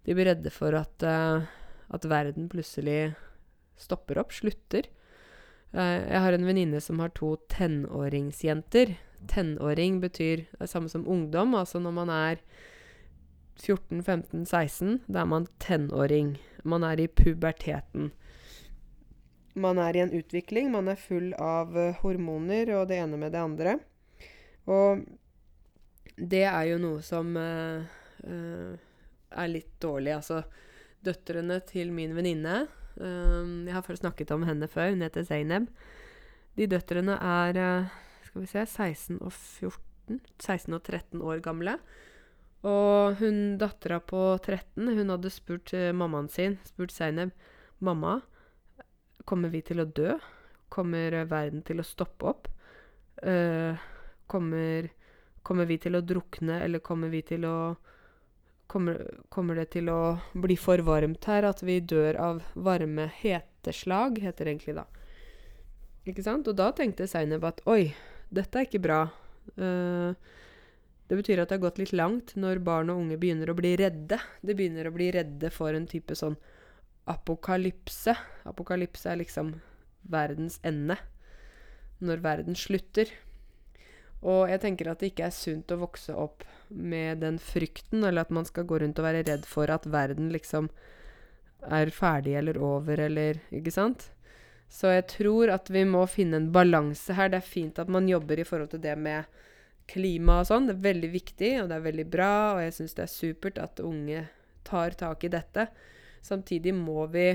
De 0.06 0.14
blir 0.14 0.30
redde 0.30 0.52
for 0.54 0.76
at, 0.78 1.08
uh, 1.08 1.48
at 1.90 2.06
verden 2.06 2.50
plutselig 2.52 3.14
stopper 3.80 4.20
opp, 4.22 4.34
slutter. 4.36 4.90
Uh, 5.74 6.02
jeg 6.10 6.24
har 6.24 6.36
en 6.36 6.48
venninne 6.48 6.82
som 6.82 7.02
har 7.02 7.14
to 7.18 7.36
tenåringsjenter. 7.52 8.96
Tenåring 9.30 10.00
betyr 10.02 10.46
det 10.58 10.70
samme 10.72 10.90
som 10.90 11.08
ungdom. 11.08 11.56
Altså 11.56 11.82
når 11.82 11.96
man 11.96 12.14
er 12.14 12.42
14, 13.60 14.04
15, 14.04 14.46
16, 14.46 15.00
da 15.08 15.24
er 15.24 15.30
man 15.30 15.48
tenåring. 15.60 16.38
Man 16.64 16.84
er 16.84 17.02
i 17.02 17.08
puberteten. 17.08 18.12
Man 19.60 19.80
er 19.82 19.98
i 19.98 20.04
en 20.06 20.14
utvikling. 20.16 20.72
Man 20.72 20.88
er 20.88 21.00
full 21.00 21.34
av 21.36 21.76
uh, 21.78 21.96
hormoner 22.04 22.76
og 22.78 22.88
det 22.92 23.02
ene 23.04 23.20
med 23.20 23.34
det 23.36 23.44
andre. 23.44 23.80
Og 24.70 25.06
det 26.20 26.46
er 26.46 26.66
jo 26.72 26.80
noe 26.82 27.04
som 27.06 27.36
uh, 27.38 27.84
er 29.30 29.52
litt 29.52 29.76
dårlig. 29.82 30.18
Altså, 30.18 30.44
døtrene 31.06 31.60
til 31.68 31.94
min 31.96 32.16
venninne 32.18 32.68
Jeg 33.00 33.72
har 33.72 33.84
først 33.86 34.02
snakket 34.04 34.32
om 34.36 34.44
henne 34.44 34.68
før. 34.68 34.90
Hun 34.92 35.06
heter 35.06 35.24
Zaineb. 35.24 35.70
De 36.58 36.68
døtrene 36.68 37.16
er 37.16 37.88
skal 38.26 38.42
vi 38.44 38.50
se 38.52 38.66
16 38.66 39.22
og 39.22 39.32
14 39.32 40.20
16 40.42 40.74
og 40.74 40.84
13 40.84 41.22
år 41.22 41.42
gamle. 41.46 41.78
Og 42.68 43.16
hun 43.22 43.58
dattera 43.62 44.00
på 44.04 44.20
13, 44.44 44.90
hun 44.98 45.14
hadde 45.14 45.32
spurt 45.32 45.74
uh, 45.78 45.92
mammaen 45.96 46.28
sin, 46.30 46.58
spurt 46.66 46.92
Zaineb, 46.92 47.32
'Mamma, 47.80 48.20
kommer 49.26 49.50
vi 49.50 49.62
til 49.62 49.80
å 49.80 49.86
dø? 49.86 50.18
Kommer 50.70 51.24
verden 51.30 51.62
til 51.64 51.80
å 51.80 51.88
stoppe 51.88 52.28
opp? 52.28 52.50
Uh, 53.24 53.80
kommer, 54.28 54.90
kommer, 55.44 55.66
vi 55.66 55.78
til 55.78 55.96
å 55.96 56.04
drukne, 56.04 56.60
eller 56.66 56.84
kommer 56.84 57.10
vi 57.10 57.22
til 57.24 57.46
å 57.48 57.78
kommer, 58.70 59.02
kommer, 59.34 59.58
det 59.60 59.72
til 59.76 59.90
å 59.92 60.20
bli 60.38 60.56
for 60.60 60.82
varmt 60.86 61.26
her, 61.30 61.48
at 61.50 61.64
vi 61.66 61.80
dør 61.82 62.20
av 62.22 62.42
varme 62.54 63.10
heteslag, 63.20 64.22
heter 64.24 64.46
det 64.46 64.56
egentlig 64.56 64.78
da. 64.78 64.86
Ikke 66.10 66.26
sant? 66.26 66.48
Og 66.50 66.58
da 66.58 66.70
tenkte 66.76 67.10
Zainab 67.10 67.48
at 67.50 67.64
oi, 67.70 67.92
dette 68.34 68.62
er 68.62 68.70
ikke 68.70 68.82
bra. 68.84 69.02
Uh, 69.58 70.14
det 71.10 71.18
betyr 71.18 71.42
at 71.42 71.50
det 71.50 71.58
har 71.58 71.66
gått 71.66 71.80
litt 71.82 71.96
langt 71.98 72.36
når 72.38 72.62
barn 72.66 72.92
og 72.94 73.02
unge 73.02 73.18
begynner 73.22 73.50
å 73.50 73.58
bli 73.58 73.74
redde. 73.82 74.20
De 74.46 74.54
begynner 74.54 74.90
å 74.90 74.94
bli 74.94 75.10
redde 75.16 75.50
for 75.54 75.74
en 75.74 75.88
type 75.90 76.14
sånn 76.18 76.38
apokalypse. 77.10 78.14
Apokalypse 78.50 79.10
er 79.10 79.24
liksom 79.24 79.56
verdens 80.06 80.60
ende. 80.62 81.00
Når 82.06 82.22
verden 82.24 82.56
slutter. 82.56 83.10
Og 84.20 84.50
jeg 84.52 84.60
tenker 84.64 84.92
at 84.92 85.00
det 85.00 85.14
ikke 85.14 85.30
er 85.30 85.36
sunt 85.36 85.72
å 85.72 85.80
vokse 85.80 86.16
opp 86.16 86.44
med 86.70 87.22
den 87.24 87.40
frykten, 87.40 88.04
eller 88.04 88.28
at 88.28 88.34
man 88.36 88.48
skal 88.48 88.68
gå 88.68 88.82
rundt 88.82 89.00
og 89.00 89.08
være 89.08 89.24
redd 89.30 89.46
for 89.48 89.72
at 89.72 89.88
verden 89.88 90.32
liksom 90.34 90.68
er 91.68 91.92
ferdig 91.92 92.36
eller 92.40 92.60
over, 92.60 93.00
eller 93.08 93.40
Ikke 93.52 93.72
sant? 93.72 94.12
Så 94.70 94.92
jeg 94.94 95.08
tror 95.10 95.50
at 95.50 95.70
vi 95.74 95.82
må 95.88 96.04
finne 96.06 96.38
en 96.38 96.52
balanse 96.54 97.16
her. 97.18 97.32
Det 97.32 97.40
er 97.40 97.54
fint 97.56 97.80
at 97.82 97.90
man 97.90 98.08
jobber 98.08 98.40
i 98.40 98.46
forhold 98.46 98.70
til 98.70 98.84
det 98.84 98.96
med 99.02 99.26
klima 99.90 100.42
og 100.44 100.50
sånn. 100.50 100.68
Det 100.70 100.76
er 100.76 100.84
veldig 100.84 101.10
viktig, 101.10 101.54
og 101.64 101.72
det 101.72 101.80
er 101.80 101.88
veldig 101.88 102.06
bra, 102.14 102.34
og 102.54 102.62
jeg 102.62 102.76
syns 102.78 102.94
det 102.98 103.06
er 103.06 103.14
supert 103.14 103.58
at 103.64 103.82
unge 103.82 104.28
tar 104.68 104.94
tak 105.00 105.26
i 105.26 105.32
dette. 105.34 105.66
Samtidig 106.22 106.76
må 106.78 107.08
vi 107.10 107.32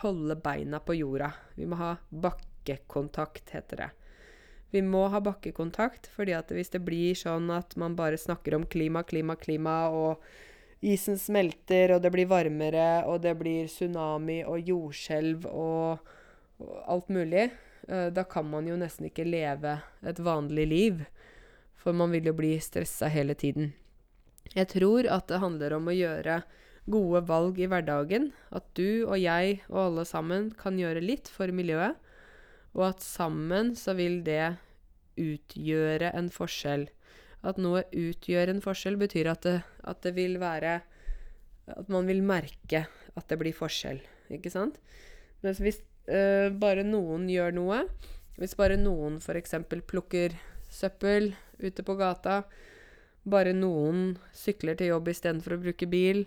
holde 0.00 0.38
beina 0.40 0.80
på 0.80 0.96
jorda. 0.96 1.34
Vi 1.58 1.68
må 1.68 1.76
ha 1.82 1.92
bakkekontakt, 2.08 3.52
heter 3.52 3.84
det. 3.84 3.90
Vi 4.74 4.82
må 4.82 5.04
ha 5.12 5.20
bakkekontakt, 5.22 6.08
fordi 6.10 6.34
at 6.34 6.48
hvis 6.50 6.72
det 6.72 6.80
blir 6.82 7.14
sånn 7.14 7.46
at 7.54 7.76
man 7.78 7.94
bare 7.94 8.18
snakker 8.18 8.56
om 8.56 8.64
klima, 8.66 9.04
klima, 9.06 9.36
klima, 9.38 9.76
og 9.94 10.24
isen 10.84 11.18
smelter, 11.20 11.94
og 11.94 12.02
det 12.02 12.10
blir 12.10 12.26
varmere, 12.26 13.04
og 13.06 13.22
det 13.22 13.36
blir 13.38 13.70
tsunami 13.70 14.40
og 14.42 14.66
jordskjelv 14.66 15.46
og, 15.46 16.10
og 16.58 16.74
alt 16.90 17.14
mulig, 17.14 17.46
uh, 17.86 18.10
da 18.10 18.26
kan 18.26 18.50
man 18.50 18.66
jo 18.66 18.80
nesten 18.80 19.06
ikke 19.06 19.28
leve 19.28 19.78
et 20.02 20.18
vanlig 20.18 20.66
liv. 20.72 21.06
For 21.78 21.94
man 21.94 22.10
vil 22.10 22.32
jo 22.32 22.34
bli 22.34 22.56
stressa 22.58 23.10
hele 23.12 23.36
tiden. 23.38 23.74
Jeg 24.56 24.72
tror 24.74 25.06
at 25.06 25.28
det 25.30 25.42
handler 25.42 25.76
om 25.78 25.86
å 25.86 25.94
gjøre 25.94 26.42
gode 26.90 27.22
valg 27.28 27.60
i 27.62 27.68
hverdagen. 27.70 28.32
At 28.50 28.66
du 28.74 29.04
og 29.06 29.18
jeg 29.20 29.60
og 29.68 29.80
alle 29.86 30.04
sammen 30.08 30.50
kan 30.58 30.80
gjøre 30.80 31.04
litt 31.04 31.30
for 31.30 31.52
miljøet. 31.54 31.94
Og 32.74 32.88
at 32.90 33.04
sammen 33.04 33.74
så 33.78 33.94
vil 33.98 34.20
det 34.26 34.56
utgjøre 35.20 36.10
en 36.18 36.30
forskjell. 36.34 36.88
At 37.44 37.60
noe 37.60 37.84
utgjør 37.92 38.50
en 38.50 38.62
forskjell, 38.64 38.98
betyr 38.98 39.30
at 39.30 39.46
det, 39.46 39.58
at 39.84 40.02
det 40.02 40.14
vil 40.16 40.38
være 40.42 40.80
At 41.64 41.88
man 41.88 42.04
vil 42.04 42.20
merke 42.20 42.84
at 43.16 43.28
det 43.30 43.38
blir 43.40 43.54
forskjell, 43.56 44.02
ikke 44.28 44.50
sant? 44.52 44.76
Mens 45.40 45.62
hvis 45.64 45.78
øh, 46.12 46.50
bare 46.52 46.84
noen 46.84 47.24
gjør 47.30 47.54
noe 47.56 47.78
Hvis 48.36 48.56
bare 48.58 48.76
noen 48.76 49.16
f.eks. 49.16 49.54
plukker 49.86 50.34
søppel 50.68 51.32
ute 51.62 51.84
på 51.86 51.94
gata. 51.96 52.42
Bare 53.24 53.54
noen 53.56 54.16
sykler 54.34 54.76
til 54.76 54.90
jobb 54.92 55.08
istedenfor 55.12 55.56
å 55.56 55.62
bruke 55.62 55.88
bil. 55.88 56.24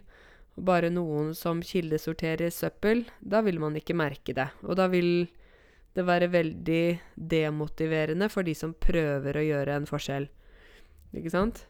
Bare 0.56 0.90
noen 0.90 1.34
som 1.38 1.60
kildesorterer 1.62 2.50
søppel. 2.54 3.04
Da 3.20 3.44
vil 3.46 3.60
man 3.62 3.76
ikke 3.78 3.98
merke 3.98 4.34
det. 4.34 4.48
Og 4.64 4.80
da 4.80 4.88
vil 4.90 5.28
det 5.98 6.06
være 6.06 6.30
veldig 6.30 6.84
demotiverende 7.18 8.30
for 8.30 8.46
de 8.46 8.54
som 8.58 8.76
prøver 8.78 9.40
å 9.40 9.46
gjøre 9.48 9.80
en 9.80 9.88
forskjell. 9.90 10.28
Ikke 11.18 11.34
sant? 11.34 11.64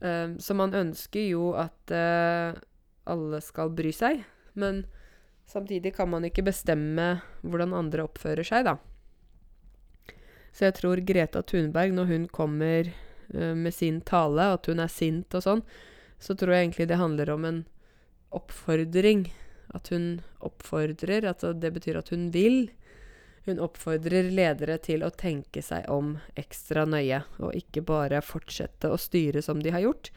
Um, 0.00 0.38
så 0.40 0.56
man 0.56 0.74
ønsker 0.74 1.28
jo 1.28 1.52
at 1.60 1.92
uh, 1.92 2.56
alle 3.10 3.40
skal 3.44 3.72
bry 3.76 3.92
seg, 3.94 4.24
men 4.58 4.84
samtidig 5.50 5.92
kan 5.98 6.10
man 6.10 6.24
ikke 6.26 6.46
bestemme 6.46 7.20
hvordan 7.44 7.76
andre 7.76 8.06
oppfører 8.08 8.46
seg, 8.46 8.66
da. 8.70 8.78
Så 10.50 10.66
jeg 10.66 10.78
tror 10.80 11.04
Greta 11.06 11.44
Thunberg, 11.46 11.92
når 11.94 12.10
hun 12.10 12.26
kommer 12.32 12.90
uh, 12.90 13.54
med 13.54 13.76
sin 13.76 14.00
tale, 14.02 14.50
at 14.56 14.66
hun 14.66 14.82
er 14.82 14.90
sint 14.90 15.36
og 15.36 15.44
sånn, 15.46 15.62
så 16.20 16.34
tror 16.34 16.56
jeg 16.56 16.66
egentlig 16.66 16.88
det 16.90 17.00
handler 17.00 17.30
om 17.36 17.46
en 17.48 17.62
oppfordring. 18.34 19.28
At 19.70 19.92
hun 19.94 20.20
oppfordrer, 20.42 21.28
Altså 21.28 21.52
det 21.52 21.70
betyr 21.76 22.00
at 22.00 22.10
hun 22.10 22.32
vil. 22.34 22.72
Hun 23.46 23.60
oppfordrer 23.64 24.28
ledere 24.30 24.76
til 24.84 25.04
å 25.04 25.10
tenke 25.10 25.62
seg 25.64 25.88
om 25.88 26.18
ekstra 26.38 26.84
nøye, 26.88 27.22
og 27.40 27.56
ikke 27.56 27.82
bare 27.88 28.20
fortsette 28.24 28.90
å 28.90 29.00
styre 29.00 29.42
som 29.42 29.62
de 29.64 29.72
har 29.72 29.84
gjort. 29.86 30.10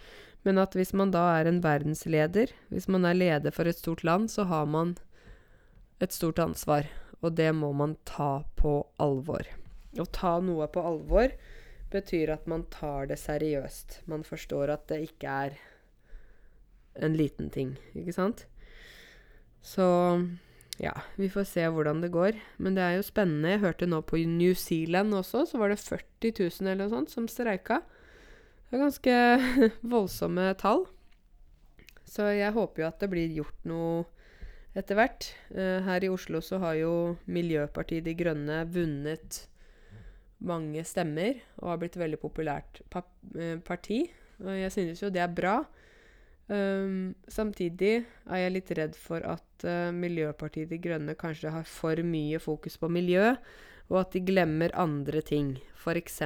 Men 0.44 0.60
at 0.60 0.76
hvis 0.76 0.92
man 0.92 1.14
da 1.16 1.24
er 1.38 1.48
en 1.48 1.62
verdensleder, 1.64 2.52
hvis 2.68 2.90
man 2.92 3.08
er 3.08 3.16
leder 3.16 3.56
for 3.56 3.70
et 3.70 3.80
stort 3.80 4.04
land, 4.04 4.28
så 4.32 4.44
har 4.50 4.68
man 4.68 4.98
et 6.04 6.12
stort 6.12 6.42
ansvar. 6.44 6.90
Og 7.24 7.38
det 7.40 7.54
må 7.56 7.72
man 7.72 7.96
ta 8.04 8.44
på 8.60 8.82
alvor. 9.00 9.48
Å 9.96 10.06
ta 10.12 10.36
noe 10.44 10.68
på 10.68 10.84
alvor 10.84 11.32
betyr 11.94 12.34
at 12.34 12.48
man 12.50 12.66
tar 12.74 13.08
det 13.08 13.22
seriøst. 13.22 14.02
Man 14.12 14.26
forstår 14.28 14.74
at 14.74 14.90
det 14.92 15.00
ikke 15.08 15.36
er 15.48 15.62
en 17.00 17.16
liten 17.18 17.50
ting, 17.54 17.78
ikke 17.96 18.16
sant? 18.16 18.44
Så 19.64 19.86
ja, 20.82 20.94
vi 21.20 21.30
får 21.30 21.46
se 21.50 21.66
hvordan 21.70 22.02
det 22.02 22.12
går. 22.14 22.38
Men 22.58 22.78
det 22.78 22.84
er 22.86 22.96
jo 22.98 23.06
spennende. 23.06 23.54
Jeg 23.54 23.64
hørte 23.66 23.90
nå 23.90 24.02
på 24.06 24.22
New 24.30 24.56
Zealand 24.58 25.14
også, 25.14 25.46
så 25.50 25.62
var 25.62 25.74
det 25.74 25.82
40 25.82 26.34
000 26.40 26.72
eller 26.72 26.86
noe 26.86 26.94
sånt 26.94 27.14
som 27.14 27.30
streika. 27.30 27.82
Det 28.70 28.80
er 28.80 28.86
ganske 28.88 29.18
voldsomme 29.94 30.50
tall. 30.62 30.88
Så 32.10 32.28
jeg 32.34 32.54
håper 32.56 32.84
jo 32.84 32.90
at 32.90 33.00
det 33.02 33.10
blir 33.12 33.38
gjort 33.38 33.70
noe 33.70 34.04
etter 34.78 34.98
hvert. 34.98 35.30
Uh, 35.54 35.80
her 35.86 36.06
i 36.06 36.12
Oslo 36.12 36.42
så 36.42 36.60
har 36.64 36.78
jo 36.82 36.94
Miljøpartiet 37.30 38.06
De 38.08 38.16
Grønne 38.18 38.64
vunnet 38.74 39.44
mange 40.44 40.82
stemmer 40.84 41.38
og 41.62 41.70
har 41.70 41.80
blitt 41.80 41.96
et 41.96 42.02
veldig 42.02 42.20
populært 42.20 42.82
pa 42.92 43.06
uh, 43.06 43.60
parti. 43.64 44.04
Og 44.42 44.52
jeg 44.58 44.74
synes 44.74 45.06
jo 45.06 45.14
det 45.14 45.22
er 45.22 45.38
bra. 45.38 45.60
Um, 46.50 47.14
samtidig 47.32 48.04
er 48.04 48.42
jeg 48.42 48.56
litt 48.58 48.72
redd 48.76 48.98
for 49.00 49.24
at 49.24 49.53
uh, 49.68 49.92
Miljøpartiet 49.96 50.72
De 50.72 50.80
Grønne 50.82 51.16
kanskje 51.20 51.54
har 51.54 51.68
for 51.68 52.00
mye 52.06 52.40
fokus 52.44 52.78
på 52.80 52.90
miljø, 52.92 53.34
og 53.92 54.00
at 54.00 54.16
de 54.16 54.24
glemmer 54.26 54.74
andre 54.80 55.22
ting. 55.26 55.58
F.eks. 55.76 56.22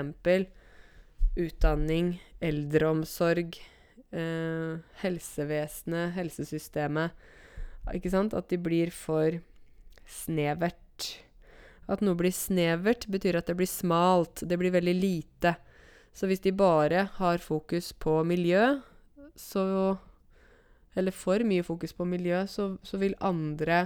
utdanning, 1.38 2.16
eldreomsorg, 2.42 3.58
eh, 4.12 4.78
helsevesenet, 5.02 6.14
helsesystemet. 6.16 7.12
Ikke 7.94 8.12
sant? 8.12 8.34
At 8.34 8.50
de 8.50 8.60
blir 8.62 8.92
for 8.94 9.40
snevert. 10.08 11.24
At 11.88 12.04
noe 12.04 12.18
blir 12.20 12.36
snevert, 12.36 13.08
betyr 13.12 13.40
at 13.40 13.48
det 13.48 13.58
blir 13.60 13.70
smalt. 13.70 14.44
Det 14.44 14.58
blir 14.60 14.76
veldig 14.76 14.96
lite. 14.98 15.56
Så 16.14 16.28
hvis 16.28 16.42
de 16.44 16.52
bare 16.52 17.08
har 17.20 17.38
fokus 17.44 17.94
på 17.94 18.24
miljø, 18.26 18.80
så 19.38 19.98
Eller 20.98 21.14
for 21.14 21.44
mye 21.46 21.66
fokus 21.66 21.94
på 21.94 22.08
miljø, 22.10 22.42
så, 22.50 22.72
så 22.84 22.98
vil 22.98 23.14
andre 23.22 23.86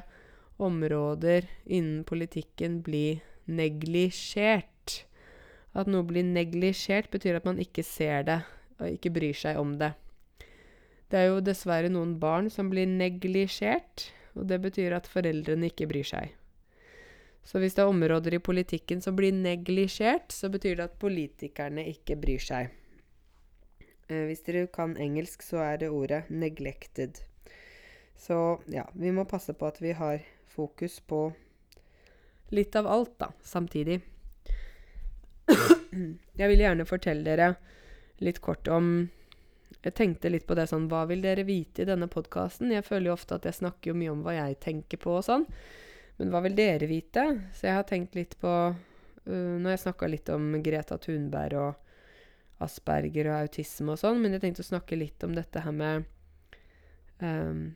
områder 0.62 1.49
innen 1.66 2.05
politikken 2.07 2.80
bli 2.86 3.20
neglisjert. 3.51 5.01
At 5.76 5.89
noe 5.91 6.05
blir 6.07 6.24
neglisjert, 6.28 7.12
betyr 7.12 7.39
at 7.39 7.47
man 7.47 7.59
ikke 7.59 7.84
ser 7.84 8.26
det 8.28 8.39
og 8.82 8.95
ikke 8.95 9.12
bryr 9.14 9.38
seg 9.38 9.59
om 9.62 9.76
det. 9.80 9.93
Det 11.12 11.20
er 11.20 11.28
jo 11.28 11.43
dessverre 11.43 11.91
noen 11.91 12.16
barn 12.20 12.47
som 12.49 12.70
blir 12.72 12.88
neglisjert, 12.88 14.07
og 14.39 14.47
det 14.47 14.62
betyr 14.64 14.95
at 14.95 15.09
foreldrene 15.12 15.70
ikke 15.70 15.89
bryr 15.91 16.07
seg. 16.07 16.32
Så 17.43 17.59
hvis 17.59 17.76
det 17.76 17.84
er 17.84 17.91
områder 17.91 18.38
i 18.38 18.43
politikken 18.43 19.01
som 19.03 19.18
blir 19.18 19.34
neglisjert, 19.36 20.32
så 20.32 20.49
betyr 20.53 20.78
det 20.78 20.88
at 20.88 20.99
politikerne 21.01 21.84
ikke 21.89 22.16
bryr 22.22 22.41
seg. 22.41 22.72
Eh, 24.12 24.26
hvis 24.28 24.43
dere 24.43 24.68
kan 24.68 24.97
engelsk, 24.99 25.43
så 25.45 25.64
er 25.64 25.78
det 25.78 25.89
ordet 25.89 26.24
'neglected'. 26.28 27.24
Så 28.16 28.62
ja, 28.68 28.86
vi 28.93 29.12
må 29.12 29.26
passe 29.26 29.53
på 29.53 29.66
at 29.68 29.82
vi 29.82 29.91
har 29.91 30.20
fokus 30.47 30.99
på 30.99 31.34
litt 32.49 32.76
av 32.76 32.88
alt, 32.88 33.18
da, 33.18 33.32
samtidig. 33.41 34.01
Jeg 36.39 36.49
vil 36.49 36.59
gjerne 36.59 36.86
fortelle 36.86 37.24
dere 37.24 37.55
litt 38.20 38.39
kort 38.41 38.68
om 38.68 39.09
Jeg 39.84 39.95
tenkte 39.97 40.30
litt 40.30 40.45
på 40.45 40.53
det 40.53 40.68
sånn 40.70 40.86
Hva 40.91 41.07
vil 41.09 41.24
dere 41.24 41.43
vite 41.43 41.82
i 41.82 41.88
denne 41.89 42.05
podkasten? 42.12 42.70
Jeg 42.72 42.86
føler 42.86 43.09
jo 43.09 43.14
ofte 43.16 43.36
at 43.36 43.45
jeg 43.47 43.57
snakker 43.57 43.89
jo 43.89 43.95
mye 43.97 44.12
om 44.12 44.22
hva 44.22 44.36
jeg 44.36 44.59
tenker 44.62 44.99
på 45.01 45.16
og 45.18 45.24
sånn. 45.26 45.45
Men 46.20 46.30
hva 46.30 46.43
vil 46.45 46.55
dere 46.55 46.86
vite? 46.86 47.24
Så 47.57 47.66
jeg 47.66 47.80
har 47.80 47.88
tenkt 47.89 48.14
litt 48.16 48.36
på 48.38 48.51
uh, 48.51 49.55
Når 49.57 49.70
jeg 49.72 49.84
snakka 49.86 50.12
litt 50.12 50.30
om 50.30 50.51
Greta 50.62 50.99
Thunberg 51.01 51.57
og 51.57 51.90
Asperger 52.62 53.30
og 53.32 53.45
autisme 53.45 53.95
og 53.95 54.01
sånn, 54.01 54.22
men 54.22 54.36
jeg 54.36 54.45
tenkte 54.45 54.66
å 54.66 54.72
snakke 54.72 54.99
litt 54.99 55.24
om 55.26 55.36
dette 55.38 55.64
her 55.64 55.76
med 55.76 56.07
um, 57.24 57.72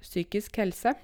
psykisk 0.00 0.58
helse. 0.60 0.94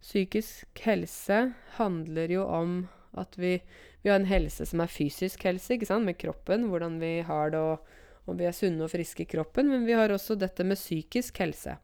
Psykisk 0.00 0.82
helse 0.86 1.40
handler 1.76 2.32
jo 2.32 2.46
om 2.48 2.76
at 3.18 3.34
vi, 3.40 3.58
vi, 4.02 4.10
har 4.10 4.20
en 4.20 4.30
helse 4.30 4.64
som 4.68 4.82
er 4.82 4.92
fysisk 4.92 5.44
helse, 5.48 5.74
ikke 5.74 5.88
sant, 5.90 6.06
med 6.06 6.18
kroppen, 6.20 6.68
hvordan 6.70 7.00
vi 7.02 7.18
har 7.26 7.52
det, 7.52 7.60
og 7.60 8.30
om 8.30 8.38
vi 8.38 8.46
er 8.46 8.54
sunne 8.54 8.86
og 8.86 8.92
friske 8.92 9.24
i 9.24 9.30
kroppen, 9.30 9.68
men 9.72 9.86
vi 9.88 9.96
har 9.98 10.12
også 10.14 10.38
dette 10.38 10.64
med 10.66 10.78
psykisk 10.78 11.40
helse. 11.42 11.76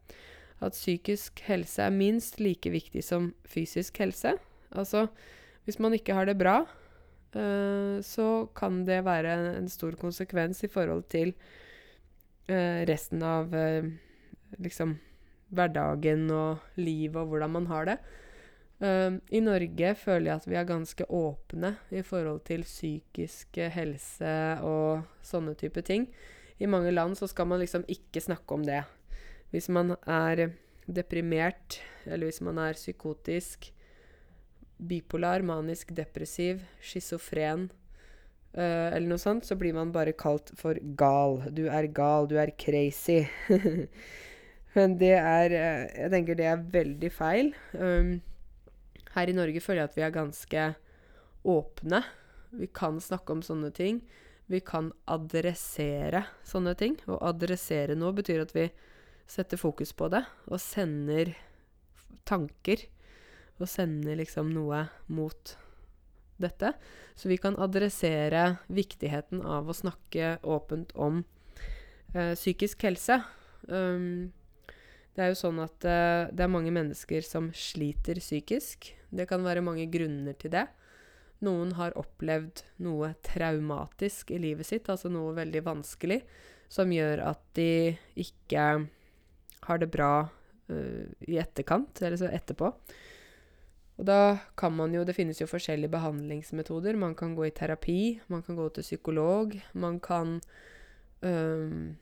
At 0.64 0.76
psykisk 0.76 1.42
helse 1.44 1.82
er 1.84 1.92
minst 1.92 2.38
like 2.40 2.70
viktig 2.72 3.02
som 3.04 3.32
fysisk 3.48 3.98
helse. 4.00 4.36
Altså, 4.72 5.08
hvis 5.66 5.80
man 5.82 5.96
ikke 5.96 6.14
har 6.16 6.28
det 6.28 6.38
bra, 6.40 6.62
Eh, 7.34 8.00
så 8.02 8.28
kan 8.56 8.84
det 8.86 9.02
være 9.06 9.32
en 9.56 9.68
stor 9.68 9.96
konsekvens 10.00 10.62
i 10.64 10.70
forhold 10.72 11.06
til 11.12 11.34
uh, 12.50 12.84
resten 12.86 13.22
av 13.26 13.50
uh, 13.50 13.88
liksom 14.62 14.94
hverdagen 15.56 16.28
og 16.30 16.78
livet 16.78 17.18
og 17.20 17.32
hvordan 17.32 17.52
man 17.58 17.68
har 17.72 17.90
det. 17.90 17.98
I 18.76 19.40
Norge 19.40 19.94
føler 19.96 20.26
jeg 20.26 20.36
at 20.36 20.46
vi 20.50 20.56
er 20.60 20.66
ganske 20.68 21.04
åpne 21.08 21.70
i 21.96 22.02
forhold 22.04 22.42
til 22.44 22.60
psykisk 22.66 23.56
helse 23.72 24.32
og 24.60 25.06
sånne 25.24 25.54
type 25.56 25.80
ting. 25.80 26.04
I 26.60 26.68
mange 26.68 26.92
land 26.92 27.16
så 27.16 27.24
skal 27.30 27.48
man 27.48 27.62
liksom 27.62 27.86
ikke 27.88 28.20
snakke 28.20 28.52
om 28.52 28.66
det. 28.68 28.82
Hvis 29.48 29.70
man 29.72 29.94
er 30.04 30.50
deprimert, 30.84 31.80
eller 32.04 32.28
hvis 32.28 32.42
man 32.44 32.58
er 32.58 32.76
psykotisk, 32.76 33.70
bipolar, 34.76 35.44
manisk 35.46 35.92
depressiv, 35.96 36.62
schizofren 36.84 37.68
uh, 38.56 38.92
eller 38.92 39.06
noe 39.08 39.20
sånt, 39.20 39.46
så 39.46 39.56
blir 39.58 39.76
man 39.76 39.92
bare 39.94 40.14
kalt 40.16 40.52
for 40.58 40.78
gal. 40.98 41.40
Du 41.54 41.66
er 41.72 41.88
gal, 41.94 42.28
du 42.28 42.36
er 42.40 42.52
crazy. 42.58 43.24
Men 44.76 44.98
det 45.00 45.14
er 45.16 45.54
uh, 45.54 45.84
Jeg 45.88 46.12
tenker 46.12 46.38
det 46.38 46.48
er 46.50 46.66
veldig 46.76 47.12
feil. 47.12 47.52
Um, 47.72 48.18
her 49.16 49.32
i 49.32 49.36
Norge 49.36 49.62
føler 49.64 49.84
jeg 49.84 49.90
at 49.90 49.96
vi 49.96 50.04
er 50.04 50.14
ganske 50.14 50.68
åpne. 51.46 52.02
Vi 52.56 52.68
kan 52.72 53.00
snakke 53.00 53.32
om 53.32 53.44
sånne 53.44 53.72
ting. 53.74 54.02
Vi 54.46 54.60
kan 54.62 54.92
adressere 55.10 56.26
sånne 56.46 56.76
ting. 56.78 56.98
Å 57.08 57.18
adressere 57.32 57.96
noe 57.98 58.14
betyr 58.16 58.44
at 58.44 58.52
vi 58.54 58.68
setter 59.26 59.58
fokus 59.58 59.90
på 59.96 60.06
det 60.12 60.22
og 60.46 60.60
sender 60.62 61.32
tanker 62.28 62.84
og 63.56 63.70
sender 63.70 64.18
liksom 64.20 64.50
noe 64.52 64.84
mot 65.08 65.56
dette. 66.36 66.72
Så 67.14 67.28
vi 67.28 67.38
kan 67.40 67.56
adressere 67.56 68.56
viktigheten 68.68 69.40
av 69.42 69.68
å 69.68 69.76
snakke 69.76 70.36
åpent 70.44 70.92
om 70.94 71.22
eh, 72.14 72.34
psykisk 72.36 72.84
helse. 72.88 73.22
Um, 73.68 74.32
det 75.16 75.24
er 75.24 75.32
jo 75.32 75.38
sånn 75.40 75.62
at 75.64 75.86
uh, 75.88 76.28
det 76.28 76.44
er 76.44 76.52
mange 76.52 76.72
mennesker 76.74 77.24
som 77.24 77.48
sliter 77.56 78.20
psykisk. 78.20 78.90
Det 79.08 79.24
kan 79.30 79.44
være 79.46 79.64
mange 79.64 79.88
grunner 79.88 80.36
til 80.36 80.52
det. 80.52 80.66
Noen 81.46 81.72
har 81.76 81.96
opplevd 81.96 82.62
noe 82.84 83.14
traumatisk 83.24 84.32
i 84.32 84.40
livet 84.40 84.68
sitt, 84.68 84.88
altså 84.92 85.08
noe 85.12 85.34
veldig 85.36 85.62
vanskelig, 85.64 86.20
som 86.72 86.92
gjør 86.92 87.22
at 87.30 87.42
de 87.56 87.96
ikke 88.20 88.68
har 89.66 89.80
det 89.80 89.88
bra 89.92 90.12
uh, 90.28 91.04
i 91.24 91.40
etterkant, 91.40 92.04
eller 92.04 92.20
så 92.20 92.28
etterpå. 92.28 92.74
Og 93.96 94.04
da 94.04 94.38
kan 94.58 94.74
man 94.76 94.94
jo 94.94 95.04
Det 95.04 95.16
finnes 95.16 95.40
jo 95.40 95.48
forskjellige 95.48 95.92
behandlingsmetoder. 95.92 96.96
Man 96.96 97.14
kan 97.14 97.34
gå 97.34 97.46
i 97.46 97.50
terapi, 97.50 98.20
man 98.28 98.42
kan 98.42 98.56
gå 98.56 98.68
til 98.68 98.82
psykolog, 98.82 99.52
man 99.72 100.00
kan 100.00 100.40
øh, 101.22 101.94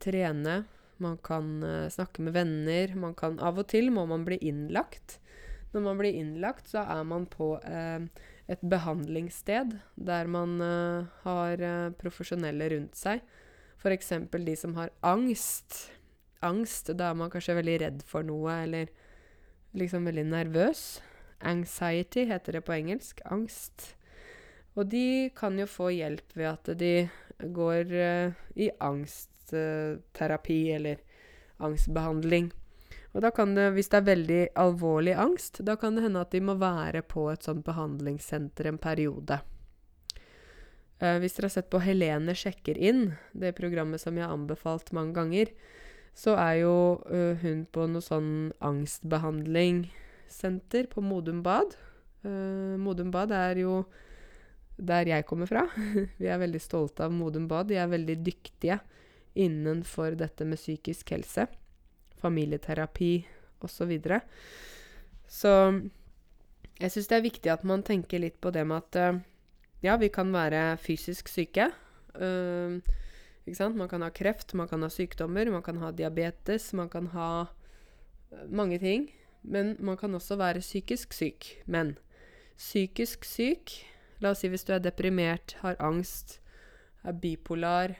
trene, 0.00 0.64
man 0.98 1.18
kan 1.18 1.62
øh, 1.62 1.90
snakke 1.90 2.22
med 2.22 2.32
venner, 2.32 2.94
man 2.94 3.14
kan 3.14 3.40
Av 3.40 3.58
og 3.58 3.66
til 3.66 3.90
må 3.92 4.06
man 4.06 4.24
bli 4.24 4.38
innlagt. 4.38 5.18
Når 5.72 5.82
man 5.82 5.98
blir 5.98 6.14
innlagt, 6.14 6.70
så 6.70 6.86
er 6.86 7.02
man 7.02 7.26
på 7.26 7.58
øh, 7.58 8.06
et 8.48 8.62
behandlingssted 8.62 9.74
der 9.96 10.26
man 10.26 10.60
øh, 10.60 11.04
har 11.22 11.60
øh, 11.60 11.92
profesjonelle 11.98 12.70
rundt 12.70 12.96
seg. 12.96 13.20
F.eks. 13.76 14.12
de 14.32 14.56
som 14.56 14.74
har 14.74 14.90
angst. 15.02 15.92
Angst, 16.42 16.92
da 16.96 17.10
er 17.10 17.18
man 17.18 17.30
kanskje 17.30 17.58
veldig 17.58 17.76
redd 17.82 18.02
for 18.06 18.22
noe, 18.22 18.62
eller 18.62 18.88
liksom 19.76 20.08
veldig 20.08 20.26
nervøs. 20.30 21.00
Anxiety 21.44 22.24
heter 22.30 22.58
det 22.58 22.64
på 22.66 22.74
engelsk. 22.76 23.20
Angst. 23.24 23.94
Og 24.76 24.88
de 24.92 25.30
kan 25.36 25.56
jo 25.58 25.66
få 25.68 25.90
hjelp 25.94 26.36
ved 26.36 26.48
at 26.50 26.70
de 26.80 27.08
går 27.40 27.92
uh, 27.92 28.36
i 28.56 28.70
angstterapi 28.80 30.60
uh, 30.70 30.76
eller 30.76 31.02
angstbehandling. 31.64 32.50
Og 33.16 33.22
da 33.24 33.30
kan 33.32 33.54
det, 33.56 33.70
hvis 33.72 33.88
det 33.88 34.00
er 34.00 34.10
veldig 34.10 34.40
alvorlig 34.60 35.14
angst, 35.16 35.62
da 35.64 35.78
kan 35.80 35.96
det 35.96 36.04
hende 36.04 36.20
at 36.20 36.34
de 36.34 36.42
må 36.44 36.58
være 36.60 37.00
på 37.08 37.30
et 37.32 37.46
sånt 37.48 37.64
behandlingssenter 37.64 38.68
en 38.68 38.80
periode. 38.80 39.40
Uh, 41.00 41.16
hvis 41.20 41.36
dere 41.36 41.48
har 41.48 41.56
sett 41.56 41.72
på 41.72 41.80
Helene 41.84 42.36
sjekker 42.36 42.76
inn, 42.76 43.14
det 43.32 43.56
programmet 43.56 44.00
som 44.02 44.16
jeg 44.16 44.28
har 44.28 44.36
anbefalt 44.36 44.92
mange 44.96 45.16
ganger, 45.16 45.52
så 46.16 46.32
er 46.40 46.62
jo 46.62 46.96
uh, 47.12 47.36
hun 47.42 47.66
på 47.68 47.84
noe 47.92 48.00
sånn 48.04 48.52
angstbehandlingssenter 48.64 50.88
på 50.88 51.00
Modum 51.04 51.42
Bad. 51.44 51.76
Uh, 52.24 52.80
Modum 52.80 53.12
Bad 53.12 53.30
er 53.36 53.60
jo 53.60 53.84
der 54.76 55.08
jeg 55.12 55.24
kommer 55.28 55.46
fra. 55.48 55.68
Vi 56.20 56.26
er 56.28 56.38
veldig 56.40 56.60
stolte 56.64 57.04
av 57.04 57.12
Modum 57.12 57.48
Bad. 57.48 57.68
De 57.68 57.76
er 57.80 57.92
veldig 57.92 58.24
dyktige 58.24 58.80
innenfor 59.36 60.16
dette 60.16 60.44
med 60.48 60.56
psykisk 60.56 61.10
helse, 61.12 61.46
familieterapi 62.22 63.26
osv. 63.60 63.76
Så, 63.76 63.84
videre. 63.88 64.20
Så 65.28 65.50
jeg 66.78 66.90
syns 66.92 67.08
det 67.10 67.16
er 67.16 67.24
viktig 67.24 67.50
at 67.52 67.64
man 67.66 67.82
tenker 67.84 68.18
litt 68.22 68.40
på 68.40 68.50
det 68.54 68.64
med 68.68 68.84
at 68.84 68.96
uh, 69.16 69.20
ja, 69.84 69.96
vi 70.00 70.08
kan 70.12 70.32
være 70.32 70.76
fysisk 70.80 71.28
syke. 71.28 71.70
Uh? 72.16 72.80
Man 73.46 73.88
kan 73.88 74.02
ha 74.02 74.10
kreft, 74.10 74.54
man 74.54 74.68
kan 74.68 74.82
ha 74.82 74.88
sykdommer, 74.90 75.50
man 75.50 75.62
kan 75.62 75.76
ha 75.78 75.92
diabetes, 75.92 76.72
man 76.72 76.88
kan 76.88 77.06
ha 77.14 77.46
uh, 77.46 78.48
mange 78.50 78.78
ting. 78.78 79.12
Men 79.42 79.76
man 79.78 79.96
kan 79.96 80.14
også 80.14 80.36
være 80.36 80.60
psykisk 80.60 81.12
syk. 81.14 81.62
Men 81.66 81.96
psykisk 82.58 83.24
syk 83.24 83.76
La 84.24 84.32
oss 84.32 84.40
si 84.40 84.48
hvis 84.48 84.64
du 84.64 84.72
er 84.72 84.80
deprimert, 84.80 85.56
har 85.60 85.76
angst, 85.82 86.38
er 87.04 87.16
bipolar, 87.20 87.92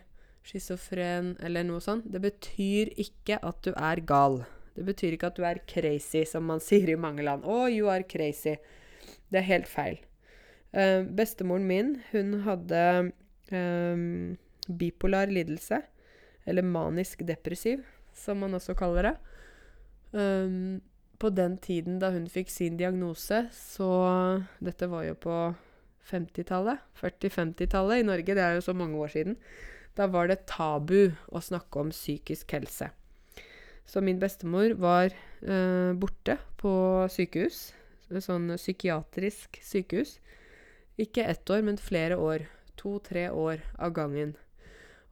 schizofren 0.47 1.34
eller 1.44 1.66
noe 1.66 1.82
sånt. 1.84 2.07
Det 2.12 2.22
betyr 2.24 2.92
ikke 3.03 3.36
at 3.44 3.61
du 3.66 3.72
er 3.74 4.01
gal. 4.09 4.40
Det 4.76 4.84
betyr 4.86 5.16
ikke 5.16 5.30
at 5.30 5.36
du 5.36 5.44
er 5.49 5.61
crazy, 5.68 6.24
som 6.28 6.49
man 6.49 6.62
sier 6.68 6.92
i 6.92 7.01
mange 7.01 7.24
land. 7.26 7.44
Oh, 7.44 7.66
you 7.68 7.90
are 7.92 8.07
crazy. 8.09 8.57
Det 9.28 9.42
er 9.42 9.49
helt 9.51 9.68
feil. 9.68 10.01
Uh, 10.72 11.05
bestemoren 11.16 11.68
min, 11.68 11.94
hun 12.12 12.40
hadde 12.47 12.82
um, 13.53 14.36
bipolar 14.66 15.30
lidelse. 15.32 15.82
Eller 16.46 16.62
manisk 16.62 17.24
depressiv, 17.26 17.82
som 18.14 18.38
man 18.42 18.54
også 18.54 18.76
kaller 18.78 19.10
det. 19.10 19.16
Um, 20.16 20.80
på 21.18 21.30
den 21.32 21.56
tiden 21.58 21.98
da 21.98 22.12
hun 22.14 22.28
fikk 22.30 22.50
sin 22.52 22.76
diagnose, 22.76 23.46
så 23.52 23.88
Dette 24.60 24.88
var 24.92 25.06
jo 25.08 25.16
på 25.18 25.36
50-tallet. 26.06 26.82
40-50-tallet 27.00 28.02
i 28.02 28.06
Norge. 28.06 28.36
Det 28.36 28.44
er 28.44 28.58
jo 28.58 28.66
så 28.68 28.76
mange 28.76 28.98
år 29.00 29.10
siden. 29.14 29.36
Da 29.96 30.06
var 30.12 30.28
det 30.28 30.44
tabu 30.46 31.16
å 31.32 31.42
snakke 31.42 31.80
om 31.80 31.90
psykisk 31.90 32.52
helse. 32.52 32.90
Så 33.86 34.02
min 34.02 34.20
bestemor 34.20 34.74
var 34.82 35.10
eh, 35.14 35.92
borte 35.96 36.38
på 36.60 36.72
sykehus. 37.12 37.70
Sånn 38.22 38.52
psykiatrisk 38.58 39.58
sykehus. 39.62 40.18
Ikke 41.00 41.26
ett 41.26 41.48
år, 41.50 41.62
men 41.66 41.80
flere 41.80 42.18
år. 42.18 42.46
To-tre 42.76 43.28
år 43.30 43.62
av 43.78 43.94
gangen. 43.96 44.36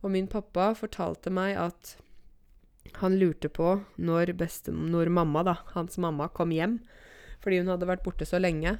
Og 0.04 0.12
min 0.12 0.28
pappa 0.28 0.72
fortalte 0.76 1.32
meg 1.32 1.56
at 1.56 1.94
han 3.00 3.16
lurte 3.16 3.48
på 3.48 3.78
når, 3.96 4.34
når 4.68 5.10
mamma, 5.10 5.42
da, 5.46 5.56
hans 5.72 5.96
mamma, 5.98 6.28
kom 6.28 6.52
hjem. 6.52 6.78
Fordi 7.40 7.62
hun 7.62 7.72
hadde 7.72 7.88
vært 7.88 8.04
borte 8.04 8.28
så 8.28 8.40
lenge. 8.40 8.76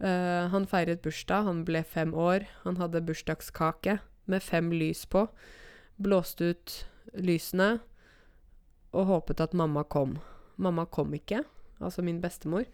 Uh, 0.00 0.46
han 0.52 0.68
feiret 0.70 1.02
bursdag, 1.04 1.44
han 1.48 1.64
ble 1.66 1.82
fem 1.84 2.14
år. 2.14 2.46
Han 2.62 2.78
hadde 2.80 3.02
bursdagskake 3.04 3.98
med 4.30 4.46
fem 4.46 4.70
lys 4.72 5.04
på. 5.10 5.26
Blåste 6.00 6.54
ut 6.54 6.76
lysene 7.18 7.80
og 8.94 9.10
håpet 9.10 9.42
at 9.42 9.56
mamma 9.56 9.84
kom. 9.84 10.18
Mamma 10.60 10.86
kom 10.86 11.12
ikke, 11.14 11.42
altså 11.80 12.02
min 12.06 12.22
bestemor. 12.22 12.64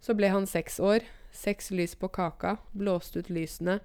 Så 0.00 0.16
ble 0.16 0.32
han 0.32 0.48
seks 0.48 0.80
år. 0.80 1.04
Seks 1.34 1.70
lys 1.74 1.96
på 1.98 2.08
kaka, 2.14 2.56
blåste 2.72 3.22
ut 3.22 3.30
lysene. 3.32 3.80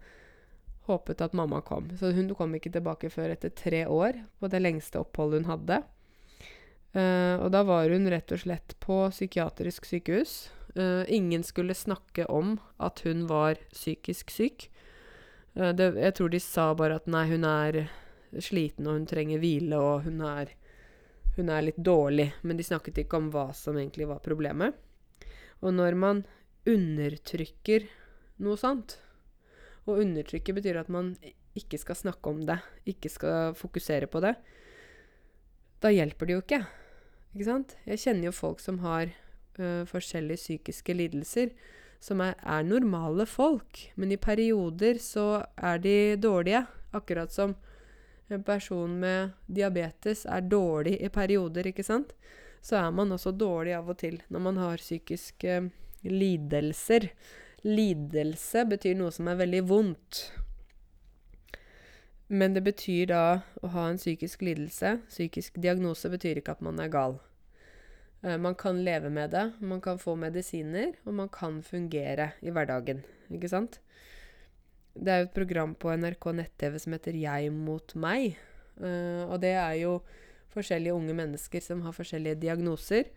Håpet 0.89 1.21
at 1.21 1.35
mamma 1.37 1.61
kom. 1.61 1.91
Så 1.99 2.11
hun 2.15 2.31
kom 2.33 2.55
ikke 2.57 2.71
tilbake 2.73 3.11
før 3.13 3.35
etter 3.35 3.53
tre 3.53 3.85
år, 3.85 4.17
på 4.41 4.49
det 4.49 4.61
lengste 4.63 5.01
oppholdet 5.01 5.43
hun 5.43 5.51
hadde. 5.51 5.83
Uh, 6.89 7.37
og 7.43 7.51
da 7.53 7.61
var 7.67 7.91
hun 7.93 8.09
rett 8.09 8.31
og 8.33 8.41
slett 8.41 8.73
på 8.81 9.03
psykiatrisk 9.13 9.85
sykehus. 9.85 10.49
Uh, 10.73 11.05
ingen 11.05 11.45
skulle 11.45 11.77
snakke 11.77 12.25
om 12.25 12.57
at 12.81 13.03
hun 13.05 13.27
var 13.29 13.61
psykisk 13.69 14.33
syk. 14.33 14.69
Uh, 15.53 15.69
det, 15.77 15.91
jeg 16.01 16.15
tror 16.17 16.33
de 16.33 16.41
sa 16.41 16.71
bare 16.73 16.97
at 16.97 17.09
nei, 17.09 17.27
hun 17.29 17.45
er 17.45 17.83
sliten 18.41 18.89
og 18.89 18.97
hun 18.97 19.05
trenger 19.09 19.41
hvile 19.41 19.77
og 19.77 20.07
hun 20.07 20.23
er, 20.25 20.55
hun 21.37 21.53
er 21.53 21.67
litt 21.67 21.77
dårlig. 21.77 22.31
Men 22.41 22.57
de 22.57 22.65
snakket 22.65 23.03
ikke 23.03 23.21
om 23.21 23.29
hva 23.33 23.51
som 23.57 23.77
egentlig 23.77 24.09
var 24.09 24.25
problemet. 24.25 24.73
Og 25.61 25.75
når 25.75 25.97
man 25.99 26.25
undertrykker 26.69 27.85
noe 28.41 28.57
sånt 28.57 28.97
Og 29.89 30.03
undertrykke 30.03 30.53
betyr 30.53 30.77
at 30.83 30.91
man 30.93 31.15
ikke 31.57 31.79
skal 31.81 31.97
snakke 31.97 32.29
om 32.29 32.43
det, 32.45 32.59
ikke 32.87 33.09
skal 33.09 33.55
fokusere 33.57 34.07
på 34.11 34.21
det. 34.23 34.35
Da 35.81 35.91
hjelper 35.93 36.27
det 36.27 36.35
jo 36.35 36.43
ikke. 36.43 36.61
Ikke 37.33 37.47
sant? 37.47 37.75
Jeg 37.87 38.01
kjenner 38.03 38.29
jo 38.29 38.35
folk 38.35 38.61
som 38.61 38.81
har 38.83 39.11
uh, 39.59 39.85
forskjellige 39.89 40.41
psykiske 40.41 40.95
lidelser, 40.95 41.53
som 42.03 42.21
er, 42.23 42.35
er, 42.43 42.67
normale 42.67 43.25
folk. 43.27 43.81
Men 43.95 44.13
i 44.13 44.19
perioder 44.19 44.99
så 45.03 45.43
er 45.57 45.81
de 45.83 45.97
dårlige. 46.21 46.65
Akkurat 46.95 47.31
som 47.31 47.55
en 48.29 48.43
person 48.45 48.95
med 49.01 49.35
diabetes 49.47 50.25
er 50.25 50.45
dårlig 50.45 50.95
i 51.01 51.09
perioder, 51.13 51.69
ikke 51.69 51.85
sant? 51.85 52.13
Så 52.61 52.77
er 52.79 52.89
man 52.91 53.13
også 53.15 53.31
dårlig 53.31 53.75
av 53.77 53.89
og 53.89 53.99
til 54.01 54.19
når 54.29 54.43
man 54.47 54.57
har 54.59 54.81
psykiske 54.81 55.61
lidelser. 56.03 57.09
Lidelse 57.63 58.63
betyr 58.69 58.95
noe 58.99 59.11
som 59.11 59.27
er 59.27 59.39
veldig 59.41 59.63
vondt. 59.67 60.21
Men 62.29 62.53
det 62.53 62.61
betyr 62.61 63.09
da 63.09 63.23
å 63.65 63.71
ha 63.73 63.87
en 63.89 63.97
psykisk 63.97 64.43
lidelse. 64.45 64.99
Psykisk 65.09 65.57
diagnose 65.57 66.11
betyr 66.13 66.39
ikke 66.39 66.53
at 66.55 66.63
man 66.65 66.79
er 66.79 66.91
gal. 66.93 67.17
Uh, 68.21 68.37
man 68.37 68.55
kan 68.59 68.83
leve 68.85 69.09
med 69.09 69.31
det, 69.33 69.45
man 69.59 69.81
kan 69.81 69.99
få 69.99 70.13
medisiner, 70.19 70.93
og 71.07 71.15
man 71.21 71.31
kan 71.33 71.61
fungere 71.65 72.33
i 72.45 72.53
hverdagen. 72.53 73.01
Ikke 73.33 73.49
sant? 73.49 73.79
Det 74.93 75.11
er 75.11 75.23
jo 75.23 75.29
et 75.29 75.35
program 75.35 75.73
på 75.79 75.93
NRK 75.95 76.29
nett-TV 76.37 76.77
som 76.83 76.95
heter 76.95 77.17
Jeg 77.17 77.51
mot 77.55 77.95
meg. 77.95 78.37
Uh, 78.79 79.25
og 79.25 79.39
det 79.41 79.55
er 79.57 79.79
jo 79.81 79.97
forskjellige 80.53 80.95
unge 80.95 81.15
mennesker 81.17 81.63
som 81.63 81.81
har 81.85 81.95
forskjellige 81.97 82.41
diagnoser, 82.43 83.09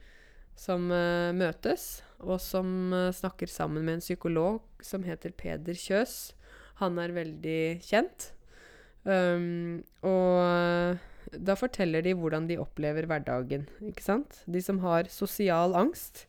som 0.56 0.88
uh, 0.88 1.34
møtes, 1.36 2.00
og 2.22 2.38
som 2.42 2.94
snakker 3.14 3.50
sammen 3.50 3.84
med 3.86 3.98
en 3.98 4.04
psykolog 4.04 4.62
som 4.84 5.02
heter 5.06 5.34
Peder 5.36 5.78
Kjøs. 5.78 6.32
Han 6.82 6.98
er 7.02 7.14
veldig 7.14 7.62
kjent. 7.84 8.30
Um, 9.02 9.82
og 10.06 10.98
da 11.32 11.56
forteller 11.58 12.04
de 12.04 12.14
hvordan 12.18 12.46
de 12.50 12.58
opplever 12.60 13.06
hverdagen, 13.08 13.66
ikke 13.88 14.04
sant? 14.04 14.42
De 14.46 14.62
som 14.62 14.80
har 14.84 15.10
sosial 15.10 15.74
angst, 15.78 16.26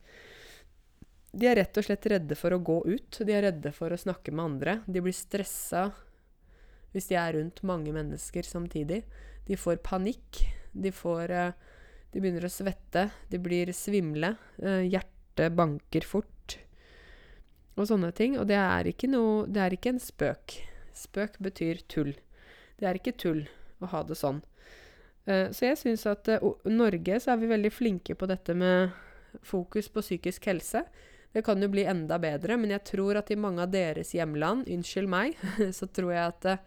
de 1.34 1.50
er 1.50 1.58
rett 1.58 1.78
og 1.80 1.86
slett 1.88 2.06
redde 2.12 2.38
for 2.38 2.54
å 2.54 2.62
gå 2.62 2.80
ut. 2.86 3.20
De 3.26 3.34
er 3.34 3.48
redde 3.48 3.74
for 3.74 3.94
å 3.94 4.00
snakke 4.00 4.34
med 4.34 4.46
andre. 4.46 4.80
De 4.86 5.02
blir 5.02 5.16
stressa 5.18 5.90
hvis 6.94 7.10
de 7.10 7.18
er 7.18 7.34
rundt 7.34 7.64
mange 7.66 7.94
mennesker 7.94 8.46
samtidig. 8.46 9.02
De 9.48 9.58
får 9.58 9.82
panikk. 9.86 10.44
De 10.74 10.92
får 10.94 11.34
uh, 11.34 11.72
De 12.14 12.22
begynner 12.22 12.46
å 12.46 12.54
svette. 12.54 13.08
De 13.34 13.40
blir 13.42 13.74
svimle. 13.74 14.36
Uh, 14.62 14.86
hjertet 14.86 15.13
banker 15.36 16.06
fort. 16.06 16.58
Og 17.78 17.90
sånne 17.90 18.12
ting. 18.16 18.38
Og 18.40 18.48
det 18.50 18.60
er 18.60 18.90
ikke 18.90 19.10
noe 19.10 19.48
Det 19.50 19.62
er 19.62 19.76
ikke 19.76 19.96
en 19.96 20.02
spøk. 20.02 20.58
Spøk 20.94 21.40
betyr 21.42 21.82
tull. 21.90 22.14
Det 22.78 22.90
er 22.90 23.00
ikke 23.00 23.16
tull 23.18 23.46
å 23.82 23.90
ha 23.92 24.04
det 24.06 24.18
sånn. 24.20 24.44
Uh, 25.24 25.50
så 25.56 25.70
jeg 25.70 25.80
syns 25.80 26.06
at 26.10 26.28
uh, 26.36 26.54
Norge 26.68 27.20
så 27.24 27.34
er 27.34 27.42
vi 27.42 27.50
veldig 27.52 27.72
flinke 27.72 28.16
på 28.20 28.28
dette 28.28 28.54
med 28.58 28.92
fokus 29.42 29.88
på 29.90 30.04
psykisk 30.04 30.50
helse. 30.52 30.84
Det 31.34 31.42
kan 31.46 31.62
jo 31.64 31.70
bli 31.72 31.86
enda 31.90 32.20
bedre, 32.22 32.58
men 32.60 32.76
jeg 32.76 32.84
tror 32.92 33.18
at 33.18 33.32
i 33.34 33.40
mange 33.40 33.64
av 33.64 33.72
deres 33.74 34.12
hjemland, 34.14 34.68
unnskyld 34.70 35.10
meg, 35.10 35.40
så 35.78 35.88
tror 35.90 36.12
jeg 36.14 36.26
at 36.28 36.44
det, 36.46 36.58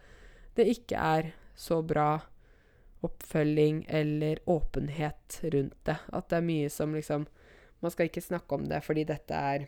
det 0.57 0.65
ikke 0.73 0.99
er 0.99 1.29
så 1.57 1.79
bra 1.85 2.17
oppfølging 3.05 3.85
eller 3.87 4.41
åpenhet 4.49 5.39
rundt 5.53 5.77
det. 5.87 5.97
At 6.11 6.29
det 6.29 6.39
er 6.39 6.49
mye 6.49 6.69
som 6.73 6.97
liksom 6.97 7.27
Man 7.83 7.93
skal 7.93 8.09
ikke 8.09 8.23
snakke 8.25 8.57
om 8.57 8.65
det 8.69 8.81
fordi 8.85 9.05
dette 9.07 9.33
er 9.37 9.67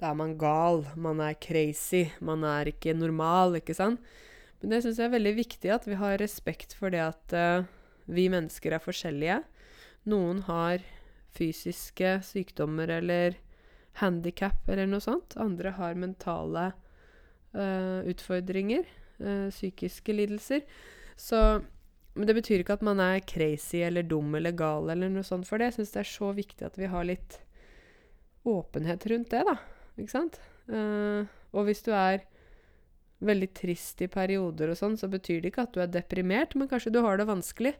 Da 0.00 0.10
er 0.10 0.18
man 0.18 0.34
gal, 0.38 0.82
man 0.98 1.20
er 1.22 1.38
crazy, 1.38 2.08
man 2.20 2.42
er 2.42 2.72
ikke 2.72 2.94
normal, 2.98 3.60
ikke 3.60 3.76
sant? 3.78 4.02
Men 4.62 4.74
det 4.74 4.82
syns 4.82 4.98
jeg 4.98 5.06
er 5.06 5.14
veldig 5.14 5.34
viktig 5.36 5.70
at 5.74 5.86
vi 5.86 5.98
har 5.98 6.18
respekt 6.22 6.74
for 6.78 6.90
det 6.90 7.02
at 7.02 7.34
uh, 7.34 7.68
vi 8.10 8.28
mennesker 8.30 8.74
er 8.74 8.82
forskjellige. 8.82 9.40
Noen 10.10 10.42
har 10.48 10.82
fysiske 11.34 12.16
sykdommer 12.26 12.90
eller 12.98 13.38
handikap 14.00 14.66
eller 14.70 14.90
noe 14.90 15.02
sånt. 15.02 15.36
Andre 15.38 15.74
har 15.78 15.98
mentale 15.98 16.68
uh, 17.54 18.02
utfordringer. 18.10 18.86
Uh, 19.22 19.50
psykiske 19.50 20.14
lidelser. 20.14 20.66
Så 21.18 21.62
Men 22.14 22.28
det 22.28 22.36
betyr 22.36 22.60
ikke 22.60 22.76
at 22.76 22.84
man 22.84 23.00
er 23.00 23.22
crazy 23.24 23.80
eller 23.86 24.04
dum 24.04 24.34
eller 24.36 24.52
gal 24.56 24.90
eller 24.92 25.12
noe 25.12 25.24
sånt 25.24 25.48
for 25.48 25.58
det. 25.58 25.70
Jeg 25.70 25.80
syns 25.80 25.94
det 25.94 26.02
er 26.02 26.10
så 26.10 26.32
viktig 26.36 26.66
at 26.66 26.76
vi 26.80 26.90
har 26.92 27.08
litt 27.08 27.38
åpenhet 28.48 29.06
rundt 29.12 29.32
det, 29.32 29.42
da. 29.48 29.56
Ikke 29.96 30.12
sant? 30.12 30.38
Uh, 30.68 31.24
og 31.56 31.68
hvis 31.68 31.82
du 31.86 31.92
er 31.96 32.24
veldig 33.22 33.48
trist 33.54 34.02
i 34.02 34.10
perioder 34.10 34.72
og 34.72 34.78
sånn, 34.78 34.98
så 34.98 35.08
betyr 35.10 35.40
det 35.40 35.52
ikke 35.52 35.66
at 35.68 35.76
du 35.76 35.80
er 35.82 35.92
deprimert, 35.92 36.56
men 36.58 36.68
kanskje 36.70 36.92
du 36.94 37.00
har 37.04 37.20
det 37.20 37.28
vanskelig. 37.30 37.76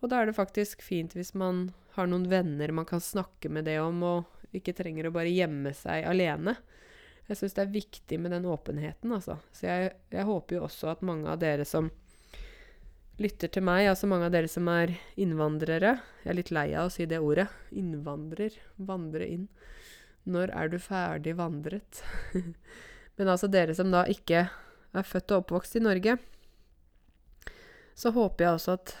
Og 0.00 0.12
da 0.12 0.20
er 0.20 0.30
det 0.30 0.38
faktisk 0.38 0.84
fint 0.84 1.16
hvis 1.16 1.34
man 1.36 1.70
har 1.96 2.08
noen 2.08 2.26
venner 2.30 2.72
man 2.76 2.88
kan 2.88 3.02
snakke 3.02 3.50
med 3.52 3.66
det 3.68 3.78
om, 3.82 4.02
og 4.04 4.56
ikke 4.56 4.76
trenger 4.76 5.08
å 5.08 5.14
bare 5.14 5.32
gjemme 5.32 5.72
seg 5.76 6.06
alene. 6.08 6.56
Jeg 7.26 7.40
syns 7.40 7.56
det 7.56 7.64
er 7.64 7.74
viktig 7.74 8.18
med 8.22 8.32
den 8.36 8.46
åpenheten, 8.46 9.12
altså. 9.16 9.40
Så 9.56 9.66
jeg, 9.66 9.94
jeg, 10.12 10.26
håper 10.28 10.58
jo 10.58 10.66
også 10.68 10.92
at 10.92 11.02
mange 11.06 11.28
av 11.32 11.40
dere 11.42 11.66
som 11.66 11.90
lytter 13.22 13.50
til 13.52 13.64
meg, 13.64 13.86
altså 13.90 14.08
mange 14.10 14.28
av 14.28 14.34
dere 14.34 14.50
som 14.50 14.68
er 14.68 14.92
innvandrere 15.20 15.96
Jeg 16.22 16.30
er 16.32 16.38
litt 16.38 16.52
lei 16.54 16.68
av 16.76 16.90
å 16.90 16.92
si 16.92 17.06
det 17.08 17.20
ordet. 17.22 17.48
Innvandrer. 17.72 18.56
Vandre 18.76 19.28
inn. 19.28 19.46
Når 20.26 20.52
er 20.52 20.72
du 20.72 20.78
ferdig 20.82 21.36
vandret? 21.38 22.02
Men 23.16 23.30
altså 23.32 23.48
dere 23.48 23.76
som 23.76 23.92
da 23.94 24.04
ikke 24.10 24.48
er 24.96 25.06
født 25.06 25.32
og 25.32 25.44
oppvokst 25.44 25.78
i 25.78 25.84
Norge, 25.84 26.16
så 27.96 28.12
håper 28.12 28.44
jeg 28.44 28.58
også 28.58 28.74
at, 28.76 28.92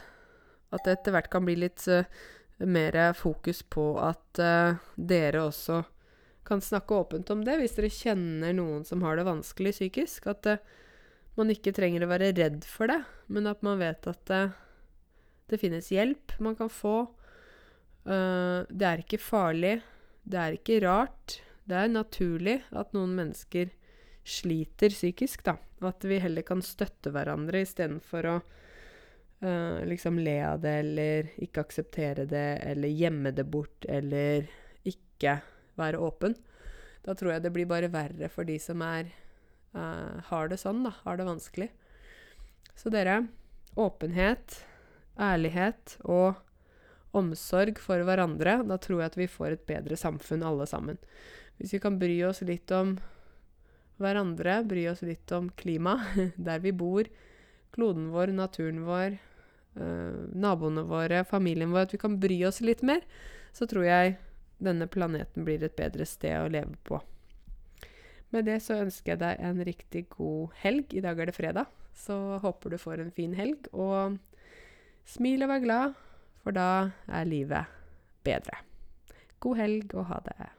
at 0.72 0.86
det 0.86 0.94
etter 0.94 1.16
hvert 1.16 1.28
kan 1.32 1.44
bli 1.44 1.56
litt 1.58 1.84
uh, 1.92 2.08
mer 2.64 2.96
fokus 3.16 3.60
på 3.68 3.90
at 4.00 4.40
uh, 4.40 4.78
dere 4.96 5.44
også 5.44 5.82
kan 6.46 6.62
snakke 6.62 6.94
åpent 6.94 7.30
om 7.34 7.42
det, 7.44 7.58
hvis 7.60 7.76
dere 7.76 7.92
kjenner 7.92 8.54
noen 8.56 8.86
som 8.88 9.02
har 9.04 9.18
det 9.18 9.26
vanskelig 9.26 9.74
psykisk. 9.76 10.30
At 10.32 10.48
uh, 10.48 10.62
man 11.36 11.52
ikke 11.52 11.74
trenger 11.76 12.04
å 12.04 12.10
være 12.10 12.32
redd 12.36 12.64
for 12.68 12.90
det, 12.90 13.00
men 13.32 13.48
at 13.50 13.62
man 13.66 13.80
vet 13.80 14.08
at 14.08 14.32
det 15.46 15.58
finnes 15.60 15.90
hjelp 15.92 16.34
man 16.42 16.56
kan 16.58 16.70
få. 16.72 17.06
det 18.06 18.86
er 18.88 19.02
ikke 19.02 19.20
farlig. 19.20 19.76
Det 20.26 20.38
er 20.40 20.56
ikke 20.56 20.80
rart. 20.82 21.36
Det 21.66 21.76
er 21.78 21.92
naturlig 21.92 22.60
at 22.74 22.94
noen 22.94 23.14
mennesker 23.18 23.70
sliter 24.26 24.90
psykisk, 24.90 25.44
da. 25.46 25.56
At 25.86 26.04
vi 26.04 26.18
heller 26.22 26.46
kan 26.46 26.62
støtte 26.64 27.12
hverandre 27.14 27.62
istedenfor 27.62 28.28
å 28.30 28.36
uh, 28.40 29.82
liksom 29.86 30.18
le 30.22 30.38
av 30.46 30.62
det, 30.64 30.74
eller 30.82 31.30
ikke 31.42 31.66
akseptere 31.66 32.26
det, 32.30 32.48
eller 32.66 32.94
gjemme 32.94 33.34
det 33.36 33.46
bort, 33.50 33.86
eller 33.88 34.48
ikke 34.86 35.38
være 35.78 36.02
åpen. 36.02 36.34
Da 37.06 37.14
tror 37.14 37.36
jeg 37.36 37.44
det 37.44 37.54
blir 37.54 37.70
bare 37.70 37.92
verre 37.92 38.30
for 38.32 38.48
de 38.48 38.58
som 38.62 38.82
er 38.82 39.12
uh, 39.74 40.22
har 40.28 40.52
det 40.52 40.60
sånn, 40.62 40.84
da. 40.86 40.94
Har 41.02 41.18
det 41.18 41.26
vanskelig. 41.28 41.70
Så 42.76 42.92
dere, 42.92 43.24
åpenhet, 43.76 44.60
ærlighet 45.18 45.96
og 46.04 46.36
omsorg 47.16 47.80
for 47.80 48.04
hverandre, 48.04 48.60
da 48.68 48.76
tror 48.80 49.00
jeg 49.00 49.12
at 49.12 49.18
vi 49.18 49.28
får 49.30 49.54
et 49.54 49.66
bedre 49.68 49.96
samfunn 49.98 50.44
alle 50.44 50.66
sammen. 50.68 51.00
Hvis 51.56 51.72
vi 51.72 51.80
kan 51.80 51.96
bry 52.00 52.18
oss 52.28 52.42
litt 52.44 52.70
om 52.76 52.98
hverandre, 54.00 54.60
bry 54.68 54.84
oss 54.90 55.00
litt 55.06 55.32
om 55.32 55.48
klima, 55.56 55.98
der 56.48 56.60
vi 56.64 56.74
bor, 56.76 57.08
kloden 57.72 58.10
vår, 58.12 58.34
naturen 58.36 58.84
vår, 58.84 59.16
øh, 59.80 60.20
naboene 60.36 60.84
våre, 60.88 61.24
familien 61.28 61.72
vår, 61.72 61.88
at 61.88 61.96
vi 61.96 62.02
kan 62.04 62.20
bry 62.20 62.42
oss 62.48 62.60
litt 62.64 62.84
mer, 62.84 63.04
så 63.56 63.68
tror 63.68 63.88
jeg 63.88 64.16
denne 64.60 64.88
planeten 64.88 65.44
blir 65.44 65.64
et 65.64 65.76
bedre 65.76 66.04
sted 66.08 66.36
å 66.36 66.52
leve 66.52 66.76
på. 66.84 67.00
Med 68.36 68.44
det 68.50 68.58
så 68.60 68.82
ønsker 68.82 69.14
jeg 69.14 69.20
deg 69.22 69.38
en 69.48 69.60
riktig 69.64 70.02
god 70.12 70.52
helg. 70.60 70.92
I 70.92 71.00
dag 71.00 71.16
er 71.22 71.30
det 71.30 71.36
fredag, 71.36 71.70
så 71.96 72.36
håper 72.42 72.74
du 72.74 72.76
får 72.76 73.00
en 73.00 73.14
fin 73.16 73.32
helg. 73.32 73.70
Og 73.72 74.18
smil 75.08 75.46
og 75.46 75.54
vær 75.54 75.62
glad, 75.64 75.94
for 76.44 76.52
da 76.52 76.68
er 77.08 77.30
livet 77.30 77.72
bedre. 78.26 78.60
God 79.40 79.56
helg 79.62 79.96
og 79.96 80.08
ha 80.10 80.20
det. 80.28 80.50